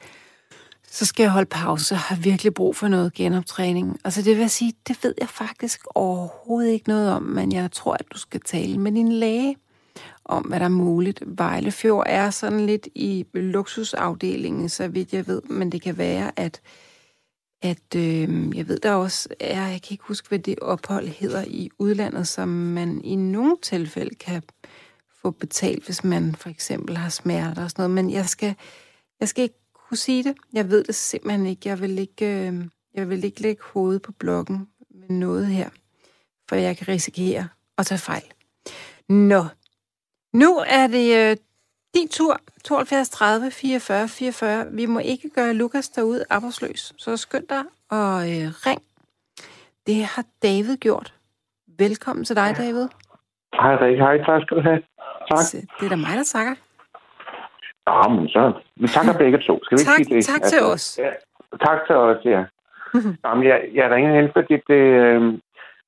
så 0.91 1.07
skal 1.07 1.23
jeg 1.23 1.31
holde 1.31 1.49
pause 1.49 1.95
Jeg 1.95 2.01
har 2.01 2.17
virkelig 2.17 2.55
brug 2.55 2.77
for 2.77 2.89
noget 2.89 3.15
genoptræning. 3.15 3.99
Altså 4.05 4.23
det 4.23 4.39
vil 4.39 4.51
sige, 4.51 4.73
det 4.89 4.99
ved 5.03 5.15
jeg 5.21 5.29
faktisk 5.29 5.81
overhovedet 5.95 6.71
ikke 6.71 6.89
noget 6.89 7.13
om, 7.13 7.23
men 7.23 7.53
jeg 7.53 7.73
tror, 7.73 7.95
at 7.95 8.05
du 8.13 8.19
skal 8.19 8.41
tale 8.41 8.79
med 8.79 8.93
din 8.93 9.13
læge 9.13 9.57
om, 10.25 10.43
hvad 10.43 10.61
der 10.61 10.65
er 10.65 10.71
muligt. 10.71 11.23
Vejlefjord 11.27 12.07
er 12.09 12.31
sådan 12.31 12.67
lidt 12.67 12.89
i 12.95 13.27
luksusafdelingen, 13.35 14.69
så 14.69 14.89
vidt 14.89 15.13
jeg 15.13 15.27
ved, 15.27 15.43
men 15.43 15.73
det 15.73 15.83
kan 15.83 15.99
være, 15.99 16.33
at, 16.37 16.61
at 17.63 17.97
øh, 17.97 18.57
jeg 18.57 18.69
ved 18.69 18.79
der 18.79 18.93
også 18.93 19.29
er, 19.41 19.69
jeg 19.69 19.83
kan 19.83 19.95
ikke 19.95 20.05
huske, 20.05 20.29
hvad 20.29 20.39
det 20.39 20.59
ophold 20.59 21.09
hedder 21.09 21.45
i 21.47 21.71
udlandet, 21.79 22.29
som 22.29 22.49
man 22.49 23.05
i 23.05 23.15
nogle 23.15 23.57
tilfælde 23.63 24.15
kan 24.15 24.43
få 25.23 25.31
betalt, 25.31 25.85
hvis 25.85 26.05
man 26.05 26.35
for 26.35 26.49
eksempel 26.49 26.97
har 26.97 27.09
smerter 27.09 27.65
og 27.65 27.71
sådan 27.71 27.83
noget, 27.83 28.05
men 28.05 28.11
jeg 28.11 28.27
skal, 28.27 28.55
jeg 29.21 29.29
skal 29.29 29.43
ikke 29.43 29.63
kunne 29.93 29.99
sige 29.99 30.25
det. 30.25 30.35
Jeg 30.53 30.71
ved 30.71 30.85
det 30.85 30.95
simpelthen 30.95 31.47
ikke. 31.47 31.69
Jeg 31.69 31.81
vil 31.81 31.99
ikke, 31.99 32.27
øh, 32.27 32.65
jeg 32.95 33.09
vil 33.09 33.25
ikke 33.25 33.41
lægge 33.41 33.63
hovedet 33.65 34.03
på 34.03 34.13
blokken 34.13 34.69
med 34.91 35.17
noget 35.17 35.47
her, 35.47 35.71
for 36.49 36.57
jeg 36.57 36.77
kan 36.77 36.89
risikere 36.89 37.49
at 37.79 37.87
tage 37.87 37.99
fejl. 37.99 38.33
Nå, 39.09 39.45
nu 40.33 40.51
er 40.79 40.87
det 40.87 41.31
øh, 41.31 41.37
din 41.95 42.09
tur. 42.09 42.37
72 42.64 43.11
30 43.11 43.51
44 43.51 44.09
44. 44.09 44.66
Vi 44.73 44.87
må 44.87 44.99
ikke 44.99 45.31
gøre 45.35 45.55
Lukas 45.55 45.88
derude 45.88 46.25
arbejdsløs, 46.31 46.92
så 46.99 47.16
skynd 47.16 47.49
dig 47.49 47.64
og 47.90 48.14
øh, 48.33 48.47
ring. 48.66 48.83
Det 49.87 50.05
har 50.05 50.25
David 50.42 50.77
gjort. 50.77 51.14
Velkommen 51.79 52.25
til 52.25 52.37
dig, 52.37 52.55
David. 52.59 52.88
Hej, 53.55 53.75
Rik. 53.85 53.99
Hej, 53.99 54.16
tak 54.25 54.42
skal 54.42 54.57
du 54.57 54.62
have. 54.62 54.83
Tak. 55.31 55.45
Det 55.81 55.85
er 55.85 55.88
da 55.88 55.97
mig, 55.97 56.14
der 56.21 56.25
takker. 56.35 56.55
Ja, 57.88 58.09
men 58.09 58.29
så. 58.29 58.53
Vi 58.77 58.88
takker 58.88 59.18
begge 59.18 59.38
to. 59.38 59.55
Skal 59.64 59.79
vi 59.79 59.85
tak, 59.85 59.97
sige 59.97 60.16
det? 60.16 60.25
Tak 60.25 60.42
til 60.42 60.57
altså, 60.57 60.73
os. 60.73 60.99
Ja, 61.03 61.11
tak 61.66 61.79
til 61.87 61.97
os, 61.97 62.25
ja. 62.25 62.42
Jamen, 63.25 63.45
jeg, 63.51 63.59
jeg 63.75 63.90
ringer 63.90 64.21
hen, 64.21 64.31
fordi 64.37 64.55
det, 64.71 64.83
øh, 65.05 65.23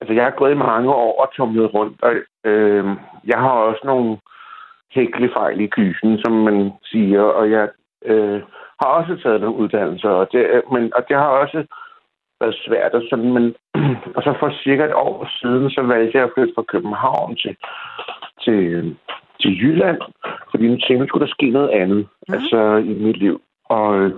altså, 0.00 0.12
jeg 0.18 0.24
har 0.24 0.34
gået 0.40 0.52
i 0.52 0.64
mange 0.68 0.90
år 0.94 1.20
og 1.22 1.32
tumlet 1.36 1.74
rundt, 1.74 2.02
og 2.02 2.12
øh, 2.50 2.84
jeg 3.24 3.38
har 3.38 3.50
også 3.50 3.82
nogle 3.84 4.18
hækle 4.94 5.30
fejl 5.32 5.60
i 5.60 5.66
kysen, 5.66 6.18
som 6.18 6.32
man 6.32 6.72
siger, 6.84 7.22
og 7.22 7.50
jeg 7.50 7.68
øh, 8.04 8.40
har 8.80 8.88
også 8.88 9.16
taget 9.22 9.40
nogle 9.40 9.56
uddannelser, 9.56 10.08
og 10.08 10.28
det, 10.32 10.62
men, 10.72 10.92
og 10.96 11.08
det 11.08 11.16
har 11.16 11.28
også 11.42 11.64
været 12.40 12.56
svært. 12.66 12.92
Og, 12.92 13.02
sådan, 13.10 13.32
men, 13.32 13.54
og 14.16 14.22
så 14.22 14.34
for 14.40 14.50
cirka 14.64 14.84
et 14.84 14.94
år 14.94 15.28
siden, 15.40 15.70
så 15.70 15.82
valgte 15.82 16.18
jeg 16.18 16.24
at 16.24 16.30
flytte 16.34 16.52
fra 16.56 16.62
København 16.62 17.36
til, 17.36 17.56
til, 18.44 18.96
til 19.40 19.50
Jylland, 19.62 20.00
fordi 20.50 20.68
nu 20.68 20.76
tænkte, 20.76 21.06
skulle 21.06 21.26
der 21.26 21.32
ske 21.36 21.50
noget 21.50 21.68
andet 21.68 22.06
mm. 22.28 22.34
altså, 22.34 22.60
i 22.76 22.94
mit 23.06 23.16
liv. 23.16 23.40
Og 23.64 23.98
øh, 23.98 24.12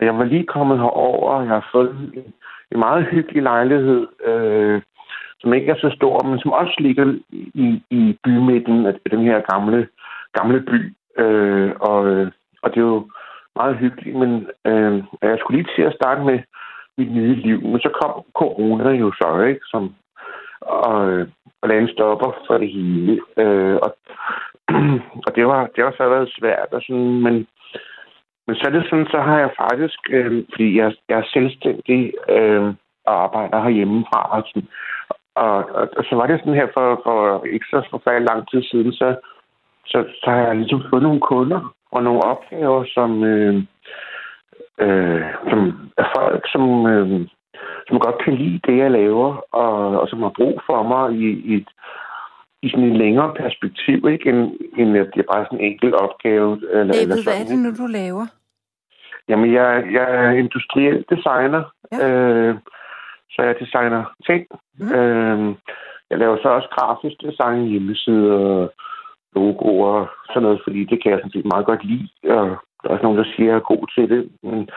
jeg 0.00 0.18
var 0.18 0.24
lige 0.24 0.46
kommet 0.46 0.78
herover, 0.78 1.30
og 1.30 1.42
jeg 1.42 1.50
har 1.50 1.68
fået 1.72 1.90
en, 1.90 2.24
en 2.72 2.78
meget 2.78 3.06
hyggelig 3.06 3.42
lejlighed, 3.42 4.06
øh, 4.24 4.82
som 5.40 5.54
ikke 5.54 5.70
er 5.70 5.76
så 5.76 5.90
stor, 5.96 6.22
men 6.24 6.38
som 6.38 6.52
også 6.52 6.74
ligger 6.78 7.14
i, 7.54 7.82
i 7.90 8.18
bymidten 8.24 8.86
af 8.86 8.94
den 9.10 9.22
her 9.22 9.40
gamle 9.40 9.88
gamle 10.38 10.60
by. 10.60 10.94
Øh, 11.22 11.72
og, 11.80 12.06
øh, 12.06 12.30
og 12.62 12.70
det 12.70 12.76
er 12.76 12.86
jo 12.94 13.10
meget 13.56 13.76
hyggeligt, 13.76 14.16
men 14.16 14.48
øh, 14.66 15.02
jeg 15.22 15.38
skulle 15.38 15.62
lige 15.62 15.74
til 15.76 15.82
at 15.82 15.94
starte 15.94 16.24
med 16.24 16.38
mit 16.98 17.12
nye 17.12 17.34
liv. 17.34 17.60
Men 17.62 17.80
så 17.80 17.90
kom 18.00 18.24
corona 18.34 18.90
jo 18.90 19.12
så, 19.12 19.42
ikke? 19.50 19.60
Som, 19.64 19.94
og, 20.60 20.96
og 21.60 21.68
lagde 21.68 21.92
stopper 21.92 22.30
for 22.46 22.58
det 22.58 22.70
hele. 22.72 23.20
Øh, 23.36 23.76
og, 23.84 23.90
og 25.26 25.30
det 25.36 25.46
var, 25.46 25.68
det 25.76 25.84
var 25.84 25.94
så 25.96 26.08
været 26.08 26.34
svært. 26.38 26.68
Og 26.72 26.82
sådan, 26.82 27.20
men, 27.26 27.34
men 28.46 28.56
så 28.56 28.62
er 28.66 28.70
det 28.70 28.84
sådan, 28.90 29.06
så 29.10 29.20
har 29.20 29.38
jeg 29.38 29.50
faktisk, 29.62 30.00
øh, 30.10 30.44
fordi 30.52 30.78
jeg, 30.78 30.94
jeg 31.08 31.18
er 31.18 31.32
selvstændig 31.32 32.12
øh, 32.28 32.74
og 33.06 33.22
arbejder 33.24 33.62
herhjemmefra. 33.62 34.20
Og, 34.36 34.42
sådan, 34.48 34.68
og, 35.34 35.56
og, 35.78 35.88
og 35.96 36.04
så 36.08 36.14
var 36.16 36.26
det 36.26 36.40
sådan 36.40 36.60
her 36.60 36.68
for, 36.74 37.00
for 37.04 37.44
ikke 37.44 37.66
så 37.70 37.82
forfærdelig 37.90 38.28
lang 38.28 38.50
tid 38.50 38.62
siden, 38.62 38.92
så 38.92 39.16
så, 39.86 40.04
så 40.24 40.30
har 40.30 40.36
jeg 40.36 40.56
ligesom 40.56 40.82
fået 40.90 41.02
nogle 41.02 41.20
kunder 41.20 41.74
og 41.92 42.02
nogle 42.02 42.24
opgaver, 42.24 42.84
som, 42.94 43.24
øh, 43.24 43.54
øh, 44.80 45.22
som 45.50 45.90
er 45.98 46.06
folk, 46.16 46.44
som, 46.52 46.86
øh, 46.86 47.28
som 47.88 47.98
godt 47.98 48.24
kan 48.24 48.34
lide 48.34 48.60
det, 48.66 48.78
jeg 48.78 48.90
laver, 48.90 49.36
og, 49.52 50.00
og 50.00 50.08
som 50.08 50.22
har 50.22 50.32
brug 50.36 50.60
for 50.66 50.82
mig 50.82 51.14
i, 51.14 51.26
i, 51.50 51.54
et, 51.54 51.68
i 52.62 52.70
sådan 52.70 52.84
en 52.84 52.96
længere 52.96 53.34
perspektiv, 53.34 54.08
ikke? 54.08 54.28
End, 54.30 54.52
end 54.78 54.96
at 54.96 55.10
det 55.14 55.20
er 55.20 55.32
bare 55.32 55.44
sådan 55.44 55.58
en 55.60 55.64
enkelt 55.72 55.94
opgave. 55.94 56.52
Eller, 56.70 56.92
David, 56.92 57.02
eller 57.02 57.14
hvad 57.14 57.22
sådan, 57.22 57.42
er 57.42 57.48
det 57.50 57.58
nu, 57.58 57.84
du 57.84 57.86
laver? 57.86 58.26
Jamen, 59.28 59.52
jeg, 59.52 59.84
jeg 59.92 60.06
er 60.16 60.30
industriel 60.30 61.04
designer, 61.10 61.62
Ja. 61.92 62.08
øh, 62.08 62.54
så 63.30 63.42
jeg 63.42 63.54
designer 63.60 64.04
ting. 64.26 64.46
Mm. 64.78 64.92
Øh, 64.92 65.54
jeg 66.10 66.18
laver 66.18 66.36
så 66.42 66.48
også 66.48 66.68
grafisk 66.68 67.16
design, 67.22 67.66
hjemmesider, 67.66 68.68
logoer 69.34 69.92
og 70.00 70.08
sådan 70.28 70.42
noget, 70.42 70.60
fordi 70.64 70.84
det 70.84 71.02
kan 71.02 71.10
jeg 71.10 71.18
sådan 71.18 71.30
set 71.30 71.52
meget 71.52 71.66
godt 71.66 71.84
lide. 71.84 72.08
Og 72.22 72.48
der 72.82 72.88
er 72.88 72.92
også 72.92 73.02
nogen, 73.02 73.18
der 73.18 73.24
siger, 73.24 73.48
at 73.48 73.52
jeg 73.52 73.56
er 73.56 73.70
god 73.74 73.84
til 73.94 74.10
det. 74.10 74.30
Men, 74.42 74.68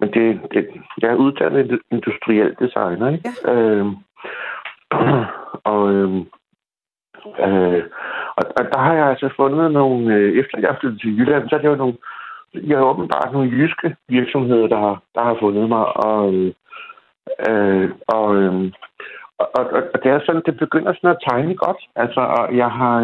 men 0.00 0.08
det, 0.14 0.40
det, 0.52 0.68
jeg 1.02 1.10
er 1.10 1.22
uddannet 1.24 1.80
industriel 1.90 2.56
designer, 2.60 3.08
ikke? 3.08 3.30
Ja. 3.44 3.52
Øh, 3.52 3.86
og, 5.72 5.92
øh, 5.92 6.10
øh, 7.46 7.82
og, 8.36 8.44
og 8.58 8.64
der 8.72 8.78
har 8.78 8.94
jeg 8.94 9.06
altså 9.06 9.28
fundet 9.36 9.72
nogle, 9.72 10.14
øh, 10.14 10.38
efter 10.38 10.58
jeg 10.58 10.76
flyttede 10.80 11.00
til 11.00 11.18
Jylland, 11.18 11.48
så 11.48 11.54
er 11.56 11.60
det 11.60 11.68
jo 11.68 11.74
nogle, 11.74 11.96
jeg 12.54 12.78
har 12.78 12.84
åbenbart 12.84 13.32
nogle 13.32 13.50
jyske 13.50 13.96
virksomheder, 14.08 14.66
der 14.66 14.78
har, 14.78 15.02
der 15.14 15.22
har 15.22 15.36
fundet 15.40 15.68
mig, 15.68 15.96
og, 15.96 16.34
øh, 16.34 16.52
øh, 17.48 17.90
og, 18.08 18.36
øh, 18.36 18.72
og, 19.38 19.48
og, 19.54 19.64
og 19.94 20.02
det 20.02 20.10
er 20.10 20.20
sådan, 20.26 20.42
det 20.46 20.56
begynder 20.56 20.92
sådan 20.92 21.10
at 21.10 21.22
tegne 21.28 21.54
godt. 21.54 21.80
Altså, 21.96 22.20
og 22.20 22.56
jeg 22.56 22.70
har, 22.70 22.98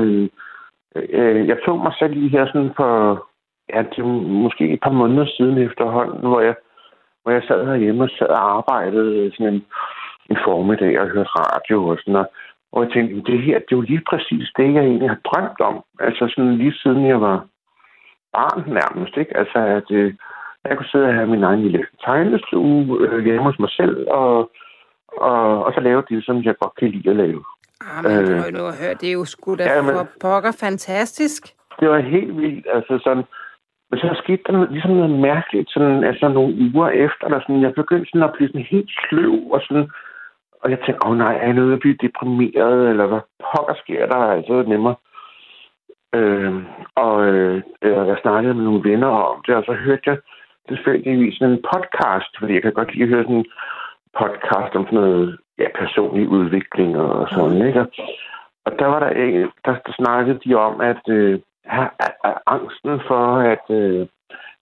øh, 1.18 1.48
jeg 1.48 1.58
tog 1.64 1.78
mig 1.78 1.92
selv 1.98 2.14
lige 2.14 2.28
her 2.28 2.46
sådan 2.46 2.72
for, 2.76 3.26
ja, 3.72 3.82
det 3.82 4.04
måske 4.44 4.72
et 4.72 4.80
par 4.80 4.90
måneder 4.90 5.26
siden 5.36 5.58
efterhånden, 5.58 6.20
hvor 6.28 6.40
jeg, 6.40 6.54
hvor 7.22 7.32
jeg 7.32 7.42
sad 7.48 7.66
herhjemme 7.66 8.04
og 8.04 8.10
sad 8.18 8.28
og 8.28 8.56
arbejdede 8.56 9.32
sådan 9.32 9.54
en, 9.54 9.64
en 10.30 10.38
formiddag 10.44 11.00
og 11.00 11.08
hørte 11.08 11.30
radio 11.30 11.86
og 11.86 11.98
sådan 11.98 12.12
noget. 12.12 12.28
Og 12.72 12.84
jeg 12.84 12.92
tænkte, 12.92 13.32
det 13.32 13.42
her, 13.42 13.58
det 13.58 13.72
er 13.72 13.76
jo 13.76 13.80
lige 13.80 14.04
præcis 14.10 14.48
det, 14.56 14.74
jeg 14.74 14.84
egentlig 14.84 15.08
har 15.08 15.20
drømt 15.24 15.60
om. 15.60 15.84
Altså 16.00 16.24
sådan 16.28 16.56
lige 16.56 16.74
siden 16.82 17.06
jeg 17.06 17.20
var 17.20 17.46
barn 18.32 18.60
nærmest, 18.80 19.16
ikke? 19.16 19.36
Altså 19.36 19.58
at 19.58 19.90
øh, 19.90 20.14
jeg 20.64 20.76
kunne 20.76 20.92
sidde 20.92 21.08
og 21.08 21.14
have 21.14 21.26
min 21.26 21.42
egen 21.42 21.62
lille 21.62 21.86
tegnestue 22.04 22.98
øh, 23.00 23.24
hjemme 23.24 23.42
hos 23.42 23.58
mig 23.58 23.70
selv, 23.70 24.06
og, 24.10 24.50
og, 25.08 25.64
og 25.64 25.72
så 25.74 25.80
lave 25.80 26.02
det, 26.08 26.24
som 26.24 26.42
jeg 26.42 26.54
godt 26.62 26.74
kan 26.78 26.88
lide 26.88 27.10
at 27.10 27.16
lave. 27.16 27.44
Ah, 27.80 28.04
men 28.04 28.12
øh, 28.12 28.40
prøv 28.42 28.50
nu 28.50 28.66
at 28.66 28.78
høre, 28.82 28.94
det 29.00 29.08
er 29.08 29.12
jo 29.12 29.24
sgu 29.24 29.54
da 29.54 29.64
Ja, 29.64 29.82
men- 29.82 29.94
for 29.94 30.06
pokker 30.20 30.52
fantastisk. 30.60 31.42
Det 31.80 31.88
var 31.88 31.98
helt 31.98 32.36
vildt, 32.36 32.66
altså 32.74 32.98
sådan... 33.04 33.24
Men 33.90 33.98
så 33.98 34.20
skete 34.22 34.42
der 34.46 34.70
ligesom 34.70 34.90
noget 34.90 35.10
mærkeligt, 35.20 35.70
sådan, 35.70 36.04
altså 36.04 36.28
nogle 36.28 36.54
uger 36.74 36.88
efter, 36.88 37.24
eller 37.24 37.40
sådan, 37.40 37.62
jeg 37.62 37.74
begyndte 37.74 38.08
sådan 38.10 38.28
at 38.28 38.34
blive 38.36 38.48
sådan 38.48 38.66
helt 38.70 38.90
sløv, 39.08 39.36
og 39.54 39.60
sådan, 39.68 39.88
og 40.62 40.70
jeg 40.70 40.78
tænkte, 40.78 41.06
åh 41.06 41.10
oh, 41.10 41.18
nej, 41.18 41.34
er 41.34 41.44
jeg 41.44 41.52
nødt 41.52 41.68
til 41.68 41.74
at 41.78 41.84
blive 41.84 42.02
deprimeret, 42.06 42.90
eller 42.90 43.06
hvad 43.06 43.20
pokker 43.44 43.74
sker 43.82 44.06
der 44.06 44.16
altså 44.16 44.52
med 44.68 44.78
mig? 44.78 44.94
Øh, 46.18 46.54
og 46.94 47.26
øh, 47.26 47.62
jeg 47.82 48.18
snakkede 48.22 48.54
med 48.54 48.64
nogle 48.64 48.90
venner 48.90 49.08
om 49.08 49.42
det, 49.46 49.54
og 49.54 49.64
så 49.66 49.72
hørte 49.72 50.02
jeg 50.06 50.18
tilfældigvis 50.68 51.34
sådan 51.38 51.52
en 51.54 51.64
podcast, 51.72 52.32
fordi 52.38 52.52
jeg 52.54 52.62
kan 52.62 52.72
godt 52.72 52.94
lide 52.94 53.02
at 53.02 53.08
høre 53.08 53.22
sådan 53.24 53.36
en 53.36 53.46
podcast 54.20 54.72
om 54.78 54.84
sådan 54.86 54.98
noget 55.00 55.38
ja, 55.58 55.66
personlig 55.74 56.28
udvikling 56.28 56.96
og 56.96 57.28
sådan, 57.28 57.66
ikke? 57.66 57.80
Og- 57.80 57.88
der 58.78 58.86
var 58.86 59.00
der 59.00 59.08
en, 59.08 59.40
der, 59.64 59.74
der 59.86 59.92
snakkede 59.96 60.38
de 60.44 60.54
om, 60.54 60.80
at 60.80 61.02
øh, 61.08 61.40
er, 61.64 61.88
er 62.24 62.34
angsten 62.46 63.00
for 63.06 63.36
at 63.38 63.64
øh, 63.70 64.06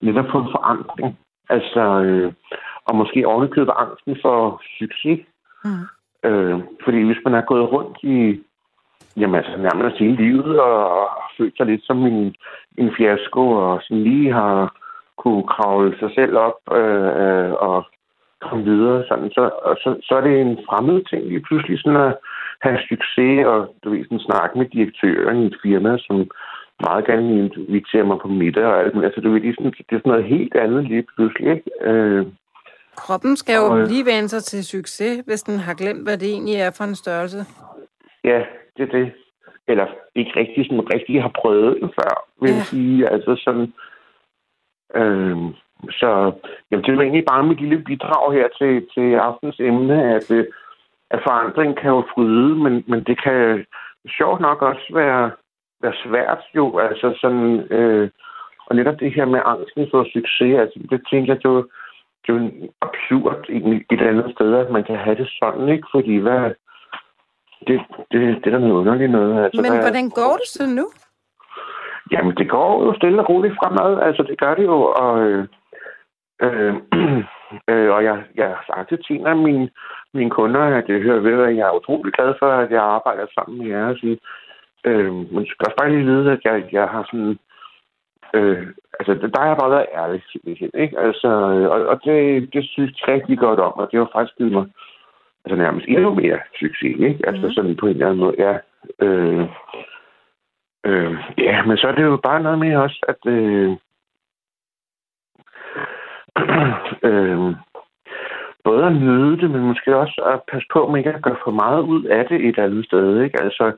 netop 0.01 0.27
få 0.33 0.39
en 0.39 0.53
forandring. 0.53 1.19
Altså, 1.49 1.81
øh, 1.81 2.33
og 2.85 2.97
måske 2.97 3.27
ovenikøbet 3.27 3.73
angsten 3.77 4.17
for 4.23 4.63
succes. 4.79 5.21
Mm. 5.65 5.85
Øh, 6.29 6.61
fordi 6.85 7.03
hvis 7.03 7.25
man 7.25 7.35
er 7.35 7.41
gået 7.41 7.73
rundt 7.73 7.99
i 8.03 8.43
jamen, 9.17 9.35
altså, 9.35 9.57
nærmest 9.57 9.99
hele 9.99 10.17
livet 10.17 10.61
og, 10.61 11.01
og 11.01 11.09
følt 11.39 11.57
sig 11.57 11.67
lidt 11.67 11.85
som 11.85 12.07
en, 12.07 12.35
en 12.79 12.95
fiasko, 12.97 13.51
og 13.51 13.81
sådan 13.83 14.03
lige 14.03 14.33
har 14.33 14.77
kunne 15.19 15.47
kravle 15.47 15.99
sig 15.99 16.11
selv 16.15 16.37
op 16.37 16.59
øh, 16.73 17.11
øh, 17.23 17.53
og 17.53 17.87
komme 18.49 18.65
videre, 18.65 19.05
sådan, 19.09 19.31
så, 19.31 19.43
og 19.69 19.75
så, 19.83 19.89
så 20.07 20.13
er 20.19 20.21
det 20.21 20.41
en 20.41 20.59
fremmed 20.69 20.99
ting 21.11 21.23
lige 21.29 21.47
pludselig 21.47 21.79
sådan 21.81 22.01
at 22.09 22.17
have 22.65 22.79
succes, 22.89 23.47
og 23.53 23.59
du 23.85 23.91
ved, 23.91 24.05
sådan 24.05 24.29
snakke 24.29 24.59
med 24.59 24.67
direktøren 24.67 25.43
i 25.43 25.47
et 25.47 25.57
firma, 25.63 25.93
som 26.07 26.17
meget 26.87 27.05
gerne 27.07 27.51
inviterer 27.69 28.05
mig 28.05 28.19
på 28.23 28.29
middag 28.29 28.65
og 28.65 28.79
alt, 28.81 28.95
men 28.95 29.05
altså, 29.05 29.21
du 29.21 29.31
ved, 29.31 29.41
det 29.41 29.49
er 29.51 29.55
sådan, 29.59 29.71
det 29.89 29.95
er 29.97 30.01
sådan 30.03 30.13
noget 30.13 30.25
helt 30.25 30.55
andet 30.57 30.85
lige 30.85 31.07
pludselig, 31.17 31.51
ikke? 31.55 31.71
Øh, 31.91 32.27
Kroppen 32.97 33.37
skal 33.37 33.55
jo 33.57 33.67
Og, 33.73 33.87
lige 33.87 34.05
vende 34.05 34.29
sig 34.29 34.43
til 34.43 34.65
succes, 34.65 35.23
hvis 35.27 35.43
den 35.43 35.59
har 35.59 35.75
glemt, 35.75 36.03
hvad 36.07 36.19
det 36.19 36.29
egentlig 36.33 36.55
er 36.57 36.71
for 36.77 36.85
en 36.85 36.95
størrelse. 36.95 37.39
Ja, 38.25 38.45
det 38.77 38.83
er 38.89 38.93
det. 38.99 39.13
Eller 39.69 39.87
ikke 40.15 40.31
rigtig 40.37 40.67
sådan 40.67 40.95
rigtig 40.95 41.23
har 41.23 41.33
prøvet 41.41 41.79
det 41.83 41.91
før, 41.99 42.15
vil 42.43 42.51
Ja. 42.55 42.61
sige. 42.61 43.09
Altså 43.09 43.37
sådan... 43.45 43.73
Øh, 44.97 45.37
så 45.91 46.33
jamen, 46.71 46.85
det 46.85 46.91
er 46.91 46.95
jo 46.95 47.01
egentlig 47.01 47.25
bare 47.31 47.47
mit 47.47 47.61
lille 47.61 47.79
bidrag 47.79 48.33
her 48.33 48.49
til, 48.59 48.87
til 48.95 49.15
aftens 49.15 49.57
emne, 49.61 50.15
at, 50.17 50.31
øh, 50.31 50.47
at 51.11 51.21
forandring 51.27 51.77
kan 51.77 51.91
jo 51.91 52.05
fryde, 52.15 52.55
men, 52.57 52.85
men 52.87 53.05
det 53.05 53.23
kan 53.23 53.67
sjovt 54.19 54.41
nok 54.41 54.63
også 54.63 54.87
være, 54.93 55.31
være 55.83 55.95
svært 56.05 56.43
jo. 56.55 56.79
Altså 56.79 57.19
sådan... 57.21 57.61
Øh, 57.71 58.11
og 58.67 58.77
netop 58.77 59.01
det 59.01 59.15
her 59.15 59.25
med 59.25 59.41
angsten 59.45 59.87
for 59.91 60.05
succes, 60.05 60.59
altså 60.63 60.79
det 60.91 61.01
tænker 61.11 61.33
jeg, 61.33 61.43
det 61.43 61.49
er 61.49 61.53
jo, 61.53 61.63
det 62.23 62.29
er 62.29 62.37
jo 62.39 62.51
absurd 62.87 63.45
egentlig 63.49 63.85
et 63.91 64.03
andet 64.11 64.33
sted, 64.35 64.55
at 64.55 64.71
man 64.71 64.85
kan 64.85 64.97
have 64.97 65.17
det 65.17 65.29
sådan, 65.41 65.69
ikke? 65.69 65.87
Fordi 65.95 66.17
hvad, 66.17 66.41
det, 67.67 67.81
det, 68.13 68.21
det 68.41 68.47
er 68.47 68.51
da 68.51 68.59
noget 68.59 68.81
underligt 68.81 69.11
noget. 69.11 69.45
Altså, 69.45 69.63
Men 69.63 69.73
der, 69.73 69.81
hvordan 69.81 70.11
går 70.11 70.35
det 70.41 70.49
så 70.49 70.67
nu? 70.79 70.87
Jamen, 72.13 72.35
det 72.37 72.51
går 72.51 72.85
jo 72.85 72.95
stille 72.95 73.21
og 73.23 73.29
roligt 73.29 73.55
fremad. 73.61 74.03
Altså, 74.03 74.23
det 74.23 74.39
gør 74.39 74.55
det 74.55 74.65
jo. 74.65 74.79
Og, 74.83 75.13
øh, 76.43 76.75
øh, 77.71 77.91
og 77.97 78.05
jeg, 78.05 78.25
jeg 78.35 78.49
har 78.49 78.65
sagt 78.67 78.89
til 79.07 79.17
en 79.17 79.27
af 79.27 79.37
mine, 79.37 79.71
mine 80.15 80.31
kunder, 80.31 80.61
at 80.61 80.89
jeg 80.89 81.01
hører 81.01 81.21
ved, 81.21 81.43
at 81.43 81.57
jeg 81.57 81.67
er 81.69 81.77
utrolig 81.81 82.13
glad 82.13 82.35
for, 82.39 82.47
at 82.47 82.71
jeg 82.71 82.83
arbejder 82.83 83.27
sammen 83.35 83.59
med 83.59 83.67
jer. 83.67 83.87
Og 83.89 83.97
sige, 83.97 84.19
øh, 84.85 85.13
men 85.13 85.47
skal 85.47 85.67
også 85.67 85.77
bare 85.79 85.91
lige 85.91 86.05
vide, 86.05 86.33
at 86.33 86.41
jeg, 86.45 86.69
jeg 86.73 86.89
har 86.89 87.09
sådan... 87.11 87.39
Øh, 88.35 88.67
altså, 88.99 89.15
der 89.15 89.41
har 89.41 89.49
jeg 89.49 89.57
bare 89.57 89.71
været 89.71 89.87
ærlig, 89.95 90.23
simpelthen, 90.33 90.71
ikke? 90.75 90.99
Altså, 90.99 91.29
øh, 91.29 91.71
og, 91.71 91.87
og 91.87 92.01
det, 92.05 92.49
det 92.55 92.65
synes 92.65 93.01
jeg 93.01 93.15
rigtig 93.15 93.39
godt 93.39 93.61
om, 93.61 93.73
og 93.73 93.89
det 93.91 93.99
har 93.99 94.09
faktisk 94.13 94.37
givet 94.39 94.53
mig 94.53 94.67
altså 95.45 95.57
nærmest 95.57 95.87
endnu 95.89 96.15
mere 96.15 96.39
succes, 96.61 96.97
ikke? 97.09 97.21
Altså 97.27 97.47
Mhm. 97.47 97.53
sådan 97.53 97.77
på 97.77 97.87
en 97.87 97.93
eller 97.93 98.07
anden 98.07 98.21
måde, 98.25 98.35
ja. 98.39 98.55
Øh, 99.05 99.47
øh, 100.87 101.15
ja, 101.39 101.63
men 101.67 101.77
så 101.77 101.89
er 101.89 101.95
det 101.95 102.03
jo 102.05 102.17
bare 102.17 102.43
noget 102.43 102.59
med 102.59 102.77
også, 102.77 102.99
at 103.09 103.33
øh, 103.33 103.77
øh, 107.09 107.55
både 108.65 108.85
at 108.87 108.93
nyde 108.93 109.37
det, 109.41 109.51
men 109.51 109.61
måske 109.61 109.97
også 109.97 110.21
at 110.33 110.41
passe 110.53 110.69
på, 110.73 110.85
at 110.85 110.91
man 110.91 110.99
ikke 110.99 111.13
at 111.13 111.23
gøre 111.23 111.45
for 111.45 111.51
meget 111.51 111.83
ud 111.83 112.05
af 112.05 112.27
det 112.27 112.49
et 112.49 112.59
andet 112.59 112.85
sted, 112.85 113.23
ikke? 113.23 113.43
Altså, 113.43 113.73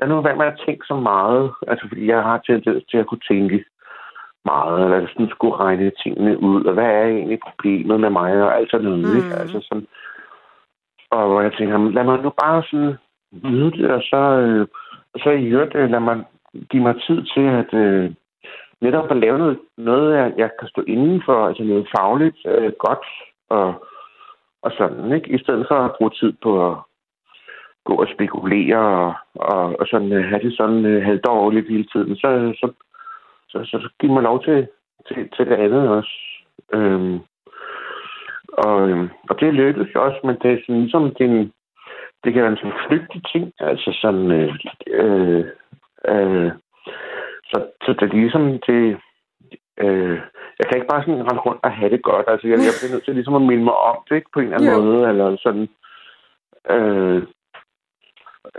er 0.00 0.06
nu 0.06 0.20
hvad 0.20 0.36
med 0.36 0.46
at 0.46 0.60
tænke 0.66 0.86
så 0.86 0.96
meget, 0.96 1.50
altså 1.68 1.88
fordi 1.88 2.06
jeg 2.06 2.22
har 2.22 2.38
tendens 2.38 2.84
til 2.90 2.98
at 2.98 3.06
kunne 3.06 3.26
tænke 3.28 3.64
meget, 4.44 4.84
eller 4.84 5.08
sådan 5.08 5.28
skulle 5.30 5.56
regne 5.56 5.92
tingene 6.02 6.42
ud, 6.42 6.64
og 6.64 6.72
hvad 6.74 6.90
er 7.00 7.06
egentlig 7.06 7.38
problemet 7.48 8.00
med 8.00 8.10
mig, 8.10 8.42
og 8.42 8.56
alt 8.56 8.70
sådan 8.70 8.84
noget, 8.84 9.08
mm. 9.08 9.16
ikke? 9.16 9.34
Altså 9.42 9.58
sådan, 9.68 9.86
og 11.10 11.28
hvor 11.28 11.40
jeg 11.40 11.52
tænker, 11.52 11.78
lad 11.78 12.04
mig 12.04 12.22
nu 12.22 12.30
bare 12.42 12.62
sådan 12.70 12.94
nyde 13.32 13.70
det, 13.70 13.90
og 13.90 14.02
så, 14.02 14.22
øh, 14.44 14.66
og 15.14 15.20
så 15.20 15.30
i 15.30 15.46
øvrigt, 15.46 15.74
øh, 15.74 15.90
lad 15.90 16.00
mig 16.00 16.24
give 16.70 16.82
mig 16.82 16.94
tid 17.06 17.18
til 17.34 17.46
at 17.60 17.74
øh, 17.74 18.10
netop 18.80 19.10
at 19.10 19.16
lave 19.16 19.38
noget, 19.38 19.58
noget 19.76 20.16
jeg, 20.16 20.32
jeg 20.36 20.50
kan 20.58 20.68
stå 20.68 20.82
inden 20.86 21.22
for, 21.24 21.46
altså 21.46 21.62
noget 21.62 21.88
fagligt 21.96 22.38
øh, 22.46 22.72
godt, 22.78 23.06
og, 23.48 23.86
og 24.62 24.72
sådan, 24.78 25.12
ikke? 25.12 25.30
I 25.30 25.38
stedet 25.38 25.66
for 25.68 25.74
at 25.74 25.94
bruge 25.98 26.10
tid 26.10 26.32
på 26.42 26.70
at 26.70 26.76
gå 27.84 27.94
og 27.94 28.08
spekulere, 28.14 28.78
og, 28.78 29.14
og, 29.34 29.80
og 29.80 29.86
sådan 29.86 30.12
øh, 30.12 30.24
have 30.24 30.42
det 30.42 30.56
sådan 30.56 30.84
øh, 30.84 31.04
halvdårligt 31.04 31.68
hele 31.68 31.86
tiden, 31.92 32.16
så, 32.16 32.28
så, 32.60 32.66
så, 33.48 33.58
så, 33.64 33.78
så 33.82 33.88
giv 34.00 34.10
mig 34.10 34.22
lov 34.22 34.44
til, 34.44 34.68
til, 35.08 35.28
til 35.36 35.46
det 35.46 35.56
andet 35.64 35.88
også. 35.88 36.12
Øhm, 36.72 37.18
og, 38.52 38.88
øhm, 38.88 39.08
og 39.30 39.40
det 39.40 39.54
lykkedes 39.54 39.94
også, 39.94 40.20
men 40.24 40.36
det 40.42 40.52
er 40.52 40.58
sådan 40.66 40.80
ligesom, 40.80 41.14
det, 41.14 41.24
er 41.26 41.30
en, 41.30 41.52
det 42.24 42.32
kan 42.32 42.42
være 42.42 42.52
en 42.52 42.56
sådan 42.56 42.80
flygtig 42.88 43.22
ting, 43.32 43.52
altså 43.58 43.98
sådan, 44.02 44.30
øh, 44.30 45.44
øh, 46.08 46.50
så, 47.50 47.66
så 47.84 47.92
det 47.92 48.02
er 48.02 48.16
ligesom, 48.28 48.44
det, 48.68 48.82
øh, 49.84 50.18
jeg 50.58 50.64
kan 50.66 50.76
ikke 50.76 50.92
bare 50.92 51.02
sådan 51.02 51.26
rende 51.28 51.44
rundt 51.46 51.64
og 51.64 51.72
have 51.72 51.90
det 51.90 52.02
godt, 52.02 52.26
altså 52.28 52.46
jeg, 52.48 52.58
jeg 52.66 52.74
bliver 52.78 52.92
nødt 52.92 53.04
til 53.04 53.14
ligesom 53.14 53.34
at 53.34 53.42
minde 53.42 53.64
mig 53.64 53.76
om 53.90 53.98
det, 54.08 54.16
ikke, 54.16 54.30
på 54.32 54.40
en 54.40 54.44
eller 54.44 54.56
anden 54.56 54.72
Jo. 54.72 54.82
måde, 54.82 55.08
eller 55.08 55.36
sådan, 55.44 55.68
øh, 56.74 57.22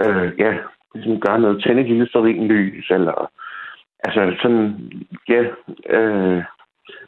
øh, 0.03 0.39
ja, 0.39 0.51
ligesom 0.93 1.19
gøre 1.19 1.39
noget, 1.39 1.63
tænde 1.63 1.81
et 1.81 1.87
lille 1.87 2.47
lys, 2.47 2.89
eller, 2.91 3.31
altså 4.03 4.35
sådan, 4.41 4.91
ja, 5.27 5.41
øh, 5.97 6.43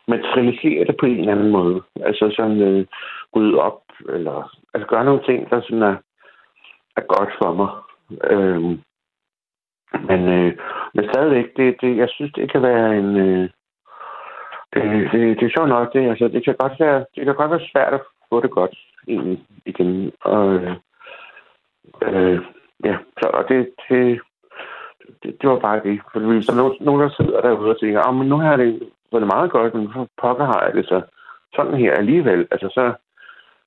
materialisere 0.08 0.86
det 0.86 0.96
på 1.00 1.06
en 1.06 1.20
eller 1.20 1.32
anden 1.32 1.52
måde. 1.52 1.82
Altså 2.06 2.34
sådan 2.36 2.62
øh, 2.62 2.86
rydde 3.36 3.62
op, 3.62 3.82
eller 4.10 4.58
altså 4.74 4.88
gøre 4.88 5.06
nogle 5.06 5.24
ting, 5.24 5.50
der 5.50 5.62
sådan 5.62 5.82
er, 5.82 5.96
er 6.98 7.02
godt 7.02 7.32
for 7.42 7.54
mig. 7.54 7.70
Øhm, 8.32 8.82
Men, 10.10 10.22
øh, 10.30 10.58
men 10.94 11.10
stadigvæk, 11.10 11.46
det, 11.58 11.76
det, 11.82 11.98
jeg 11.98 12.10
synes, 12.10 12.32
det 12.34 12.52
kan 12.52 12.62
være 12.62 12.98
en... 12.98 13.18
Øh, 13.18 13.50
det, 14.74 14.84
det, 15.12 15.40
det 15.40 15.46
er 15.46 15.56
sjovt 15.56 15.70
nok, 15.70 15.94
det, 15.94 16.10
altså, 16.10 16.28
det, 16.28 16.46
kan 16.46 16.56
godt 16.60 16.80
være, 16.80 17.06
det 17.16 17.26
kan 17.26 17.36
godt 17.36 17.52
være 17.52 17.70
svært 17.72 17.94
at 17.94 18.02
få 18.30 18.42
det 18.42 18.52
godt 18.52 18.76
egentlig 19.08 19.40
igen. 19.66 20.12
Og, 20.22 20.54
øh, 20.54 20.76
øh, 22.02 22.40
ja, 22.86 22.98
så, 23.22 23.28
og 23.34 23.44
det, 23.50 23.70
det, 23.90 24.22
det, 25.24 25.42
det 25.42 25.50
var 25.50 25.60
bare 25.60 25.82
det. 25.84 26.02
For 26.12 26.20
hvis 26.20 26.46
der 26.46 26.54
er 26.54 26.58
nogen, 26.58 26.78
nogen, 26.80 27.02
der 27.02 27.10
sidder 27.10 27.42
derude 27.42 27.70
og 27.70 27.80
tænker, 27.80 28.08
oh, 28.08 28.16
men 28.16 28.28
nu 28.28 28.38
har 28.38 28.56
det 28.58 28.90
været 29.12 29.28
meget 29.28 29.52
godt, 29.52 29.74
men 29.74 29.90
for 29.94 30.08
pokker 30.22 30.46
har 30.46 30.64
jeg 30.66 30.74
det 30.74 30.86
så 30.86 31.02
sådan 31.56 31.78
her 31.78 31.94
alligevel. 31.94 32.48
Altså, 32.52 32.68
så, 32.74 32.94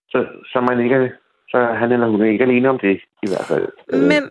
så, 0.08 0.26
så, 0.52 0.60
man 0.60 0.80
ikke, 0.80 1.12
så 1.48 1.58
han 1.58 1.92
eller 1.92 2.06
hun 2.06 2.22
er 2.22 2.30
ikke 2.30 2.44
alene 2.44 2.68
om 2.68 2.78
det, 2.78 3.00
i 3.22 3.28
hvert 3.30 3.46
fald. 3.48 3.68
Men, 3.92 4.22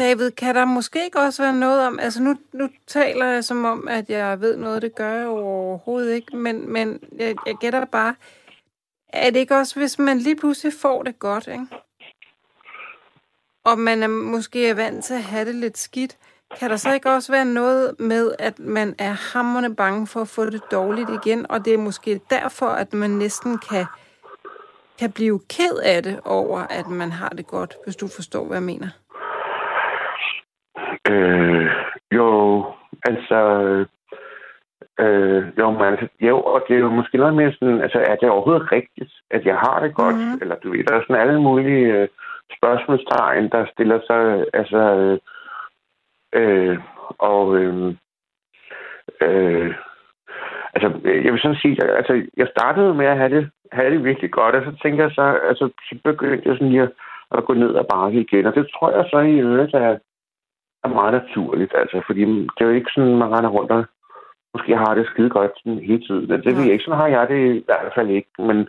David, 0.00 0.30
kan 0.30 0.54
der 0.54 0.64
måske 0.64 1.04
ikke 1.04 1.20
også 1.20 1.42
være 1.42 1.54
noget 1.54 1.86
om, 1.86 1.98
altså 1.98 2.22
nu, 2.22 2.36
nu 2.52 2.68
taler 2.86 3.26
jeg 3.26 3.44
som 3.44 3.64
om, 3.64 3.88
at 3.88 4.10
jeg 4.10 4.40
ved 4.40 4.56
noget, 4.56 4.82
det 4.82 4.94
gør 4.94 5.12
jeg 5.12 5.26
overhovedet 5.26 6.14
ikke, 6.14 6.36
men, 6.36 6.72
men 6.72 7.00
jeg, 7.18 7.34
jeg 7.46 7.54
gætter 7.60 7.84
bare, 7.84 8.14
er 9.08 9.30
det 9.30 9.40
ikke 9.40 9.56
også, 9.56 9.78
hvis 9.78 9.98
man 9.98 10.18
lige 10.18 10.36
pludselig 10.36 10.72
får 10.72 11.02
det 11.02 11.18
godt, 11.18 11.46
ikke? 11.46 11.66
og 13.64 13.78
man 13.78 14.02
er 14.02 14.08
måske 14.08 14.68
er 14.68 14.74
vant 14.74 15.04
til 15.04 15.14
at 15.14 15.22
have 15.22 15.44
det 15.44 15.54
lidt 15.54 15.78
skidt, 15.78 16.16
kan 16.58 16.70
der 16.70 16.76
så 16.76 16.92
ikke 16.92 17.10
også 17.10 17.32
være 17.32 17.44
noget 17.44 18.00
med, 18.00 18.34
at 18.38 18.58
man 18.58 18.94
er 18.98 19.12
hammerne 19.12 19.76
bange 19.76 20.06
for 20.06 20.20
at 20.20 20.28
få 20.28 20.50
det 20.50 20.62
dårligt 20.70 21.10
igen, 21.10 21.50
og 21.50 21.64
det 21.64 21.74
er 21.74 21.78
måske 21.78 22.20
derfor, 22.30 22.68
at 22.68 22.94
man 22.94 23.10
næsten 23.10 23.58
kan, 23.58 23.86
kan 24.98 25.12
blive 25.12 25.40
ked 25.48 25.76
af 25.82 26.02
det 26.02 26.20
over, 26.24 26.58
at 26.60 26.86
man 26.86 27.12
har 27.12 27.28
det 27.28 27.46
godt, 27.46 27.76
hvis 27.84 27.96
du 27.96 28.08
forstår, 28.08 28.44
hvad 28.44 28.56
jeg 28.56 28.62
mener? 28.62 28.88
Øh, 31.08 31.66
jo, 32.12 32.64
altså... 33.04 33.40
Øh, 35.00 35.42
jo, 35.58 35.70
men 35.70 35.82
altså, 35.82 36.08
jo, 36.20 36.40
og 36.40 36.64
det 36.68 36.76
er 36.76 36.80
jo 36.80 36.90
måske 36.90 37.16
noget 37.18 37.34
mere 37.34 37.52
sådan, 37.52 37.80
altså, 37.80 37.98
er 37.98 38.16
det 38.16 38.30
overhovedet 38.30 38.72
rigtigt, 38.72 39.12
at 39.30 39.44
jeg 39.44 39.56
har 39.56 39.80
det 39.82 39.94
godt? 39.94 40.16
Mm-hmm. 40.16 40.38
Eller 40.42 40.56
du 40.56 40.70
ved, 40.70 40.84
der 40.84 40.94
er 40.94 41.00
sådan 41.02 41.22
alle 41.22 41.40
mulige 41.42 41.86
øh, 41.94 42.08
spørgsmålstegn, 42.56 43.48
der 43.48 43.66
stiller 43.72 44.00
sig, 44.06 44.44
altså, 44.54 44.78
øh, 44.78 45.18
øh, 46.40 46.78
og, 47.18 47.56
øh, 47.56 47.94
øh, 49.20 49.74
altså, 50.74 50.88
jeg 51.04 51.32
vil 51.32 51.40
sådan 51.42 51.62
sige, 51.62 51.84
altså, 52.00 52.22
jeg 52.36 52.48
startede 52.56 52.94
med 52.94 53.06
at 53.06 53.16
have 53.16 53.34
det, 53.36 53.50
have 53.72 53.90
det 53.94 54.04
virkelig 54.04 54.30
godt, 54.30 54.54
og 54.54 54.62
så 54.64 54.82
tænker 54.82 55.04
jeg 55.04 55.12
så, 55.14 55.38
altså, 55.48 55.68
så 55.88 55.98
begyndte 56.04 56.48
jeg 56.48 56.56
sådan 56.56 56.68
lige 56.68 56.82
at, 56.82 56.92
at 57.30 57.44
gå 57.44 57.54
ned 57.54 57.74
og 57.74 57.86
bakke 57.94 58.20
igen, 58.20 58.46
og 58.46 58.54
det 58.54 58.68
tror 58.74 58.90
jeg 58.96 59.04
så 59.10 59.18
i 59.18 59.38
øvrigt 59.40 59.74
er, 59.74 59.98
er 60.84 60.88
meget 60.88 61.12
naturligt, 61.12 61.72
altså, 61.74 62.02
fordi 62.06 62.20
det 62.54 62.60
er 62.60 62.64
jo 62.64 62.78
ikke 62.78 62.90
sådan, 62.94 63.16
man 63.16 63.32
render 63.34 63.50
rundt 63.50 63.70
og 63.70 63.84
måske 64.54 64.76
har 64.76 64.94
det 64.94 65.06
skide 65.06 65.30
godt 65.30 65.52
sådan 65.56 65.78
hele 65.78 66.02
tiden. 66.06 66.30
Det 66.30 66.56
ved 66.56 66.64
jeg 66.64 66.72
ikke, 66.72 66.84
sådan 66.84 67.00
har 67.00 67.06
jeg 67.06 67.28
det 67.28 67.56
i 67.56 67.62
hvert 67.66 67.92
fald 67.94 68.08
ikke, 68.08 68.30
men 68.38 68.68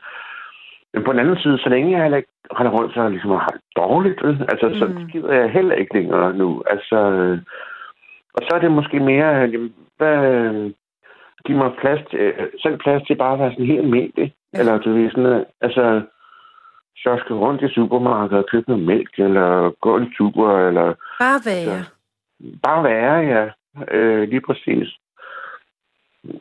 men 0.94 1.04
på 1.04 1.12
den 1.12 1.20
anden 1.20 1.38
side, 1.38 1.58
så 1.58 1.70
længe 1.70 1.92
jeg 1.92 2.02
heller 2.02 2.18
ikke 2.18 2.34
render 2.60 2.72
rundt, 2.72 2.94
så 2.94 3.10
ligesom 3.10 3.32
har 3.32 3.54
det 3.56 3.62
dårligt, 3.76 4.22
altså, 4.52 4.68
mm. 4.68 4.74
så 4.74 4.86
gider 5.12 5.34
jeg 5.34 5.52
heller 5.52 5.76
ikke 5.76 5.94
længere 5.94 6.34
nu. 6.34 6.64
Altså, 6.70 6.98
og 8.34 8.42
så 8.42 8.56
er 8.56 8.60
det 8.60 8.72
måske 8.72 9.00
mere, 9.00 9.28
jamen, 9.54 9.74
hvad, 9.98 10.18
give 11.46 11.58
mig 11.58 11.72
plads 11.82 12.02
til, 12.10 12.34
selv 12.62 12.78
plads 12.78 13.04
til 13.04 13.16
bare 13.16 13.34
at 13.34 13.40
være 13.40 13.52
sådan 13.52 13.66
helt 13.66 13.80
almindelig. 13.80 14.34
Ja. 14.54 14.60
Eller 14.60 14.78
du 14.78 14.94
ved 14.94 15.12
sådan, 15.12 15.46
altså, 15.62 16.02
så 16.98 17.18
skal 17.20 17.36
rundt 17.36 17.62
i 17.62 17.74
supermarkedet 17.74 18.44
og 18.44 18.50
købe 18.52 18.70
noget 18.70 18.86
mælk, 18.86 19.14
eller 19.18 19.72
gå 19.82 19.98
en 19.98 20.14
tur, 20.18 20.60
eller... 20.60 20.94
Bare 21.20 21.42
være. 21.46 21.84
Så, 21.84 21.92
bare 22.64 22.84
være, 22.84 23.16
ja. 23.18 23.50
Øh, 23.98 24.30
lige 24.30 24.42
præcis. 24.42 24.88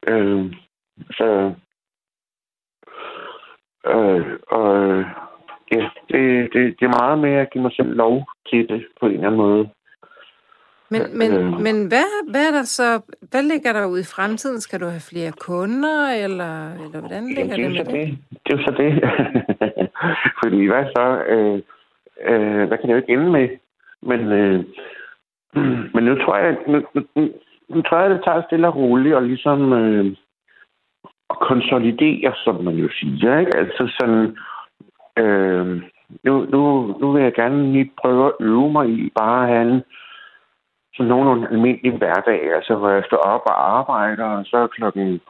Øh, 0.08 0.52
så 1.10 1.54
Øh, 3.86 4.26
og 4.48 5.04
ja, 5.72 5.88
det, 6.10 6.52
det, 6.52 6.80
det 6.80 6.84
er 6.86 7.00
meget 7.02 7.18
med 7.18 7.32
at 7.32 7.50
give 7.50 7.62
mig 7.62 7.72
selv 7.72 7.96
lov 7.96 8.24
til 8.50 8.68
det 8.68 8.86
på 9.00 9.06
en 9.06 9.12
eller 9.12 9.26
anden 9.26 9.40
måde. 9.40 9.68
Men, 10.92 11.18
men, 11.18 11.32
øh, 11.32 11.60
men 11.60 11.88
hvad, 11.88 12.30
hvad 12.30 12.48
er 12.48 12.50
der 12.50 12.62
så, 12.62 13.00
hvad 13.30 13.42
ligger 13.42 13.72
der 13.72 13.86
ud 13.86 13.98
i 13.98 14.12
fremtiden? 14.14 14.60
Skal 14.60 14.80
du 14.80 14.86
have 14.86 15.08
flere 15.10 15.32
kunder, 15.32 16.08
eller, 16.24 16.74
eller 16.84 17.00
hvordan 17.00 17.26
ligger 17.26 17.56
det, 17.56 17.64
det 17.64 17.70
med 17.70 17.84
det? 17.84 17.86
det? 17.86 18.18
Det 18.46 18.52
er 18.52 18.56
jo 18.56 18.62
så 18.62 18.74
det. 18.82 18.92
Fordi 20.42 20.66
hvad 20.66 20.84
så? 20.96 21.22
Øh, 21.32 21.58
øh, 22.30 22.68
hvad 22.68 22.78
kan 22.78 22.88
jeg 22.88 22.94
jo 22.94 23.02
ikke 23.02 23.12
ende 23.12 23.30
med? 23.30 23.48
Men, 24.02 24.20
øh, 24.20 24.64
men 25.94 26.04
nu 26.04 26.14
tror 26.14 26.36
jeg, 26.36 26.56
nu, 26.66 26.82
nu, 26.94 27.02
nu 27.68 27.82
tror 27.82 27.98
jeg, 27.98 28.10
det 28.10 28.24
tager 28.24 28.42
stille 28.46 28.68
og 28.68 28.76
roligt, 28.76 29.14
og 29.14 29.22
ligesom 29.22 29.72
øh, 29.72 30.16
konsolidere, 31.28 32.32
som 32.44 32.64
man 32.64 32.74
jo 32.74 32.88
siger. 32.92 33.38
Ikke? 33.38 33.56
Altså 33.56 33.96
sådan, 33.98 34.36
øh, 35.18 35.82
nu, 36.24 36.46
nu, 36.52 36.60
nu 37.00 37.12
vil 37.12 37.22
jeg 37.22 37.34
gerne 37.34 37.72
lige 37.72 37.92
prøve 38.00 38.26
at 38.26 38.32
øve 38.40 38.72
mig 38.72 38.88
i 38.88 39.12
bare 39.18 39.42
at 39.42 39.48
have 39.54 39.74
en 39.74 39.82
sådan 40.94 41.08
nogenlunde 41.08 41.48
almindelig 41.48 41.92
hverdag, 41.98 42.54
altså 42.54 42.74
hvor 42.74 42.88
jeg 42.88 43.02
står 43.06 43.16
op 43.16 43.42
og 43.46 43.78
arbejder, 43.78 44.24
og 44.24 44.44
så 44.44 44.66
klokken 44.66 45.20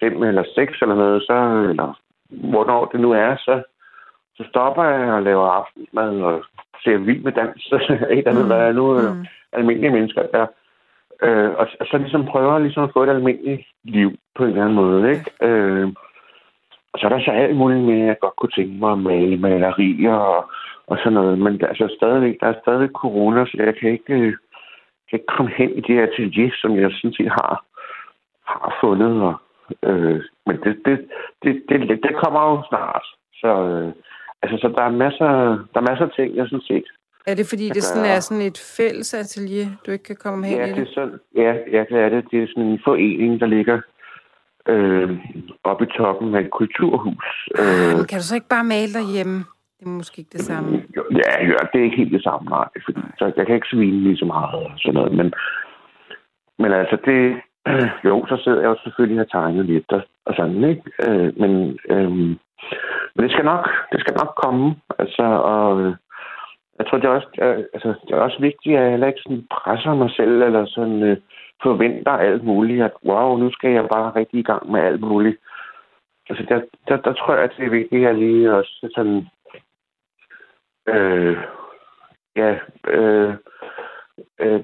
5 0.00 0.22
eller 0.22 0.44
6 0.54 0.82
eller 0.82 0.94
noget, 0.94 1.22
så, 1.22 1.34
eller 1.70 1.98
hvornår 2.30 2.84
det 2.84 3.00
nu 3.00 3.10
er, 3.12 3.36
så, 3.36 3.62
så 4.38 4.44
stopper 4.50 4.84
jeg 4.84 5.12
og 5.12 5.22
laver 5.22 5.46
aftensmad 5.46 6.20
og 6.20 6.44
ser 6.84 6.96
vild 6.96 7.22
med 7.22 7.32
dans, 7.32 7.66
et 7.72 8.18
eller 8.18 8.30
andet, 8.30 8.44
mm. 8.44 8.50
hvad 8.50 8.68
er 8.68 8.72
nu 8.72 8.86
mm. 8.92 9.26
almindelige 9.52 9.92
mennesker 9.92 10.22
der. 10.22 10.46
Øh, 11.22 11.50
og, 11.50 11.66
og 11.80 11.86
så 11.86 11.98
ligesom 11.98 12.26
prøver 12.26 12.58
ligesom 12.58 12.84
at 12.84 12.90
få 12.92 13.02
et 13.02 13.08
almindeligt 13.08 13.62
liv 13.84 14.10
på 14.36 14.44
en 14.44 14.50
eller 14.50 14.62
anden 14.62 14.76
måde. 14.76 15.10
Ikke? 15.10 15.30
Øh, 15.42 15.88
og 16.92 16.98
så 16.98 17.06
er 17.06 17.08
der 17.08 17.20
så 17.24 17.30
alt 17.30 17.56
muligt 17.56 17.84
med, 17.84 18.00
at 18.00 18.06
jeg 18.06 18.18
godt 18.20 18.36
kunne 18.36 18.56
tænke 18.56 18.74
mig 18.80 18.92
at 18.92 18.98
male 18.98 19.36
malerier 19.36 20.14
og, 20.14 20.50
og 20.86 20.98
sådan 20.98 21.12
noget. 21.12 21.38
Men 21.38 21.64
altså, 21.64 21.94
stadigvæk, 21.96 22.36
der 22.40 22.46
er 22.46 22.60
stadig 22.62 22.88
corona, 22.88 23.46
så 23.46 23.56
jeg 23.58 23.74
kan 23.76 23.90
ikke, 23.90 24.12
øh, 24.12 24.32
kan 25.08 25.18
ikke 25.18 25.32
komme 25.36 25.52
hen 25.56 25.70
i 25.70 25.80
det 25.80 25.98
atelier, 26.00 26.50
som 26.54 26.76
jeg 26.76 26.90
sådan 26.92 27.12
set 27.12 27.30
har, 27.30 27.64
har 28.44 28.76
fundet. 28.80 29.22
Og, 29.22 29.34
øh, 29.82 30.20
men 30.46 30.56
det, 30.64 30.78
det, 30.84 31.08
det, 31.42 31.62
det, 31.68 31.88
det, 31.88 32.00
det 32.02 32.16
kommer 32.22 32.42
jo 32.50 32.62
snart. 32.68 33.06
Så, 33.40 33.48
øh, 33.48 33.92
altså, 34.42 34.56
så 34.62 34.68
der 34.76 34.82
er 34.82 34.90
masser, 35.04 35.30
der 35.72 35.78
er 35.80 35.88
masser 35.90 36.06
af 36.06 36.12
ting, 36.16 36.36
jeg 36.36 36.46
sådan 36.46 36.68
set 36.70 36.88
er 37.30 37.34
det 37.34 37.46
fordi, 37.48 37.68
det 37.68 37.82
sådan 37.82 38.10
er 38.14 38.20
sådan 38.20 38.46
et 38.50 38.58
fælles 38.76 39.14
atelier, 39.14 39.68
du 39.86 39.90
ikke 39.90 40.04
kan 40.04 40.16
komme 40.16 40.46
hen 40.46 40.58
ja, 40.58 40.66
i 40.66 40.72
det? 40.72 40.88
Er 40.88 40.92
sådan, 40.94 41.18
ja, 41.36 41.52
ja, 41.76 41.84
det 41.90 41.98
er 42.04 42.08
det. 42.08 42.24
Det 42.30 42.42
er 42.42 42.46
sådan 42.46 42.68
en 42.68 42.80
forening, 42.84 43.40
der 43.40 43.46
ligger 43.46 43.80
øh, 44.68 45.10
oppe 45.64 45.84
i 45.84 45.92
toppen 45.98 46.34
af 46.34 46.40
et 46.40 46.50
kulturhus. 46.50 47.48
Øh, 47.60 47.96
Men 47.96 48.06
kan 48.06 48.18
du 48.18 48.24
så 48.24 48.34
ikke 48.34 48.54
bare 48.56 48.64
male 48.64 48.92
derhjemme? 48.98 49.38
Det 49.78 49.86
er 49.86 49.90
måske 50.00 50.18
ikke 50.18 50.32
det 50.32 50.40
samme. 50.40 50.70
Ja, 51.22 51.32
ja 51.52 51.60
det 51.72 51.78
er 51.80 51.84
ikke 51.84 51.96
helt 52.02 52.12
det 52.12 52.22
samme, 52.22 52.50
nej. 52.50 52.68
Fordi, 52.84 53.00
så 53.18 53.32
jeg 53.36 53.46
kan 53.46 53.54
ikke 53.54 53.72
svine 53.72 54.00
lige 54.02 54.16
så 54.16 54.24
meget 54.24 54.54
og 54.54 54.72
sådan 54.76 54.94
noget. 54.94 55.12
Men, 55.12 55.32
men 56.58 56.72
altså, 56.72 56.96
det, 57.04 57.20
jo, 58.08 58.26
så 58.28 58.36
sidder 58.44 58.60
jeg 58.60 58.68
jo 58.68 58.76
selvfølgelig 58.84 59.20
og 59.20 59.30
tegner 59.30 59.62
lidt 59.62 59.92
og, 59.92 60.02
og 60.26 60.34
sådan, 60.36 60.64
ikke? 60.64 60.82
Øh, 61.06 61.28
men, 61.40 61.78
øh, 61.94 62.36
men 63.14 63.24
det 63.24 63.32
skal 63.32 63.44
nok, 63.44 63.68
det 63.92 64.00
skal 64.00 64.14
nok 64.14 64.32
komme. 64.44 64.76
Altså, 64.98 65.22
og, 65.22 65.94
jeg 66.78 66.86
tror, 66.86 66.98
det 66.98 67.04
er 67.04 67.18
også, 67.18 67.28
altså, 67.74 67.94
det 68.06 68.12
er 68.14 68.20
også 68.20 68.40
vigtigt, 68.40 68.76
at 68.76 68.82
jeg 68.82 68.90
heller 68.90 69.06
ikke 69.06 69.20
sådan 69.22 69.46
presser 69.50 69.94
mig 69.94 70.10
selv, 70.10 70.42
eller 70.42 70.66
sådan 70.66 71.02
øh, 71.02 71.16
forventer 71.62 72.12
alt 72.12 72.44
muligt, 72.44 72.82
at 72.82 72.92
wow, 73.04 73.36
nu 73.36 73.52
skal 73.52 73.70
jeg 73.70 73.88
bare 73.92 74.14
rigtig 74.16 74.40
i 74.40 74.42
gang 74.50 74.70
med 74.70 74.80
alt 74.80 75.00
muligt. 75.00 75.38
Altså, 76.28 76.44
der, 76.48 76.60
der, 76.88 76.96
der 76.96 77.12
tror 77.12 77.34
jeg, 77.34 77.44
at 77.44 77.54
det 77.56 77.66
er 77.66 77.70
vigtigt, 77.70 78.00
at 78.00 78.02
jeg 78.02 78.14
lige 78.14 78.54
også 78.54 78.90
sådan, 78.94 79.26
øh, 80.88 81.36
ja, 82.36 82.58
øh, 82.88 83.34
øh, 84.40 84.60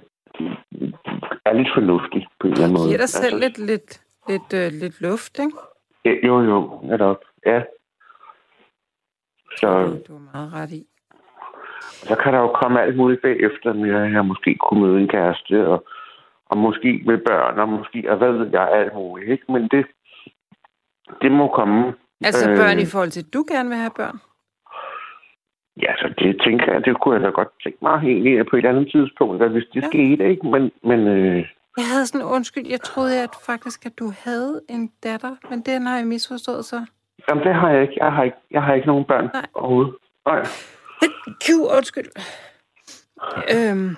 er 1.44 1.52
lidt 1.52 1.68
fornuftig 1.74 2.26
på 2.40 2.46
en 2.46 2.52
eller 2.52 2.64
anden 2.64 2.78
måde. 2.78 2.88
Giver 2.88 2.98
dig 2.98 3.08
selv 3.08 3.34
altså, 3.34 3.44
lidt, 3.44 3.58
lidt, 3.70 3.90
lidt, 4.28 4.50
øh, 4.54 4.80
lidt 4.82 5.00
luft, 5.00 5.38
ikke? 5.38 5.56
Ja, 6.04 6.14
jo, 6.26 6.40
jo, 6.40 6.80
netop, 6.82 7.20
ja. 7.46 7.62
Så, 9.60 10.00
du 10.08 10.14
er 10.14 10.20
meget 10.32 10.52
ret 10.52 10.70
i 10.70 10.86
så 12.08 12.14
kan 12.22 12.32
der 12.32 12.38
jo 12.38 12.48
komme 12.62 12.82
alt 12.82 12.96
muligt 12.96 13.22
bagefter, 13.22 13.70
at 13.70 14.12
jeg 14.12 14.24
måske 14.24 14.54
kunne 14.54 14.80
møde 14.80 15.00
en 15.00 15.08
kæreste, 15.08 15.66
og, 15.68 15.84
og 16.46 16.58
måske 16.58 17.02
med 17.06 17.18
børn, 17.18 17.58
og 17.58 17.68
måske, 17.68 18.10
og 18.10 18.16
hvad 18.16 18.32
ved 18.32 18.48
jeg, 18.52 18.68
alt 18.72 18.94
muligt, 18.94 19.30
ikke? 19.30 19.52
Men 19.52 19.62
det, 19.68 19.86
det 21.22 21.32
må 21.32 21.48
komme. 21.48 21.94
Altså 22.24 22.46
børn 22.46 22.76
øh, 22.76 22.82
i 22.82 22.86
forhold 22.86 23.10
til, 23.10 23.20
at 23.20 23.34
du 23.34 23.44
gerne 23.48 23.68
vil 23.68 23.78
have 23.78 23.96
børn? 23.96 24.18
Ja, 25.82 25.92
så 25.96 26.14
det 26.18 26.40
tænker 26.46 26.72
jeg, 26.72 26.84
det 26.84 27.00
kunne 27.00 27.14
jeg 27.14 27.22
da 27.22 27.30
godt 27.30 27.48
tænke 27.62 27.78
mig 27.82 27.96
egentlig 27.96 28.46
på 28.50 28.56
et 28.56 28.66
andet 28.66 28.88
tidspunkt, 28.92 29.50
hvis 29.50 29.64
det 29.74 29.82
ja. 29.82 29.88
skete, 29.88 30.30
ikke? 30.30 30.46
Men, 30.46 30.72
men 30.82 31.00
øh, 31.08 31.36
jeg 31.76 31.86
havde 31.92 32.06
sådan, 32.06 32.26
undskyld, 32.26 32.66
jeg 32.66 32.80
troede 32.80 33.22
at 33.22 33.30
faktisk, 33.46 33.86
at 33.86 33.98
du 33.98 34.12
havde 34.24 34.60
en 34.68 34.90
datter, 35.02 35.36
men 35.50 35.60
den 35.60 35.86
har 35.86 35.96
jeg 35.96 36.06
misforstået 36.06 36.64
så. 36.64 36.86
Jamen, 37.28 37.44
det 37.44 37.54
har 37.54 37.70
jeg 37.70 37.82
ikke. 37.82 37.94
Jeg 37.96 38.12
har 38.12 38.22
ikke, 38.22 38.36
jeg 38.50 38.62
har 38.62 38.74
ikke 38.74 38.86
nogen 38.86 39.04
børn 39.04 39.30
Nej. 39.34 39.46
overhovedet. 39.54 39.94
Nej. 40.26 40.42
Q, 41.44 41.48
undskyld. 41.76 42.10
Øhm, 43.54 43.96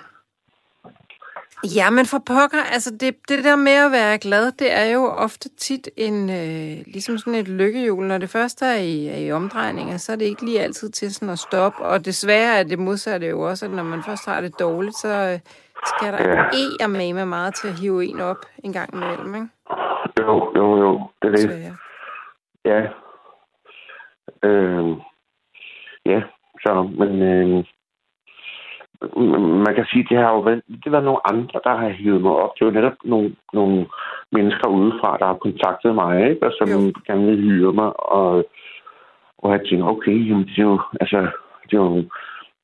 Ja, 1.63 1.89
men 1.89 2.05
for 2.05 2.17
pokker, 2.25 2.63
altså 2.73 2.91
det, 2.99 3.15
det 3.29 3.43
der 3.43 3.55
med 3.55 3.71
at 3.71 3.91
være 3.91 4.17
glad, 4.17 4.51
det 4.51 4.73
er 4.73 4.85
jo 4.85 5.05
ofte 5.05 5.49
tit 5.49 5.89
en, 5.97 6.29
øh, 6.29 6.85
ligesom 6.87 7.17
sådan 7.17 7.35
et 7.35 7.47
lykkehjul. 7.47 8.05
Når 8.05 8.17
det 8.17 8.29
første 8.29 8.65
er 8.65 8.75
i, 8.75 9.07
er 9.07 9.17
i 9.17 9.31
omdrejninger, 9.31 9.97
så 9.97 10.11
er 10.11 10.15
det 10.15 10.25
ikke 10.25 10.45
lige 10.45 10.61
altid 10.61 10.89
til 10.89 11.13
sådan 11.13 11.29
at 11.29 11.39
stoppe. 11.39 11.83
Og 11.83 12.05
desværre 12.05 12.59
er 12.59 12.63
det 12.63 12.79
modsatte 12.79 13.27
jo 13.27 13.41
også, 13.41 13.65
at 13.65 13.71
når 13.71 13.83
man 13.83 14.03
først 14.03 14.25
har 14.25 14.41
det 14.41 14.59
dårligt, 14.59 14.97
så 14.97 15.07
øh, 15.07 15.39
skal 15.85 16.13
der 16.13 16.29
ja. 16.29 16.43
e 16.43 16.83
og 16.83 16.89
med 16.89 17.25
meget 17.25 17.55
til 17.55 17.67
at 17.67 17.79
hive 17.79 18.05
en 18.05 18.19
op 18.19 18.45
en 18.63 18.73
gang 18.73 18.93
imellem, 18.93 19.35
ikke? 19.35 19.47
Jo, 20.19 20.51
jo, 20.55 20.77
jo. 20.77 21.01
Det 21.21 21.27
er 21.27 21.47
det. 21.47 21.73
Ja. 22.65 22.81
Øh, 24.43 24.97
ja, 26.05 26.21
så, 26.63 26.89
men... 26.99 27.21
Øh, 27.21 27.63
man 29.65 29.75
kan 29.75 29.85
sige, 29.91 30.07
det 30.09 30.17
har 30.17 30.31
jo 30.33 30.39
været, 30.39 30.61
det 30.83 30.91
var 30.91 31.01
nogle 31.01 31.27
andre, 31.31 31.59
der 31.63 31.75
har 31.77 31.89
hivet 31.89 32.21
mig 32.21 32.31
op. 32.31 32.51
Det 32.59 32.65
var 32.65 32.71
netop 32.71 32.97
nogle, 33.03 33.35
nogle 33.53 33.87
mennesker 34.31 34.67
udefra, 34.67 35.17
der 35.17 35.25
har 35.25 35.33
kontaktet 35.33 35.95
mig, 35.95 36.29
ikke? 36.29 36.45
og 36.45 36.51
som 36.57 36.67
jo. 36.69 36.93
gerne 37.07 37.25
vil 37.25 37.41
hyre 37.41 37.73
mig. 37.73 38.09
Og, 38.11 38.45
og 39.37 39.51
jeg 39.51 39.59
tænkte, 39.59 39.85
okay, 39.85 40.29
jamen, 40.29 40.45
det 40.45 40.59
er 40.59 40.63
jo, 40.63 40.79
altså, 41.01 41.17
det 41.63 41.73
er 41.77 41.83
jo 41.83 42.03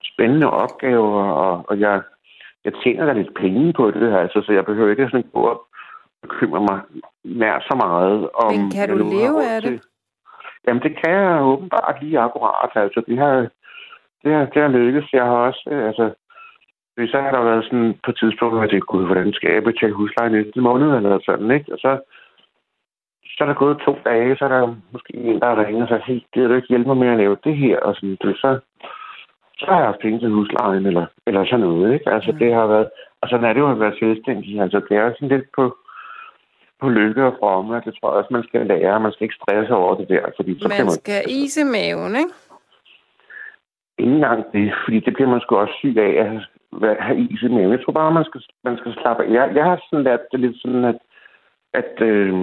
spændende 0.04 0.50
opgaver, 0.50 1.24
og, 1.24 1.66
og 1.70 1.80
jeg, 1.80 2.02
jeg 2.66 2.74
tjener 2.84 3.06
da 3.06 3.14
lidt 3.14 3.34
penge 3.36 3.74
på 3.74 3.92
det 3.92 4.12
her, 4.12 4.18
altså, 4.18 4.42
så 4.46 4.52
jeg 4.54 4.66
behøver 4.66 4.92
ikke 4.92 5.06
sådan 5.12 5.30
gå 5.34 5.40
og 5.40 5.68
bekymre 6.22 6.60
mig 6.60 6.80
nær 7.24 7.60
så 7.60 7.76
meget 7.86 8.30
om... 8.34 8.52
Men 8.52 8.72
kan 8.72 8.90
du 8.90 8.98
leve 8.98 9.44
af 9.56 9.62
det? 9.62 9.82
Jamen, 10.68 10.84
det 10.84 10.94
kan 11.04 11.14
jeg 11.14 11.42
åbenbart 11.42 11.98
lige 12.02 12.20
akkurat. 12.20 12.72
Altså, 12.76 13.02
det 13.08 13.18
har, 13.18 13.36
det 14.24 14.34
har, 14.34 14.46
det 14.46 14.62
har 14.62 14.70
lykkes. 14.70 15.14
Jeg 15.14 15.24
har 15.24 15.38
også, 15.48 15.70
altså, 15.90 16.06
så 17.12 17.22
har 17.22 17.32
der 17.32 17.44
været 17.44 17.64
sådan 17.66 18.00
på 18.04 18.12
et 18.12 18.18
tidspunkt, 18.18 18.62
jeg 18.62 18.70
tænkte, 18.70 18.92
gud, 18.92 19.06
hvordan 19.06 19.34
skal 19.34 19.52
jeg 19.54 19.64
betale 19.64 19.94
husleje 19.94 20.30
næste 20.30 20.62
måned, 20.62 20.90
eller 20.96 21.20
sådan, 21.26 21.52
ikke? 21.52 21.74
Og 21.74 21.80
så, 21.80 21.92
så 23.24 23.38
er 23.44 23.48
der 23.48 23.54
gået 23.54 23.78
to 23.86 23.98
dage, 24.06 24.36
så 24.36 24.46
er 24.46 24.50
der 24.50 24.76
måske 24.92 25.16
en, 25.16 25.40
der 25.40 25.66
ringer 25.66 25.82
og 25.82 25.88
siger, 25.88 26.02
hey, 26.08 26.20
gider 26.34 26.48
du 26.48 26.54
ikke 26.54 26.68
hjælpe 26.68 26.88
mig 26.88 26.98
med 26.98 27.08
at 27.08 27.18
lave 27.18 27.38
det 27.44 27.58
her? 27.58 27.80
Og 27.80 27.96
sådan, 27.96 28.18
det, 28.22 28.38
så, 28.38 28.60
så 29.58 29.66
har 29.66 29.78
jeg 29.78 29.86
haft 29.86 30.00
penge 30.00 30.20
til 30.20 30.30
huslejen, 30.30 30.86
eller, 30.86 31.06
eller 31.28 31.46
sådan 31.46 31.60
noget, 31.60 31.94
ikke? 31.94 32.10
Altså, 32.10 32.32
mm. 32.32 32.38
det 32.38 32.54
har 32.54 32.68
været... 32.68 32.90
Og 33.22 33.30
sådan 33.30 33.46
er 33.46 33.54
det 33.54 33.60
jo 33.60 33.72
at 33.72 33.80
være 33.80 33.96
selvstændig. 34.00 34.62
Altså, 34.62 34.82
det 34.90 34.98
er 34.98 35.12
sådan 35.14 35.28
lidt 35.28 35.46
på, 35.56 35.78
på 36.84 36.90
lykke 36.90 37.24
og 37.30 37.36
fromme, 37.40 37.82
det 37.86 37.94
tror 37.96 38.10
jeg 38.10 38.20
også, 38.20 38.34
man 38.38 38.48
skal 38.48 38.62
lære. 38.72 39.00
Man 39.06 39.12
skal 39.12 39.26
ikke 39.26 39.40
stresse 39.42 39.74
over 39.82 39.96
det 40.00 40.08
der, 40.14 40.26
fordi 40.38 40.52
så 40.60 40.68
man, 40.68 40.86
man 40.86 41.00
skal 41.02 41.20
ise 41.40 41.64
maven, 41.76 42.14
ikke? 42.22 42.34
Ingen 44.04 44.22
gang 44.28 44.40
det, 44.54 44.74
fordi 44.84 45.00
det 45.06 45.14
bliver 45.14 45.30
man 45.30 45.42
sgu 45.42 45.56
også 45.56 45.76
syg 45.80 45.96
af 46.08 46.14
at 46.24 46.32
have 47.08 47.20
is 47.20 47.42
i 47.42 47.48
maven. 47.48 47.72
Jeg 47.72 47.82
tror 47.82 47.94
bare, 47.94 48.18
man 48.20 48.26
skal, 48.30 48.42
man 48.64 48.78
skal 48.78 48.94
slappe 48.94 49.24
af. 49.24 49.30
Jeg, 49.38 49.56
jeg 49.58 49.64
har 49.70 49.78
sådan 49.90 50.04
lært 50.04 50.24
det 50.32 50.40
lidt 50.40 50.58
sådan, 50.62 50.86
at, 50.92 51.00
at 51.74 51.94
øh, 52.02 52.34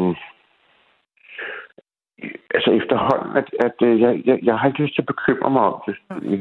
altså 2.57 2.71
efterhånden, 2.81 3.37
at, 3.41 3.49
at 3.67 3.77
øh, 3.89 4.01
jeg, 4.01 4.23
jeg, 4.25 4.39
jeg 4.43 4.59
har 4.59 4.69
ikke 4.69 4.83
lyst 4.83 4.95
til 4.95 5.03
at 5.03 5.13
bekymre 5.15 5.51
mig 5.51 5.63
om 5.63 5.83
det. 5.87 5.97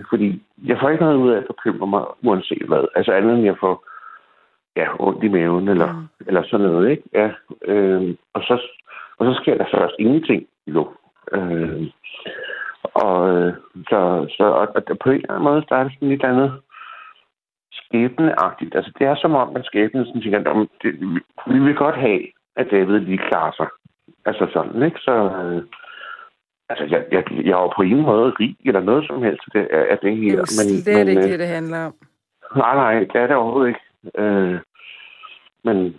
Fordi 0.09 0.27
jeg 0.69 0.77
får 0.79 0.89
ikke 0.89 1.03
noget 1.03 1.17
ud 1.23 1.31
af 1.31 1.37
at 1.37 1.51
bekymre 1.53 1.87
mig, 1.87 2.03
uanset 2.23 2.65
hvad. 2.67 2.85
Altså 2.95 3.11
andet 3.11 3.33
end 3.33 3.45
jeg 3.45 3.57
får 3.59 3.75
ja, 4.79 4.87
ondt 4.99 5.23
i 5.23 5.27
maven, 5.27 5.67
eller, 5.67 5.91
mm. 5.93 6.25
eller 6.27 6.43
sådan 6.43 6.65
noget, 6.65 6.89
ikke? 6.91 7.03
Ja, 7.13 7.29
øh, 7.65 8.15
og, 8.33 8.41
så, 8.41 8.55
og 9.17 9.25
så 9.25 9.41
sker 9.41 9.57
der 9.57 9.65
først 9.73 9.95
ingenting, 9.99 10.47
jo. 10.67 10.91
Øh, 11.31 11.83
og 12.83 13.29
øh, 13.29 13.53
så, 13.89 13.99
så 14.37 14.43
og, 14.43 14.67
og 14.75 14.97
på 15.03 15.09
en 15.09 15.15
eller 15.15 15.29
anden 15.29 15.43
måde, 15.43 15.65
der 15.69 15.75
er 15.75 15.83
det 15.83 15.93
sådan 15.93 16.09
lidt 16.09 16.23
andet 16.23 16.61
skæbneagtigt. 17.71 18.75
Altså, 18.75 18.91
det 18.99 19.07
er 19.07 19.15
som 19.15 19.35
om, 19.35 19.53
man 19.53 19.63
skæbnen 19.63 20.05
sådan 20.05 20.21
tænker, 20.21 20.51
om 20.51 20.69
det, 20.83 20.91
vi 21.47 21.59
vil 21.59 21.75
godt 21.75 21.95
have, 21.95 22.21
at 22.55 22.67
David 22.71 22.99
lige 22.99 23.27
klarer 23.29 23.51
sig. 23.51 23.67
Altså 24.25 24.47
sådan, 24.53 24.83
ikke? 24.83 24.99
Så, 24.99 25.11
øh, 25.11 25.61
altså, 26.69 26.85
jeg, 26.93 27.05
jeg, 27.11 27.23
jeg 27.31 27.51
er 27.57 27.61
jo 27.61 27.71
på 27.75 27.81
ingen 27.81 28.05
måde 28.05 28.33
rig 28.39 28.55
eller 28.65 28.81
noget 28.81 29.07
som 29.07 29.23
helst 29.23 29.43
af 29.47 29.51
det, 29.53 29.67
af 29.93 29.97
det 29.97 30.17
her. 30.17 30.31
Det 30.31 30.39
er 30.39 30.57
men, 30.59 30.97
men, 30.97 31.07
ikke 31.07 31.23
øh, 31.25 31.31
det, 31.31 31.39
det 31.39 31.47
handler 31.47 31.85
om. 31.85 31.93
Nej, 32.55 32.75
nej, 32.75 32.99
det 32.99 33.15
er 33.15 33.27
det 33.27 33.35
overhovedet 33.35 33.67
ikke. 33.67 33.83
Øh, 34.17 34.59
men, 35.63 35.95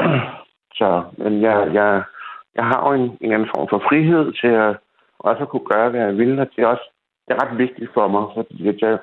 så, 0.78 1.04
men 1.18 1.42
jeg, 1.42 1.70
jeg, 1.74 2.02
jeg 2.54 2.64
har 2.64 2.88
jo 2.88 3.02
en, 3.02 3.18
en 3.20 3.32
anden 3.32 3.48
form 3.54 3.68
for 3.70 3.78
frihed 3.88 4.32
til 4.32 4.48
at 4.48 4.76
også 5.18 5.42
at 5.42 5.48
kunne 5.48 5.66
gøre, 5.72 5.90
hvad 5.90 6.00
jeg 6.00 6.18
vil, 6.18 6.38
og 6.38 6.48
det 6.56 6.62
er 6.62 6.66
også 6.66 6.90
det 7.28 7.34
er 7.34 7.42
ret 7.42 7.58
vigtigt 7.58 7.90
for 7.94 8.08
mig, 8.08 8.24
fordi 8.34 8.66
jeg, 8.66 8.98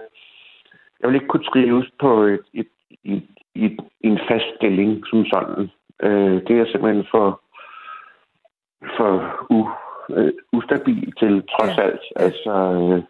jeg 1.00 1.10
vil 1.10 1.16
ikke 1.16 1.28
kunne 1.28 1.44
trives 1.44 1.90
på 2.00 2.24
et, 2.24 2.46
et, 2.54 2.68
et, 3.04 3.28
et, 3.56 3.80
en 4.02 4.20
fast 4.30 4.46
stilling 4.56 5.08
som 5.08 5.26
sådan. 5.26 5.70
Øh, 6.04 6.42
det 6.48 6.60
er 6.60 6.66
simpelthen 6.66 7.06
for, 7.12 7.42
for 8.98 9.12
u, 9.50 9.70
øh, 10.10 10.34
ustabil 10.54 11.14
til 11.20 11.44
trods 11.52 11.78
ja. 11.78 11.84
alt. 11.84 12.02
Altså, 12.16 12.54
øh, 12.82 13.04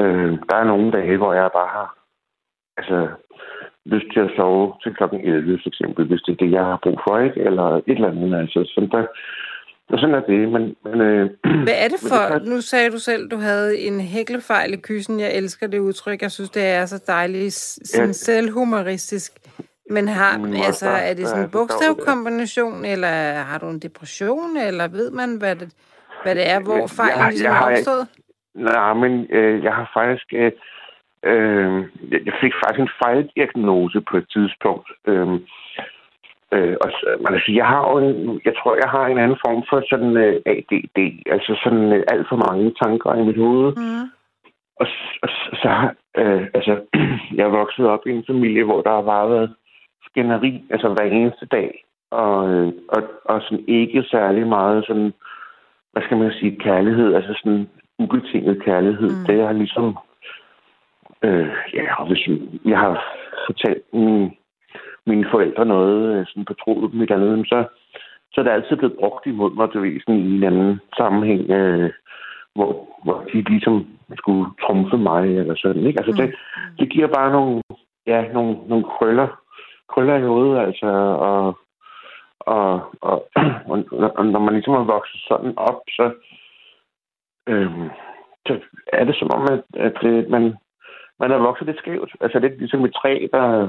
øh, 0.00 0.38
der 0.48 0.56
er 0.56 0.64
nogle 0.64 0.92
dage, 0.92 1.16
hvor 1.16 1.32
jeg 1.32 1.50
bare 1.54 1.68
har 1.68 1.98
altså, 2.76 3.08
lyst 3.86 4.06
til 4.12 4.20
at 4.20 4.30
sove 4.36 4.72
til 4.82 4.94
klokken 4.94 5.20
11, 5.20 5.58
for 5.62 5.68
eksempel, 5.68 6.06
hvis 6.06 6.22
det 6.22 6.32
er 6.32 6.44
det, 6.44 6.50
jeg 6.52 6.64
har 6.64 6.78
brug 6.82 6.98
for, 7.06 7.18
ikke? 7.18 7.40
Eller 7.40 7.66
et 7.76 7.82
eller 7.86 8.10
andet. 8.10 8.40
Altså, 8.40 8.60
så 8.64 8.88
der, 8.92 9.06
og 9.88 9.98
sådan 9.98 10.14
er 10.14 10.20
det. 10.20 10.48
Men, 10.52 10.74
men, 10.84 11.00
øh, 11.00 11.30
Hvad 11.66 11.78
er 11.84 11.88
det 11.88 12.00
for... 12.08 12.38
Det, 12.38 12.48
nu 12.48 12.60
sagde 12.60 12.90
du 12.90 12.98
selv, 12.98 13.28
du 13.28 13.36
havde 13.36 13.78
en 13.78 14.00
hæklefejl 14.00 14.74
i 14.74 14.76
kyssen. 14.76 15.20
Jeg 15.20 15.36
elsker 15.36 15.66
det 15.66 15.78
udtryk. 15.78 16.22
Jeg 16.22 16.30
synes, 16.30 16.50
det 16.50 16.66
er 16.66 16.86
så 16.86 17.04
dejligt. 17.06 17.54
Sådan 17.54 18.06
ja. 18.06 18.12
selvhumoristisk. 18.12 19.32
Men 19.90 20.08
har, 20.08 20.38
men 20.38 20.54
altså, 20.54 20.88
er 20.88 21.14
det 21.14 21.28
sådan 21.28 21.44
en 21.44 21.50
bogstavkombination, 21.50 22.84
eller 22.84 23.32
har 23.32 23.58
du 23.58 23.66
en 23.66 23.78
depression, 23.78 24.56
eller 24.56 24.88
ved 24.88 25.10
man, 25.10 25.36
hvad 25.38 25.56
det, 25.56 25.68
hvad 26.22 26.34
det 26.34 26.50
er, 26.50 26.60
hvor 26.60 26.86
fejlen 26.86 27.28
ligesom 27.30 27.52
har 27.52 27.70
opstået? 27.70 28.06
Nej, 28.54 28.94
men 28.94 29.26
øh, 29.30 29.64
jeg 29.64 29.72
har 29.72 29.90
faktisk... 29.94 30.26
Øh, 30.32 30.52
øh, 31.30 31.84
jeg 32.28 32.34
fik 32.42 32.54
faktisk 32.60 32.80
en 32.80 32.96
fejldiagnose 33.02 34.00
på 34.00 34.16
et 34.16 34.26
tidspunkt. 34.34 34.88
Øh, 35.06 35.40
Øh, 36.54 36.76
og 36.84 36.88
man 37.24 37.40
sige, 37.44 37.56
jeg 37.62 37.68
har 37.72 37.82
jo 37.90 37.94
en, 37.98 38.40
jeg 38.44 38.54
tror, 38.58 38.74
jeg 38.84 38.90
har 38.94 39.06
en 39.06 39.18
anden 39.18 39.38
form 39.46 39.62
for 39.70 39.78
sådan 39.90 40.16
øh, 40.24 40.34
ADD, 40.52 40.98
altså 41.34 41.52
sådan 41.64 41.86
uh, 41.96 42.02
alt 42.12 42.26
for 42.28 42.38
mange 42.46 42.74
tanker 42.82 43.10
i 43.14 43.26
mit 43.28 43.38
hoved. 43.44 43.68
Mm. 43.76 44.04
Og, 44.80 44.86
og 45.22 45.28
så 45.62 45.68
har, 45.78 45.90
uh, 46.22 46.42
altså, 46.56 46.72
jeg 47.36 47.44
er 47.44 47.58
vokset 47.60 47.86
op 47.86 48.06
i 48.06 48.10
en 48.10 48.24
familie, 48.30 48.64
hvor 48.64 48.80
der 48.82 48.90
har 48.90 49.02
bare 49.02 49.30
været 49.30 49.54
skænderi, 50.06 50.52
altså 50.70 50.88
hver 50.88 51.06
eneste 51.18 51.46
dag. 51.46 51.84
Og, 52.10 52.38
og, 52.94 53.02
og 53.24 53.42
sådan 53.42 53.64
ikke 53.68 54.04
særlig 54.10 54.46
meget 54.46 54.86
sådan, 54.86 55.12
hvad 55.92 56.02
skal 56.02 56.16
man 56.16 56.32
sige, 56.32 56.56
kærlighed, 56.56 57.14
altså 57.14 57.32
sådan 57.42 57.68
ubetinget 57.98 58.62
kærlighed. 58.64 59.10
Mm. 59.10 59.26
Det 59.26 59.46
har 59.46 59.52
ligesom, 59.52 59.96
øh, 61.24 61.48
ja, 61.74 62.04
hvis 62.06 62.28
jeg 62.64 62.78
har 62.78 62.94
fortalt 63.46 63.84
min 63.92 64.36
mine 65.06 65.26
forældre 65.30 65.64
noget 65.64 66.14
øh, 66.14 66.26
sådan 66.26 66.44
på 66.44 66.90
mit 66.92 67.10
andet, 67.10 67.48
så, 67.48 67.64
så 68.32 68.40
er 68.40 68.44
det 68.44 68.50
altid 68.50 68.76
blevet 68.76 68.98
brugt 68.98 69.26
imod 69.26 69.54
mig, 69.54 69.68
du 69.72 69.80
ved, 69.80 70.00
sådan 70.00 70.20
i 70.20 70.36
en 70.36 70.44
anden 70.44 70.80
sammenhæng, 70.96 71.50
øh, 71.50 71.90
hvor, 72.54 72.70
hvor 73.04 73.24
de 73.32 73.42
ligesom 73.42 73.86
skulle 74.16 74.50
trumfe 74.62 74.96
mig, 74.96 75.38
eller 75.38 75.54
sådan, 75.56 75.86
ikke? 75.86 76.00
Altså, 76.00 76.12
mm. 76.12 76.18
det, 76.18 76.34
det 76.78 76.92
giver 76.92 77.06
bare 77.06 77.32
nogle, 77.32 77.62
ja, 78.06 78.32
nogle, 78.32 78.56
nogle 78.66 78.84
krøller, 78.84 79.28
krøller 79.88 80.16
i 80.16 80.22
hovedet, 80.22 80.58
altså, 80.66 80.86
og, 81.30 81.58
og, 82.40 82.94
og, 83.00 83.28
og, 83.70 83.84
og 84.16 84.26
når 84.26 84.40
man 84.40 84.54
ligesom 84.54 84.74
har 84.74 84.84
vokset 84.84 85.20
sådan 85.28 85.54
op, 85.56 85.80
så, 85.88 86.12
øh, 87.48 87.70
så 88.46 88.60
er 88.92 89.04
det 89.04 89.16
som 89.16 89.30
om, 89.34 89.42
at, 89.42 89.62
at, 89.74 90.04
at 90.04 90.28
man, 90.28 90.54
man 91.20 91.30
er 91.30 91.36
vokset 91.38 91.66
lidt 91.66 91.78
skævt. 91.78 92.16
Altså 92.20 92.38
lidt 92.38 92.58
ligesom 92.58 92.84
et 92.84 92.94
træ, 92.94 93.26
der, 93.32 93.68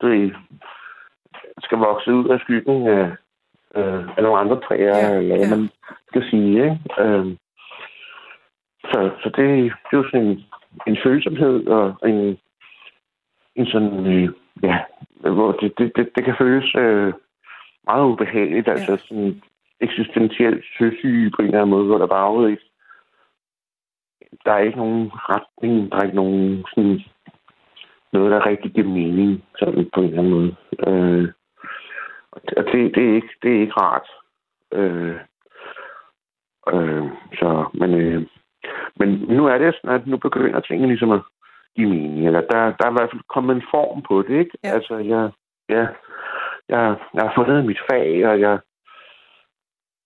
du 0.00 0.30
skal 1.60 1.78
vokse 1.78 2.12
ud 2.14 2.28
af 2.28 2.40
skyggen 2.40 2.86
af, 2.86 3.06
øh, 3.76 4.08
af 4.16 4.22
nogle 4.22 4.38
andre 4.38 4.60
træer, 4.60 4.96
ja, 4.96 5.18
eller 5.18 5.36
hvad 5.36 5.48
ja. 5.48 5.56
man 5.56 5.68
skal 6.08 6.30
sige. 6.30 6.64
Ikke? 6.64 6.78
Øh, 6.98 7.26
så, 8.90 9.10
så 9.22 9.28
det, 9.36 9.46
det 9.84 9.92
er 9.92 9.96
jo 9.96 10.04
sådan 10.10 10.26
en, 10.26 10.44
en 10.86 10.96
følsomhed 11.04 11.66
og 11.66 12.08
en, 12.08 12.38
en 13.54 13.66
sådan, 13.66 14.06
øh, 14.06 14.28
ja, 14.62 14.78
hvor 15.20 15.52
det, 15.52 15.78
det, 15.78 15.92
det, 15.96 16.08
det 16.16 16.24
kan 16.24 16.34
føles 16.38 16.74
øh, 16.74 17.12
meget 17.86 18.04
ubehageligt, 18.04 18.66
ja. 18.66 18.72
altså 18.72 18.96
sådan 19.08 19.42
eksistentielt 19.80 20.64
søsyge 20.78 21.30
på 21.30 21.42
en 21.42 21.48
eller 21.48 21.58
anden 21.58 21.70
måde, 21.70 21.86
hvor 21.86 21.98
der 21.98 22.06
bare 22.06 22.50
ikke 22.50 22.62
der 24.44 24.52
er 24.52 24.58
ikke 24.58 24.78
nogen 24.78 25.10
retning, 25.14 25.92
der 25.92 25.98
er 25.98 26.02
ikke 26.02 26.16
nogen 26.16 26.64
sådan 26.74 27.00
noget, 28.12 28.30
der 28.30 28.46
rigtig 28.46 28.70
giver 28.72 28.88
mening, 28.88 29.44
sådan 29.58 29.90
på 29.94 30.00
en 30.00 30.06
eller 30.06 30.18
anden 30.18 30.34
måde. 30.34 30.56
Øh, 30.86 31.28
og 32.32 32.64
det, 32.64 32.94
det, 32.94 33.10
er 33.10 33.14
ikke, 33.14 33.34
det 33.42 33.56
er 33.56 33.60
ikke 33.60 33.80
rart. 33.80 34.08
Øh, 34.72 35.16
øh, 36.72 37.08
så, 37.38 37.68
men, 37.74 37.94
øh, 37.94 38.26
men 38.96 39.08
nu 39.08 39.46
er 39.46 39.58
det 39.58 39.74
sådan, 39.74 40.00
at 40.00 40.06
nu 40.06 40.16
begynder 40.16 40.60
tingene 40.60 40.88
ligesom 40.88 41.10
at 41.10 41.22
give 41.76 41.88
mening. 41.88 42.26
Eller 42.26 42.40
der, 42.40 42.60
der 42.78 42.86
er 42.86 42.90
i 42.90 42.96
hvert 42.98 43.10
fald 43.10 43.28
kommet 43.28 43.56
en 43.56 43.68
form 43.70 44.02
på 44.02 44.22
det, 44.22 44.38
ikke? 44.38 44.58
Ja. 44.64 44.68
Altså, 44.68 44.96
jeg, 44.96 45.30
ja, 45.68 45.86
jeg, 46.68 46.96
jeg 47.14 47.22
har 47.22 47.32
fundet 47.34 47.64
mit 47.64 47.80
fag, 47.90 48.26
og 48.26 48.40
jeg 48.40 48.58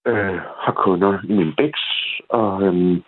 øh, 0.07 0.41
har 0.65 0.73
kunder 0.73 1.19
i 1.25 1.33
min 1.33 1.55
bæks, 1.57 1.81
og, 2.29 2.63
øhm, 2.63 3.03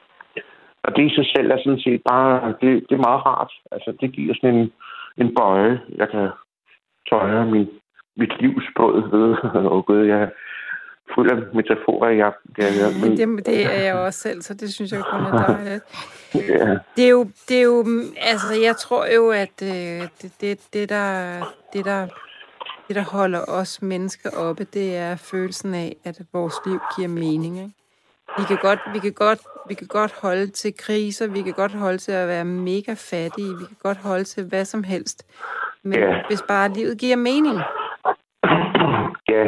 og 0.84 0.96
det 0.96 1.02
i 1.10 1.14
sig 1.14 1.26
selv 1.36 1.50
er 1.50 1.58
sådan 1.58 1.80
set 1.80 2.02
bare, 2.08 2.54
det, 2.60 2.70
det 2.88 2.94
er 2.94 3.06
meget 3.08 3.26
rart. 3.26 3.52
Altså, 3.72 3.96
det 4.00 4.12
giver 4.12 4.34
sådan 4.34 4.54
en, 4.58 4.72
en 5.18 5.34
bøje, 5.34 5.80
jeg 5.96 6.08
kan 6.10 6.28
tøje 7.10 7.46
min, 7.46 7.68
mit 8.16 8.32
livsbåd 8.40 9.10
ved. 9.10 9.36
og 9.72 9.86
gud, 9.86 10.04
jeg 10.06 10.30
fuld 11.14 11.30
af 11.30 11.38
metaforer 11.54 12.24
aften. 12.24 12.54
Det 12.56 12.64
er, 12.64 13.00
men... 13.00 13.16
det, 13.16 13.46
det 13.46 13.66
er 13.66 13.82
jeg 13.82 13.94
også 13.94 14.18
selv, 14.18 14.42
så 14.42 14.54
det 14.54 14.74
synes 14.74 14.92
jeg 14.92 15.02
kun 15.10 15.20
er 15.20 15.36
dejligt. 15.46 15.84
ja. 16.34 16.76
Det 16.96 17.04
er 17.04 17.10
jo, 17.10 17.24
det 17.48 17.58
er 17.58 17.62
jo, 17.62 17.84
altså 18.16 18.46
jeg 18.62 18.76
tror 18.76 19.14
jo, 19.14 19.30
at 19.30 19.56
øh, 19.62 20.08
det, 20.22 20.32
det, 20.40 20.60
det, 20.72 20.88
der, 20.88 21.38
det, 21.72 21.84
der, 21.84 22.06
det, 22.88 22.96
der 22.96 23.04
holder 23.12 23.40
os 23.48 23.82
mennesker 23.82 24.30
oppe, 24.38 24.64
det 24.64 24.96
er 24.96 25.16
følelsen 25.16 25.74
af, 25.74 25.96
at 26.04 26.20
vores 26.32 26.54
liv 26.66 26.78
giver 26.96 27.08
mening. 27.08 27.58
Ikke? 27.58 27.81
Vi 28.38 28.44
kan, 28.48 28.58
godt, 28.62 28.80
vi, 28.94 28.98
kan 28.98 29.12
godt, 29.12 29.40
vi 29.68 29.74
kan 29.74 29.86
godt 29.86 30.12
holde 30.22 30.46
til 30.46 30.72
kriser, 30.78 31.32
vi 31.32 31.42
kan 31.42 31.52
godt 31.52 31.72
holde 31.72 31.98
til 31.98 32.12
at 32.12 32.28
være 32.28 32.44
mega 32.44 32.94
fattige, 33.10 33.52
vi 33.60 33.64
kan 33.70 33.80
godt 33.82 33.98
holde 34.08 34.24
til 34.24 34.42
hvad 34.48 34.64
som 34.64 34.84
helst. 34.84 35.18
Men 35.82 35.98
ja. 35.98 36.22
hvis 36.28 36.42
bare 36.48 36.72
livet 36.72 36.98
giver 36.98 37.16
mening. 37.16 37.58
Ja, 39.28 39.44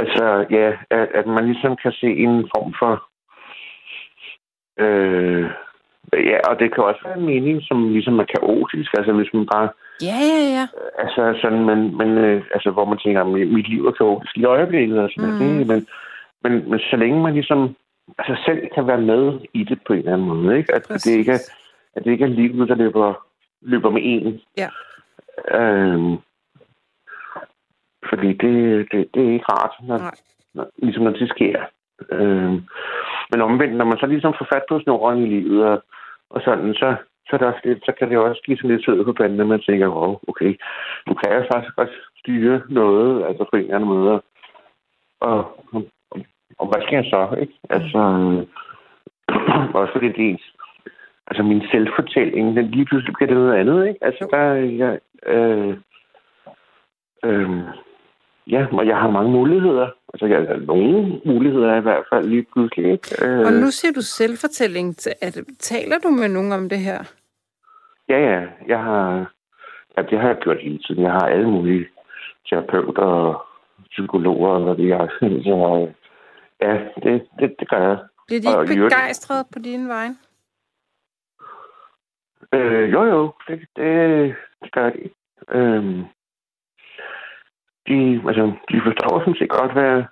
altså 0.00 0.46
ja, 0.50 0.72
at, 0.90 1.08
at 1.14 1.26
man 1.26 1.44
ligesom 1.44 1.76
kan 1.82 1.92
se 1.92 2.06
en 2.06 2.48
form 2.54 2.74
for... 2.80 2.92
Øh, 4.84 5.44
ja, 6.30 6.38
og 6.48 6.58
det 6.60 6.74
kan 6.74 6.84
også 6.84 7.00
være 7.04 7.18
en 7.18 7.26
mening, 7.26 7.62
som 7.62 7.92
ligesom 7.92 8.18
er 8.18 8.24
kaotisk, 8.24 8.90
altså 8.98 9.12
hvis 9.12 9.34
man 9.34 9.46
bare... 9.54 9.68
Ja, 10.02 10.18
ja, 10.32 10.40
ja. 10.56 10.66
Altså 10.98 11.38
sådan, 11.42 11.64
men, 11.64 11.96
men 11.98 12.08
øh, 12.18 12.42
altså, 12.54 12.70
hvor 12.70 12.84
man 12.84 12.98
tænker, 12.98 13.24
mit 13.56 13.68
liv 13.68 13.86
er 13.86 13.92
kaotisk 13.92 14.36
i 14.36 14.44
øjeblikket 14.44 14.98
og 14.98 15.10
sådan 15.10 15.30
mm. 15.30 15.38
det, 15.38 15.66
men 15.66 15.86
men, 16.42 16.70
men 16.70 16.78
så 16.78 16.96
længe 16.96 17.22
man 17.22 17.34
ligesom 17.34 17.76
altså 18.18 18.42
selv 18.46 18.68
kan 18.74 18.86
være 18.86 19.00
med 19.00 19.40
i 19.54 19.64
det 19.64 19.78
på 19.86 19.92
en 19.92 19.98
eller 19.98 20.12
anden 20.12 20.28
måde, 20.28 20.58
ikke? 20.58 20.74
At, 20.74 20.90
at 20.90 21.04
det 21.04 21.10
ikke 21.10 21.32
er, 21.32 21.42
at 21.94 22.04
det 22.04 22.10
ikke 22.10 22.24
er 22.24 22.28
livet, 22.28 22.68
der 22.68 22.74
løber, 22.74 23.26
løber 23.60 23.90
med 23.90 24.00
en. 24.04 24.40
Ja. 24.56 24.68
Øhm, 25.58 26.16
fordi 28.08 28.28
det, 28.32 28.52
det, 28.92 29.08
det 29.14 29.28
er 29.28 29.32
ikke 29.32 29.52
rart, 29.52 29.74
når, 29.82 29.98
når, 30.54 30.70
ligesom 30.78 31.02
når 31.02 31.10
det 31.10 31.28
sker. 31.28 31.60
Øhm, 32.12 32.62
men 33.30 33.40
omvendt, 33.40 33.76
når 33.76 33.84
man 33.84 33.98
så 33.98 34.06
ligesom 34.06 34.34
får 34.38 34.46
fat 34.52 34.62
på 34.68 34.80
snoren 34.80 35.22
i 35.22 35.26
livet, 35.26 35.64
og, 35.64 35.84
og 36.30 36.40
sådan, 36.44 36.74
så, 36.74 36.96
så, 37.30 37.36
der 37.38 37.52
så 37.84 37.92
kan 37.98 38.10
det 38.10 38.18
også 38.18 38.42
give 38.46 38.56
sådan 38.56 38.70
lidt 38.70 38.84
sød 38.84 39.04
på 39.04 39.12
panden, 39.12 39.38
når 39.38 39.44
man 39.44 39.60
tænker, 39.60 39.88
wow, 39.88 40.18
okay, 40.28 40.58
nu 41.06 41.14
kan 41.14 41.32
jeg 41.32 41.46
faktisk 41.52 41.76
godt 41.76 41.90
styre 42.18 42.62
noget, 42.68 43.26
altså 43.26 43.44
på 43.50 43.56
en 43.56 43.62
eller 43.62 43.74
anden 43.74 43.88
måde, 43.88 44.10
og, 44.12 44.22
og 45.20 45.38
hvad 46.66 46.82
skal 46.82 46.96
jeg 46.96 47.04
så, 47.04 47.36
ikke? 47.40 47.54
Altså, 47.70 47.98
øh, 47.98 49.74
også 49.80 49.92
fordi 49.92 50.08
det 50.08 50.30
er 50.30 50.36
altså 51.26 51.42
min 51.42 51.62
selvfortælling, 51.70 52.56
den 52.56 52.70
lige 52.70 52.84
pludselig 52.84 53.14
bliver 53.14 53.28
det 53.28 53.36
noget 53.36 53.54
andet, 53.54 53.88
ikke? 53.88 54.04
Altså, 54.04 54.28
der, 54.30 54.42
jeg, 54.54 54.98
øh, 55.26 55.76
øh, 57.24 57.50
ja, 58.46 58.66
og 58.72 58.86
jeg 58.86 58.96
har 58.96 59.10
mange 59.10 59.30
muligheder. 59.30 59.88
Altså, 60.14 60.26
jeg 60.26 60.38
har 60.38 60.56
nogle 60.66 61.20
muligheder 61.24 61.76
i 61.76 61.80
hvert 61.80 62.04
fald 62.12 62.26
lige 62.28 62.46
pludselig, 62.52 62.92
ikke? 62.92 63.08
Øh, 63.24 63.46
og 63.46 63.52
nu 63.52 63.70
siger 63.70 63.92
du 63.92 64.02
selvfortælling. 64.02 64.88
At, 65.22 65.38
taler 65.58 65.98
du 65.98 66.08
med 66.08 66.28
nogen 66.28 66.52
om 66.52 66.68
det 66.68 66.78
her? 66.78 66.98
Ja, 68.08 68.18
ja. 68.18 68.46
Jeg 68.68 68.78
har, 68.78 69.32
ja, 69.96 70.02
det 70.02 70.20
har 70.20 70.28
jeg 70.28 70.38
gjort 70.40 70.62
hele 70.62 70.78
tiden. 70.78 71.02
Jeg 71.02 71.12
har 71.12 71.26
alle 71.26 71.48
mulige 71.50 71.86
terapeuter 72.50 73.02
og 73.02 73.42
psykologer, 73.90 74.50
og 74.50 74.62
hvad 74.62 74.76
det 74.76 74.90
er. 74.92 75.06
Så, 75.44 75.88
Ja, 76.60 76.72
det, 77.02 77.28
det, 77.38 77.54
det 77.58 77.68
gør 77.68 77.88
jeg. 77.88 77.98
Bliver 78.26 78.40
de 78.40 78.72
ikke 78.72 78.84
begejstrede 78.84 79.44
på 79.52 79.58
din 79.58 79.88
vej? 79.88 80.08
Øh, 82.52 82.92
jo, 82.92 83.04
jo, 83.04 83.32
det, 83.48 83.60
det, 83.76 84.34
det 84.62 84.72
gør 84.72 84.90
de. 84.90 85.10
Øhm, 85.48 86.04
de, 87.88 88.22
altså, 88.28 88.52
de 88.70 88.80
forstår 88.84 89.20
sådan 89.20 89.34
set 89.38 89.50
godt, 89.50 89.72
hvad, 89.72 90.02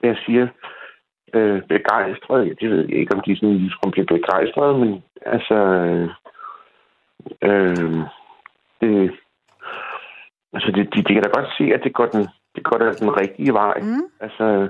hvad 0.00 0.10
jeg 0.10 0.18
siger. 0.26 0.48
Øh, 1.34 1.62
begejstret, 1.62 2.46
ja, 2.46 2.52
det 2.60 2.70
ved 2.70 2.88
jeg 2.88 2.98
ikke, 2.98 3.14
om 3.14 3.20
de 3.20 3.36
sådan 3.36 3.56
ligesom 3.56 3.90
bliver 3.90 4.06
begejstret, 4.06 4.80
men 4.80 5.02
altså, 5.26 5.58
øh, 7.42 7.98
det, 8.80 9.18
altså, 10.52 10.70
de, 10.74 10.80
de, 10.84 11.02
de 11.06 11.14
kan 11.14 11.22
da 11.22 11.28
godt 11.28 11.50
se, 11.58 11.64
at 11.74 11.80
det 11.84 11.94
går 11.94 12.06
den, 12.06 12.28
det 12.54 12.64
går 12.64 12.78
da 12.78 12.92
den 12.92 13.20
rigtige 13.20 13.52
vej. 13.52 13.78
Mm. 13.80 14.04
Altså, 14.20 14.68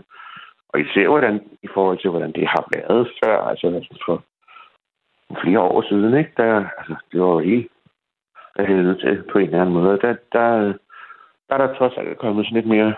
og 0.68 0.80
især 0.80 1.08
hvordan, 1.08 1.40
i 1.62 1.68
forhold 1.74 1.98
til, 1.98 2.10
hvordan 2.10 2.32
det 2.32 2.46
har 2.48 2.64
været 2.76 3.10
før, 3.24 3.38
altså 3.50 3.66
for 4.06 4.24
flere 5.42 5.60
år 5.60 5.82
siden, 5.82 6.18
ikke? 6.18 6.32
Der, 6.36 6.68
altså, 6.78 6.94
det 7.12 7.20
var 7.20 7.26
jo 7.26 7.38
helt 7.38 7.70
helvede 8.58 8.98
til 9.00 9.24
på 9.32 9.38
en 9.38 9.44
eller 9.44 9.60
anden 9.60 9.74
måde. 9.74 9.98
Der, 10.00 10.16
der, 10.32 10.48
der 11.48 11.54
er 11.54 11.66
der 11.66 11.74
trods 11.78 11.92
alt 11.96 12.18
kommet 12.18 12.46
sådan 12.46 12.56
lidt 12.56 12.66
mere 12.66 12.94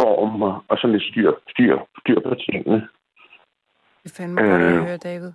form 0.00 0.42
og, 0.42 0.64
og 0.68 0.78
sådan 0.78 0.92
lidt 0.92 1.10
styr, 1.10 1.32
styr, 1.48 1.78
styr 2.00 2.20
på 2.20 2.34
tingene. 2.34 2.88
Det 4.02 4.10
er 4.10 4.14
fandme 4.16 4.40
godt 4.40 4.62
at 4.62 4.72
øh. 4.72 4.82
høre, 4.84 4.96
David. 4.96 5.32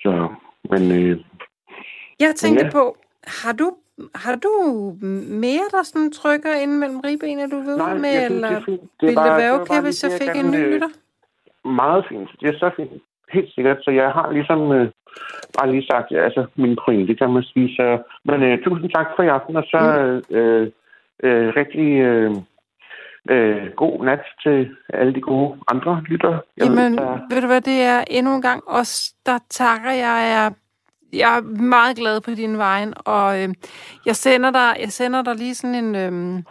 Så, 0.00 0.34
men... 0.70 0.82
Øh, 0.98 1.24
jeg 2.20 2.34
tænkte 2.34 2.64
ja. 2.64 2.70
på, 2.70 2.96
har 3.42 3.52
du 3.52 3.76
har 4.14 4.36
du 4.36 4.52
mere, 5.44 5.66
der 5.70 5.82
sådan 5.82 6.12
trykker 6.12 6.54
ind 6.62 6.72
mellem 6.72 7.00
ribbenene, 7.00 7.50
du 7.50 7.56
ved 7.56 7.76
Nej, 7.76 7.94
med? 7.94 8.24
Eller 8.24 8.48
det 8.48 8.56
er 8.56 8.64
fint. 8.64 8.80
Det 8.80 9.06
ville 9.08 9.22
det 9.22 9.36
være 9.36 9.60
okay, 9.60 9.80
hvis 9.82 10.04
jeg 10.04 10.12
fik 10.20 10.44
en 10.44 10.50
ny 10.50 10.60
øh, 10.64 10.72
lytter? 10.72 10.88
Meget 11.64 12.04
fint. 12.08 12.30
Det 12.40 12.48
er 12.48 12.58
så 12.58 12.70
fint. 12.76 13.02
Helt 13.32 13.54
sikkert. 13.54 13.78
Så 13.82 13.90
jeg 13.90 14.10
har 14.10 14.32
ligesom 14.32 14.72
øh, 14.72 14.90
bare 15.58 15.70
lige 15.72 15.86
sagt, 15.90 16.10
ja, 16.10 16.24
altså 16.24 16.46
min 16.56 16.78
pointe, 16.84 17.14
kan 17.14 17.30
man 17.30 17.42
sige. 17.42 17.68
Så, 17.76 18.02
men 18.24 18.42
øh, 18.42 18.62
tusind 18.64 18.90
tak 18.90 19.06
for 19.16 19.22
i 19.22 19.28
aften, 19.28 19.56
og 19.56 19.64
så 19.72 19.80
mm. 19.80 20.36
øh, 20.36 20.70
øh, 21.22 21.52
rigtig 21.56 21.90
øh, 22.08 22.30
øh, 23.30 23.66
god 23.76 24.04
nat 24.04 24.24
til 24.42 24.76
alle 24.88 25.14
de 25.14 25.20
gode 25.20 25.56
andre 25.72 26.02
lytter. 26.08 26.38
Jamen, 26.60 26.92
ved, 26.92 26.98
der... 26.98 27.18
ved 27.30 27.40
du 27.40 27.46
hvad, 27.46 27.60
det 27.60 27.82
er 27.82 28.04
endnu 28.10 28.34
en 28.34 28.42
gang 28.42 28.62
os, 28.66 29.12
der 29.26 29.38
takker. 29.50 29.90
Jeg 29.90 30.32
er 30.32 30.50
jeg 31.12 31.36
er 31.36 31.40
meget 31.62 31.96
glad 31.96 32.20
på 32.20 32.30
din 32.30 32.58
vej, 32.58 32.86
og 32.96 33.42
øh, 33.42 33.48
jeg, 34.06 34.16
sender 34.16 34.50
dig, 34.50 34.76
jeg 34.80 34.92
sender 34.92 35.22
dig 35.22 35.34
lige 35.34 35.54
sådan 35.54 35.74
en, 35.84 35.94
øh, 35.94 36.42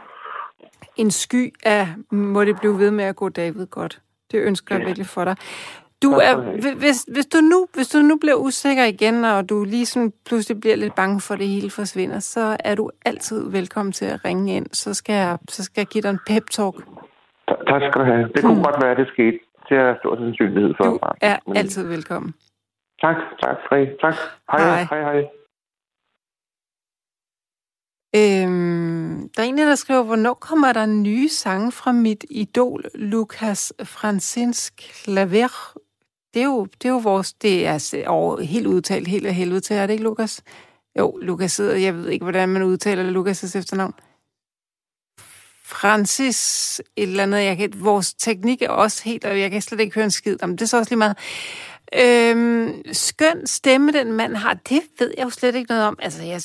en 0.95 1.11
sky 1.11 1.53
af, 1.63 1.87
må 2.11 2.43
det 2.43 2.59
blive 2.59 2.79
ved 2.79 2.91
med 2.91 3.05
at 3.05 3.15
gå 3.15 3.29
David 3.29 3.65
godt. 3.65 4.01
Det 4.31 4.39
ønsker 4.39 4.75
jeg 4.75 4.85
virkelig 4.85 5.07
for 5.07 5.23
dig. 5.23 5.35
Du 6.03 6.11
er, 6.11 6.35
hvis, 6.75 7.05
hvis, 7.13 7.25
du 7.25 7.37
nu, 7.37 7.67
hvis 7.73 7.87
du 7.87 7.97
nu 7.97 8.17
bliver 8.17 8.35
usikker 8.35 8.83
igen, 8.83 9.25
og 9.25 9.49
du 9.49 9.63
lige 9.63 9.85
sådan 9.85 10.13
pludselig 10.25 10.59
bliver 10.59 10.75
lidt 10.75 10.95
bange 10.95 11.21
for, 11.21 11.33
at 11.33 11.39
det 11.39 11.47
hele 11.47 11.69
forsvinder, 11.69 12.19
så 12.19 12.57
er 12.59 12.75
du 12.75 12.89
altid 13.05 13.51
velkommen 13.51 13.91
til 13.91 14.05
at 14.05 14.25
ringe 14.25 14.55
ind. 14.55 14.65
Så 14.73 14.93
skal 14.93 15.13
jeg, 15.13 15.37
så 15.49 15.63
skal 15.63 15.81
jeg 15.81 15.87
give 15.87 16.01
dig 16.01 16.09
en 16.09 16.19
pep-talk. 16.29 16.75
Tak 17.47 17.81
skal 17.81 18.01
du 18.01 18.05
have. 18.05 18.27
Det 18.35 18.41
kunne 18.41 18.53
hmm. 18.53 18.63
godt 18.63 18.75
være, 18.83 18.91
at 18.91 18.97
det 18.97 19.07
skete. 19.07 19.39
Det 19.69 19.77
er 19.77 19.95
stor 19.99 20.15
sandsynlighed 20.15 20.73
for. 20.77 20.83
Du 20.83 20.99
er 21.21 21.37
altid 21.55 21.87
velkommen. 21.87 22.33
Tak, 23.01 23.17
tak, 23.41 23.57
Fri. 23.69 23.85
Tak. 24.01 24.15
Hej, 24.51 24.61
hej, 24.61 24.83
hej. 24.83 25.01
hej. 25.01 25.29
Øhm, 28.15 29.29
der 29.29 29.43
er 29.43 29.47
en, 29.47 29.57
der 29.57 29.75
skriver, 29.75 30.03
hvornår 30.03 30.33
kommer 30.33 30.73
der 30.73 30.85
nye 30.85 31.29
sange 31.29 31.71
fra 31.71 31.91
mit 31.91 32.25
idol, 32.29 32.83
Lukas 32.95 33.73
Francinsk 33.83 34.73
Klaver? 35.03 35.77
Det 36.33 36.41
er 36.41 36.45
jo, 36.45 36.65
det 36.65 36.85
er 36.85 36.89
jo 36.89 36.97
vores, 36.97 37.33
det 37.33 37.67
er 37.67 38.03
over, 38.07 38.41
helt 38.41 38.67
udtalt, 38.67 39.07
helt 39.07 39.27
af 39.27 39.33
helvede 39.33 39.59
til, 39.59 39.75
er 39.75 39.87
det 39.87 39.93
ikke, 39.93 40.03
Lukas? 40.03 40.43
Jo, 40.99 41.19
Lukas 41.21 41.51
sidder, 41.51 41.75
jeg 41.75 41.95
ved 41.95 42.09
ikke, 42.09 42.25
hvordan 42.25 42.49
man 42.49 42.63
udtaler 42.63 43.11
Lukas' 43.11 43.57
efternavn. 43.57 43.93
Francis, 45.63 46.81
et 46.95 47.03
eller 47.03 47.23
andet, 47.23 47.43
jeg 47.43 47.57
kan, 47.57 47.73
vores 47.75 48.13
teknik 48.13 48.61
er 48.61 48.69
også 48.69 49.03
helt, 49.03 49.25
og 49.25 49.39
jeg 49.39 49.51
kan 49.51 49.61
slet 49.61 49.79
ikke 49.79 49.95
høre 49.95 50.05
en 50.05 50.11
skid 50.11 50.43
om 50.43 50.51
det, 50.51 50.61
er 50.61 50.65
så 50.65 50.77
også 50.77 50.91
lige 50.91 50.97
meget. 50.97 51.17
Øhm, 51.95 52.81
skøn 52.91 53.47
stemme, 53.47 53.91
den 53.91 54.13
mand 54.13 54.35
har, 54.35 54.53
det 54.53 54.81
ved 54.99 55.13
jeg 55.17 55.25
jo 55.25 55.29
slet 55.29 55.55
ikke 55.55 55.69
noget 55.69 55.83
om. 55.83 55.97
Altså, 56.01 56.23
jeg, 56.23 56.41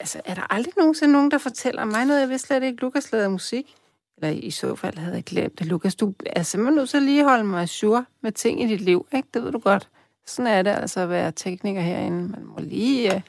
altså, 0.00 0.20
er 0.24 0.34
der 0.34 0.52
aldrig 0.52 0.74
nogensinde 0.76 1.12
nogen, 1.12 1.30
der 1.30 1.38
fortæller 1.38 1.84
mig 1.84 2.04
noget? 2.04 2.20
Jeg 2.20 2.28
vidste 2.28 2.46
slet 2.46 2.62
ikke, 2.62 2.80
Lukas 2.80 3.12
lavede 3.12 3.30
musik. 3.30 3.74
Eller 4.16 4.40
i 4.42 4.50
så 4.50 4.74
fald 4.74 4.98
havde 4.98 5.14
jeg 5.14 5.24
glemt 5.24 5.58
det. 5.58 5.66
Lukas, 5.66 5.94
du 5.94 6.14
er 6.26 6.42
simpelthen 6.42 6.76
nødt 6.76 6.90
til 6.90 6.96
at 6.96 7.02
lige 7.02 7.24
holde 7.24 7.44
mig 7.44 7.68
sur 7.68 8.04
med 8.20 8.32
ting 8.32 8.62
i 8.62 8.66
dit 8.66 8.80
liv, 8.80 9.06
ikke? 9.14 9.28
Det 9.34 9.44
ved 9.44 9.52
du 9.52 9.58
godt. 9.58 9.88
Sådan 10.26 10.52
er 10.52 10.62
det 10.62 10.70
altså 10.70 11.00
at 11.00 11.10
være 11.10 11.32
tekniker 11.32 11.80
herinde. 11.80 12.28
Man 12.28 12.44
må 12.44 12.56
lige... 12.58 13.14
Øh, 13.14 13.22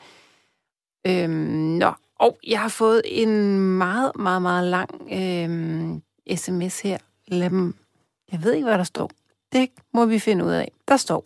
øhm, 1.07 1.31
nå, 1.79 1.93
og 2.15 2.37
jeg 2.47 2.59
har 2.61 2.69
fået 2.69 3.01
en 3.05 3.57
meget, 3.77 4.11
meget, 4.15 4.41
meget 4.41 4.67
lang 4.67 4.89
øh, 5.11 6.37
sms 6.37 6.81
her. 6.81 6.97
Lad 7.27 7.49
dem... 7.49 7.75
Jeg 8.31 8.43
ved 8.43 8.53
ikke, 8.53 8.67
hvad 8.67 8.77
der 8.77 8.83
står. 8.83 9.11
Det 9.53 9.69
må 9.93 10.05
vi 10.05 10.19
finde 10.19 10.45
ud 10.45 10.51
af. 10.51 10.71
Der 10.87 10.97
står, 10.97 11.25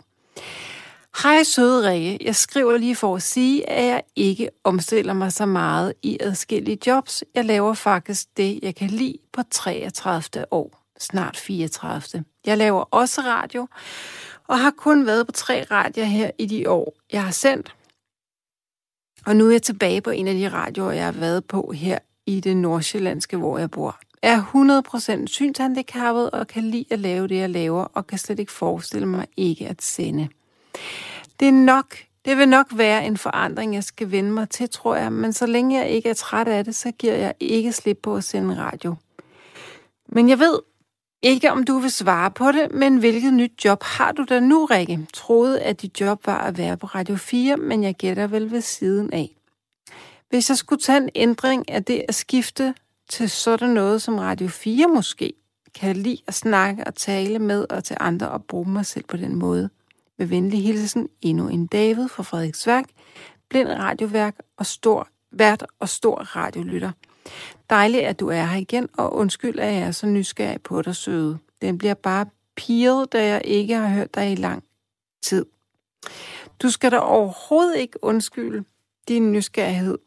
Hej 1.23 1.43
søde 1.43 1.89
Rikke, 1.89 2.17
jeg 2.21 2.35
skriver 2.35 2.77
lige 2.77 2.95
for 2.95 3.15
at 3.15 3.21
sige, 3.21 3.69
at 3.69 3.85
jeg 3.85 4.01
ikke 4.15 4.49
omstiller 4.63 5.13
mig 5.13 5.33
så 5.33 5.45
meget 5.45 5.93
i 6.03 6.17
adskillige 6.21 6.77
jobs. 6.87 7.23
Jeg 7.35 7.45
laver 7.45 7.73
faktisk 7.73 8.37
det, 8.37 8.59
jeg 8.61 8.75
kan 8.75 8.89
lide 8.89 9.17
på 9.33 9.41
33. 9.51 10.45
år, 10.51 10.83
snart 10.99 11.37
34. 11.37 12.23
Jeg 12.45 12.57
laver 12.57 12.81
også 12.81 13.21
radio, 13.21 13.67
og 14.47 14.59
har 14.59 14.71
kun 14.71 15.05
været 15.05 15.25
på 15.25 15.31
tre 15.31 15.63
radier 15.71 16.05
her 16.05 16.31
i 16.37 16.45
de 16.45 16.69
år, 16.69 16.93
jeg 17.11 17.23
har 17.23 17.31
sendt. 17.31 17.75
Og 19.25 19.35
nu 19.35 19.47
er 19.47 19.51
jeg 19.51 19.61
tilbage 19.61 20.01
på 20.01 20.09
en 20.09 20.27
af 20.27 20.33
de 20.33 20.49
radioer, 20.49 20.91
jeg 20.91 21.05
har 21.05 21.11
været 21.11 21.45
på 21.45 21.71
her 21.75 21.99
i 22.25 22.39
det 22.39 22.57
nordsjællandske, 22.57 23.37
hvor 23.37 23.57
jeg 23.57 23.71
bor. 23.71 23.99
Er 24.25 25.21
100% 25.23 25.27
synshandicappet 25.27 26.31
og 26.31 26.47
kan 26.47 26.63
lide 26.63 26.85
at 26.91 26.99
lave 26.99 27.27
det, 27.27 27.35
jeg 27.35 27.49
laver, 27.49 27.83
og 27.83 28.07
kan 28.07 28.17
slet 28.17 28.39
ikke 28.39 28.51
forestille 28.51 29.07
mig 29.07 29.27
ikke 29.37 29.67
at 29.67 29.81
sende. 29.81 30.29
Det 31.39 31.47
er 31.47 31.51
nok, 31.51 31.97
det 32.25 32.37
vil 32.37 32.49
nok 32.49 32.67
være 32.71 33.05
en 33.05 33.17
forandring, 33.17 33.73
jeg 33.75 33.83
skal 33.83 34.11
vende 34.11 34.31
mig 34.31 34.49
til, 34.49 34.69
tror 34.69 34.95
jeg, 34.95 35.13
men 35.13 35.33
så 35.33 35.45
længe 35.45 35.79
jeg 35.79 35.89
ikke 35.89 36.09
er 36.09 36.13
træt 36.13 36.47
af 36.47 36.65
det, 36.65 36.75
så 36.75 36.91
giver 36.91 37.13
jeg 37.13 37.33
ikke 37.39 37.71
slip 37.71 37.99
på 38.03 38.15
at 38.15 38.23
sende 38.23 38.57
radio. 38.57 38.95
Men 40.07 40.29
jeg 40.29 40.39
ved 40.39 40.59
ikke, 41.21 41.51
om 41.51 41.63
du 41.63 41.79
vil 41.79 41.91
svare 41.91 42.31
på 42.31 42.51
det, 42.51 42.71
men 42.71 42.97
hvilket 42.97 43.33
nyt 43.33 43.65
job 43.65 43.83
har 43.83 44.11
du 44.11 44.25
da 44.29 44.39
nu, 44.39 44.65
Rikke? 44.65 45.07
Troede, 45.13 45.61
at 45.61 45.81
dit 45.81 46.01
job 46.01 46.27
var 46.27 46.39
at 46.39 46.57
være 46.57 46.77
på 46.77 46.87
Radio 46.87 47.15
4, 47.15 47.57
men 47.57 47.83
jeg 47.83 47.95
gætter 47.95 48.27
vel 48.27 48.51
ved 48.51 48.61
siden 48.61 49.13
af. 49.13 49.35
Hvis 50.29 50.49
jeg 50.49 50.57
skulle 50.57 50.81
tage 50.81 50.97
en 50.97 51.09
ændring 51.15 51.69
af 51.69 51.83
det 51.83 52.05
at 52.07 52.15
skifte 52.15 52.73
til 53.15 53.29
sådan 53.29 53.69
noget 53.69 54.01
som 54.01 54.17
Radio 54.19 54.47
4 54.47 54.87
måske, 54.87 55.33
kan 55.75 55.87
jeg 55.87 55.97
lide 55.97 56.17
at 56.27 56.33
snakke 56.33 56.83
og 56.87 56.95
tale 56.95 57.39
med 57.39 57.65
og 57.69 57.83
til 57.83 57.97
andre 57.99 58.29
og 58.29 58.43
bruge 58.43 58.69
mig 58.69 58.85
selv 58.85 59.05
på 59.07 59.17
den 59.17 59.35
måde. 59.35 59.69
Med 60.17 60.25
venlig 60.25 60.63
hilsen, 60.63 61.09
endnu 61.21 61.47
en 61.47 61.67
David 61.67 62.07
fra 62.07 62.23
Frederiksværk, 62.23 62.85
blind 63.49 63.67
radioværk 63.67 64.35
og 64.57 64.65
stor 64.65 65.07
vært 65.31 65.65
og 65.79 65.89
stor 65.89 66.15
radiolytter. 66.15 66.91
Dejligt, 67.69 68.03
at 68.03 68.19
du 68.19 68.27
er 68.27 68.43
her 68.43 68.57
igen, 68.57 68.89
og 68.97 69.13
undskyld, 69.13 69.59
at 69.59 69.73
jeg 69.73 69.81
er 69.81 69.91
så 69.91 70.07
nysgerrig 70.07 70.61
på 70.61 70.81
dig, 70.81 70.95
søde. 70.95 71.37
Den 71.61 71.77
bliver 71.77 71.93
bare 71.93 72.25
piret, 72.55 73.13
da 73.13 73.25
jeg 73.25 73.41
ikke 73.45 73.75
har 73.75 73.87
hørt 73.87 74.15
dig 74.15 74.31
i 74.31 74.35
lang 74.35 74.63
tid. 75.21 75.45
Du 76.61 76.69
skal 76.69 76.91
da 76.91 76.97
overhovedet 76.97 77.77
ikke 77.77 78.03
undskylde 78.03 78.63
din 79.07 79.31
nysgerrighed. 79.31 79.97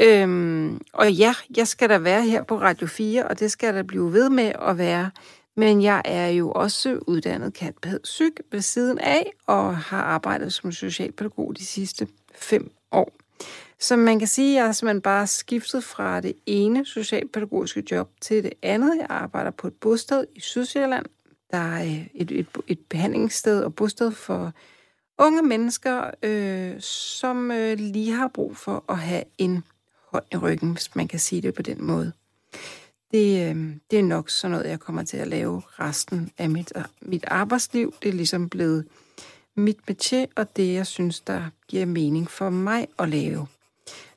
Øhm, 0.00 0.80
og 0.92 1.12
ja, 1.12 1.34
jeg 1.56 1.68
skal 1.68 1.88
da 1.88 1.98
være 1.98 2.22
her 2.22 2.42
på 2.42 2.60
Radio 2.60 2.86
4, 2.86 3.26
og 3.26 3.38
det 3.38 3.50
skal 3.50 3.74
der 3.74 3.82
blive 3.82 4.12
ved 4.12 4.30
med 4.30 4.52
at 4.68 4.78
være. 4.78 5.10
Men 5.56 5.82
jeg 5.82 6.02
er 6.04 6.28
jo 6.28 6.52
også 6.52 6.98
uddannet 7.06 7.72
psyk 8.02 8.40
ved 8.52 8.60
siden 8.60 8.98
af, 8.98 9.32
og 9.46 9.76
har 9.76 10.02
arbejdet 10.02 10.52
som 10.52 10.72
socialpædagog 10.72 11.56
de 11.56 11.66
sidste 11.66 12.08
fem 12.34 12.70
år. 12.92 13.12
Så 13.78 13.96
man 13.96 14.18
kan 14.18 14.28
sige, 14.28 14.50
at 14.50 14.56
jeg 14.56 14.64
har 14.64 14.72
simpelthen 14.72 15.02
bare 15.02 15.26
skiftet 15.26 15.84
fra 15.84 16.20
det 16.20 16.32
ene 16.46 16.86
socialpædagogiske 16.86 17.84
job 17.90 18.10
til 18.20 18.42
det 18.42 18.52
andet. 18.62 18.96
Jeg 18.98 19.06
arbejder 19.08 19.50
på 19.50 19.66
et 19.66 19.74
bosted 19.74 20.24
i 20.34 20.40
Sydsjælland. 20.40 21.06
Der 21.50 21.58
er 21.58 21.82
øh, 21.82 22.06
et, 22.14 22.30
et, 22.30 22.46
et 22.66 22.78
behandlingssted 22.88 23.62
og 23.64 23.74
bosted 23.74 24.10
for 24.12 24.52
unge 25.18 25.42
mennesker, 25.42 26.10
øh, 26.22 26.80
som 26.80 27.50
øh, 27.50 27.78
lige 27.78 28.12
har 28.12 28.28
brug 28.28 28.56
for 28.56 28.84
at 28.88 28.98
have 28.98 29.24
en 29.38 29.64
hånd 30.12 30.24
i 30.32 30.36
ryggen, 30.36 30.72
hvis 30.72 30.96
man 30.96 31.08
kan 31.08 31.18
sige 31.18 31.42
det 31.42 31.54
på 31.54 31.62
den 31.62 31.84
måde. 31.84 32.12
Det, 33.10 33.50
øh, 33.50 33.76
det 33.90 33.98
er 33.98 34.02
nok 34.02 34.30
sådan 34.30 34.50
noget, 34.50 34.68
jeg 34.68 34.80
kommer 34.80 35.02
til 35.02 35.16
at 35.16 35.28
lave 35.28 35.62
resten 35.66 36.30
af 36.38 36.50
mit, 36.50 36.72
mit 37.02 37.24
arbejdsliv. 37.24 37.94
Det 38.02 38.08
er 38.08 38.12
ligesom 38.12 38.48
blevet 38.48 38.86
mit 39.56 39.78
metier, 39.88 40.26
og 40.36 40.56
det, 40.56 40.74
jeg 40.74 40.86
synes, 40.86 41.20
der 41.20 41.50
giver 41.68 41.86
mening 41.86 42.30
for 42.30 42.50
mig 42.50 42.88
at 42.98 43.08
lave. 43.08 43.46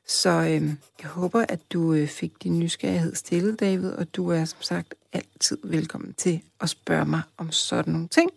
Så 0.06 0.30
øh, 0.30 0.62
jeg 1.02 1.10
håber, 1.10 1.44
at 1.48 1.60
du 1.72 1.92
øh, 1.92 2.08
fik 2.08 2.42
din 2.42 2.58
nysgerrighed 2.58 3.14
stillet, 3.14 3.60
David, 3.60 3.90
og 3.90 4.16
du 4.16 4.28
er 4.28 4.44
som 4.44 4.62
sagt 4.62 4.94
altid 5.12 5.58
velkommen 5.64 6.14
til 6.14 6.40
at 6.60 6.70
spørge 6.70 7.04
mig 7.04 7.22
om 7.36 7.52
sådan 7.52 7.92
nogle 7.92 8.08
ting. 8.08 8.30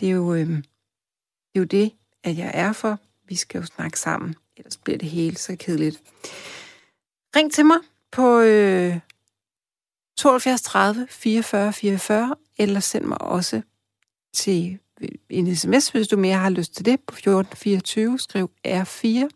Det 0.00 0.08
er 0.08 0.12
jo, 0.12 0.34
øh, 0.34 0.48
det, 0.48 0.64
er 1.54 1.60
jo 1.60 1.64
det, 1.64 1.92
at 2.22 2.38
jeg 2.38 2.50
er 2.54 2.72
for. 2.72 2.98
Vi 3.28 3.34
skal 3.34 3.60
jo 3.60 3.66
snakke 3.66 4.00
sammen, 4.00 4.34
ellers 4.56 4.76
bliver 4.76 4.98
det 4.98 5.08
hele 5.08 5.36
så 5.36 5.56
kedeligt. 5.56 6.02
Ring 7.36 7.52
til 7.52 7.66
mig 7.66 7.78
på 8.12 8.40
øh, 8.40 8.98
72 10.16 10.62
30 10.62 11.06
44 11.10 11.72
44, 11.72 12.34
eller 12.58 12.80
send 12.80 13.04
mig 13.04 13.22
også 13.22 13.62
til 14.34 14.78
øh, 15.00 15.08
en 15.28 15.56
sms, 15.56 15.88
hvis 15.88 16.08
du 16.08 16.16
mere 16.16 16.36
har 16.36 16.50
lyst 16.50 16.74
til 16.74 16.84
det, 16.84 17.00
på 17.00 17.14
1424, 17.14 18.18
skriv 18.18 18.50
R4, 18.66 19.28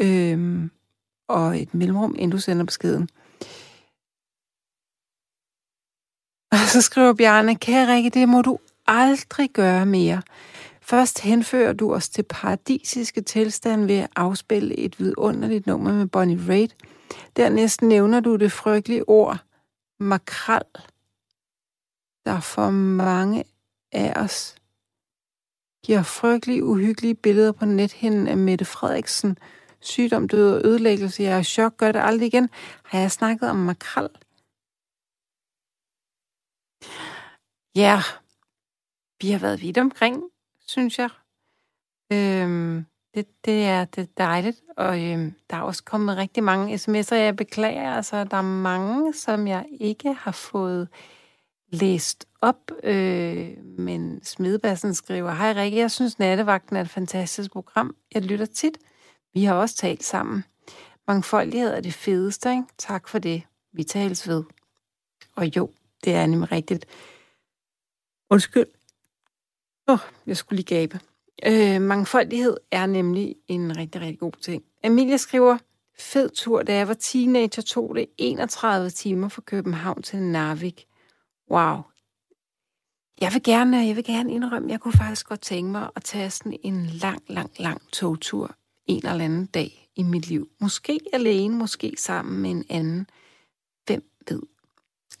øhm, 0.00 0.70
og 1.28 1.60
et 1.60 1.74
mellemrum, 1.74 2.14
inden 2.14 2.30
du 2.30 2.38
sender 2.38 2.64
beskeden. 2.64 3.08
Og 6.52 6.58
så 6.68 6.82
skriver 6.82 7.12
Bjarne, 7.12 7.56
kære 7.56 7.94
Rikke, 7.94 8.10
det 8.10 8.28
må 8.28 8.42
du 8.42 8.58
aldrig 8.86 9.50
gøre 9.50 9.86
mere. 9.86 10.22
Først 10.90 11.20
henfører 11.20 11.72
du 11.72 11.94
os 11.94 12.08
til 12.08 12.22
paradisiske 12.22 13.20
tilstand 13.20 13.86
ved 13.86 13.98
at 13.98 14.10
afspille 14.16 14.78
et 14.78 15.00
vidunderligt 15.00 15.66
nummer 15.66 15.92
med 15.92 16.06
Bonnie 16.06 16.48
Raitt. 16.48 16.76
Dernæst 17.36 17.82
nævner 17.82 18.20
du 18.20 18.36
det 18.36 18.52
frygtelige 18.52 19.08
ord 19.08 19.38
makral. 20.00 20.64
Der 22.26 22.40
for 22.40 22.70
mange 22.70 23.44
af 23.92 24.22
os 24.22 24.56
giver 25.84 26.02
frygtelige, 26.02 26.64
uhyggelige 26.64 27.14
billeder 27.14 27.52
på 27.52 27.64
nethinden 27.64 28.28
af 28.28 28.36
Mette 28.36 28.64
Frederiksen. 28.64 29.38
Sygdom, 29.80 30.28
død 30.28 30.54
og 30.54 30.60
ødelæggelse. 30.64 31.22
Jeg 31.22 31.32
er 31.36 31.40
i 31.40 31.44
chok. 31.44 31.76
Gør 31.76 31.92
det 31.92 32.00
aldrig 32.00 32.26
igen. 32.26 32.48
Har 32.84 32.98
jeg 32.98 33.10
snakket 33.10 33.50
om 33.50 33.56
makral? 33.56 34.08
Ja, 37.74 38.02
vi 39.20 39.30
har 39.30 39.38
været 39.38 39.62
vidt 39.62 39.78
omkring, 39.78 40.22
synes 40.70 40.98
jeg. 40.98 41.10
Øhm, 42.12 42.84
det, 43.14 43.26
det, 43.44 43.64
er, 43.64 43.84
det 43.84 44.02
er 44.02 44.06
dejligt, 44.16 44.60
og 44.76 45.04
øhm, 45.04 45.34
der 45.50 45.56
er 45.56 45.60
også 45.60 45.84
kommet 45.84 46.16
rigtig 46.16 46.44
mange 46.44 46.74
sms'er. 46.74 47.14
Jeg 47.14 47.36
beklager, 47.36 47.94
altså, 47.94 48.24
der 48.24 48.36
er 48.36 48.42
mange, 48.42 49.14
som 49.14 49.48
jeg 49.48 49.66
ikke 49.80 50.12
har 50.12 50.32
fået 50.32 50.88
læst 51.72 52.26
op, 52.40 52.70
øh, 52.84 53.58
men 53.62 54.24
Smedebassen 54.24 54.94
skriver, 54.94 55.34
Hej 55.34 55.52
Rikke, 55.52 55.78
jeg 55.78 55.90
synes 55.90 56.18
Nattevagten 56.18 56.76
er 56.76 56.80
et 56.80 56.90
fantastisk 56.90 57.50
program. 57.52 57.96
Jeg 58.14 58.22
lytter 58.22 58.46
tit. 58.46 58.78
Vi 59.34 59.44
har 59.44 59.54
også 59.54 59.76
talt 59.76 60.04
sammen. 60.04 60.44
Mangfoldighed 61.08 61.70
er 61.70 61.80
det 61.80 61.94
fedeste, 61.94 62.50
ikke? 62.50 62.62
Tak 62.78 63.08
for 63.08 63.18
det. 63.18 63.42
Vi 63.72 63.82
tales 63.82 64.28
ved. 64.28 64.44
Og 65.36 65.56
jo, 65.56 65.70
det 66.04 66.14
er 66.14 66.26
nemlig 66.26 66.52
rigtigt. 66.52 66.86
Undskyld. 68.30 68.79
Åh, 69.90 69.94
oh, 69.94 69.98
jeg 70.26 70.36
skulle 70.36 70.56
lige 70.56 70.76
gabe. 70.76 71.00
Øh, 71.46 71.80
mangfoldighed 71.80 72.56
er 72.70 72.86
nemlig 72.86 73.36
en 73.48 73.76
rigtig, 73.76 74.00
rigtig 74.00 74.18
god 74.18 74.32
ting. 74.32 74.62
Amelia 74.84 75.16
skriver, 75.16 75.58
fed 75.98 76.30
tur, 76.30 76.62
da 76.62 76.74
jeg 76.74 76.88
var 76.88 76.94
teenager, 76.94 77.62
tog 77.62 77.94
det 77.94 78.06
31 78.18 78.90
timer 78.90 79.28
fra 79.28 79.42
København 79.42 80.02
til 80.02 80.22
Narvik. 80.22 80.86
Wow. 81.50 81.76
Jeg 83.20 83.32
vil 83.32 83.42
gerne, 83.42 83.76
jeg 83.76 83.96
vil 83.96 84.04
gerne 84.04 84.32
indrømme, 84.32 84.70
jeg 84.70 84.80
kunne 84.80 84.92
faktisk 84.92 85.28
godt 85.28 85.40
tænke 85.40 85.72
mig 85.72 85.90
at 85.96 86.04
tage 86.04 86.30
sådan 86.30 86.58
en 86.62 86.86
lang, 86.86 87.22
lang, 87.28 87.50
lang 87.58 87.82
togtur 87.92 88.54
en 88.86 89.06
eller 89.06 89.24
anden 89.24 89.46
dag 89.46 89.88
i 89.96 90.02
mit 90.02 90.28
liv. 90.28 90.48
Måske 90.60 91.00
alene, 91.12 91.56
måske 91.56 91.94
sammen 91.98 92.42
med 92.42 92.50
en 92.50 92.64
anden. 92.68 93.06
Hvem 93.86 94.02
ved? 94.28 94.42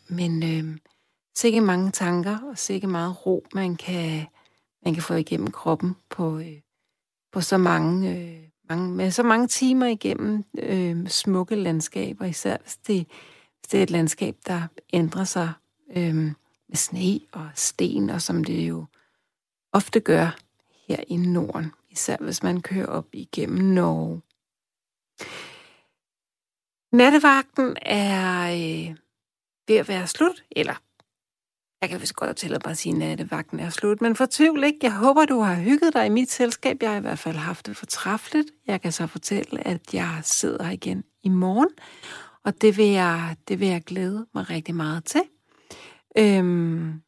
Men 0.08 0.42
øh, 0.42 0.78
sikke 1.34 1.60
mange 1.60 1.90
tanker 1.90 2.38
og 2.50 2.58
sikke 2.58 2.86
meget 2.86 3.26
ro, 3.26 3.46
man 3.54 3.76
kan, 3.76 4.26
man 4.84 4.94
kan 4.94 5.02
få 5.02 5.14
igennem 5.14 5.50
kroppen 5.50 5.96
på, 6.10 6.38
øh, 6.38 6.60
på 7.32 7.40
så 7.40 7.58
mange, 7.58 8.16
øh, 8.16 8.48
mange, 8.68 8.94
med 8.94 9.10
så 9.10 9.22
mange 9.22 9.48
timer 9.48 9.86
igennem 9.86 10.44
øh, 10.58 11.08
smukke 11.08 11.54
landskaber, 11.54 12.24
især 12.24 12.56
hvis 12.62 12.76
det, 12.76 13.06
hvis 13.58 13.68
det 13.70 13.78
er 13.78 13.82
et 13.82 13.90
landskab, 13.90 14.36
der 14.46 14.62
ændrer 14.92 15.24
sig 15.24 15.52
øh, 15.96 16.14
med 16.68 16.76
sne 16.76 17.20
og 17.32 17.50
sten, 17.54 18.10
og 18.10 18.22
som 18.22 18.44
det 18.44 18.68
jo 18.68 18.84
ofte 19.72 20.00
gør 20.00 20.38
her 20.88 21.04
i 21.08 21.16
Norden, 21.16 21.72
især 21.90 22.16
hvis 22.20 22.42
man 22.42 22.62
kører 22.62 22.86
op 22.86 23.06
igennem 23.12 23.74
Norge. 23.74 24.20
Nattevagten 26.92 27.76
er 27.82 28.50
øh, 28.50 28.96
ved 29.68 29.76
at 29.76 29.88
være 29.88 30.06
slut, 30.06 30.44
eller 30.50 30.74
jeg 31.80 31.88
kan 31.90 32.00
vist 32.00 32.16
godt 32.16 32.36
tælle 32.36 32.58
mig 32.64 32.70
at 32.70 32.78
sige, 32.78 33.04
at 33.04 33.30
vagten 33.30 33.60
er 33.60 33.70
slut, 33.70 34.00
men 34.00 34.16
fortvivl 34.16 34.64
ikke. 34.64 34.78
Jeg 34.82 34.96
håber, 34.96 35.24
du 35.24 35.40
har 35.40 35.54
hygget 35.54 35.94
dig 35.94 36.06
i 36.06 36.08
mit 36.08 36.30
selskab. 36.30 36.82
Jeg 36.82 36.90
har 36.90 36.96
i 36.96 37.00
hvert 37.00 37.18
fald 37.18 37.36
haft 37.36 37.66
det 37.66 37.76
fortræffeligt. 37.76 38.50
Jeg 38.66 38.80
kan 38.80 38.92
så 38.92 39.06
fortælle, 39.06 39.66
at 39.66 39.94
jeg 39.94 40.20
sidder 40.22 40.64
her 40.64 40.72
igen 40.72 41.04
i 41.22 41.28
morgen, 41.28 41.68
og 42.44 42.62
det 42.62 42.76
vil 42.76 42.86
jeg, 42.86 43.36
det 43.48 43.60
vil 43.60 43.68
jeg 43.68 43.82
glæde 43.82 44.26
mig 44.34 44.50
rigtig 44.50 44.74
meget 44.74 45.04
til. 45.04 45.22
Øhm, 46.18 47.00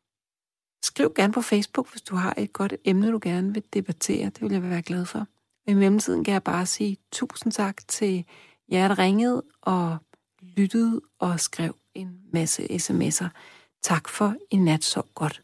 skriv 0.84 1.12
gerne 1.16 1.32
på 1.32 1.42
Facebook, 1.42 1.90
hvis 1.90 2.02
du 2.02 2.16
har 2.16 2.34
et 2.36 2.52
godt 2.52 2.74
emne, 2.84 3.12
du 3.12 3.18
gerne 3.22 3.54
vil 3.54 3.62
debattere. 3.72 4.24
Det 4.24 4.42
vil 4.42 4.52
jeg 4.52 4.62
være 4.62 4.82
glad 4.82 5.04
for. 5.04 5.26
I 5.66 5.74
mellemtiden 5.74 6.24
kan 6.24 6.34
jeg 6.34 6.42
bare 6.42 6.66
sige 6.66 6.96
tusind 7.12 7.52
tak 7.52 7.88
til 7.88 8.24
jer, 8.70 8.88
der 8.88 8.98
ringede 8.98 9.42
og 9.62 9.96
lyttede 10.42 11.00
og 11.18 11.40
skrev 11.40 11.76
en 11.94 12.20
masse 12.32 12.62
sms'er. 12.62 13.28
Tak 13.82 14.08
for 14.08 14.34
i 14.50 14.56
nat 14.56 14.84
så 14.84 15.02
godt. 15.14 15.42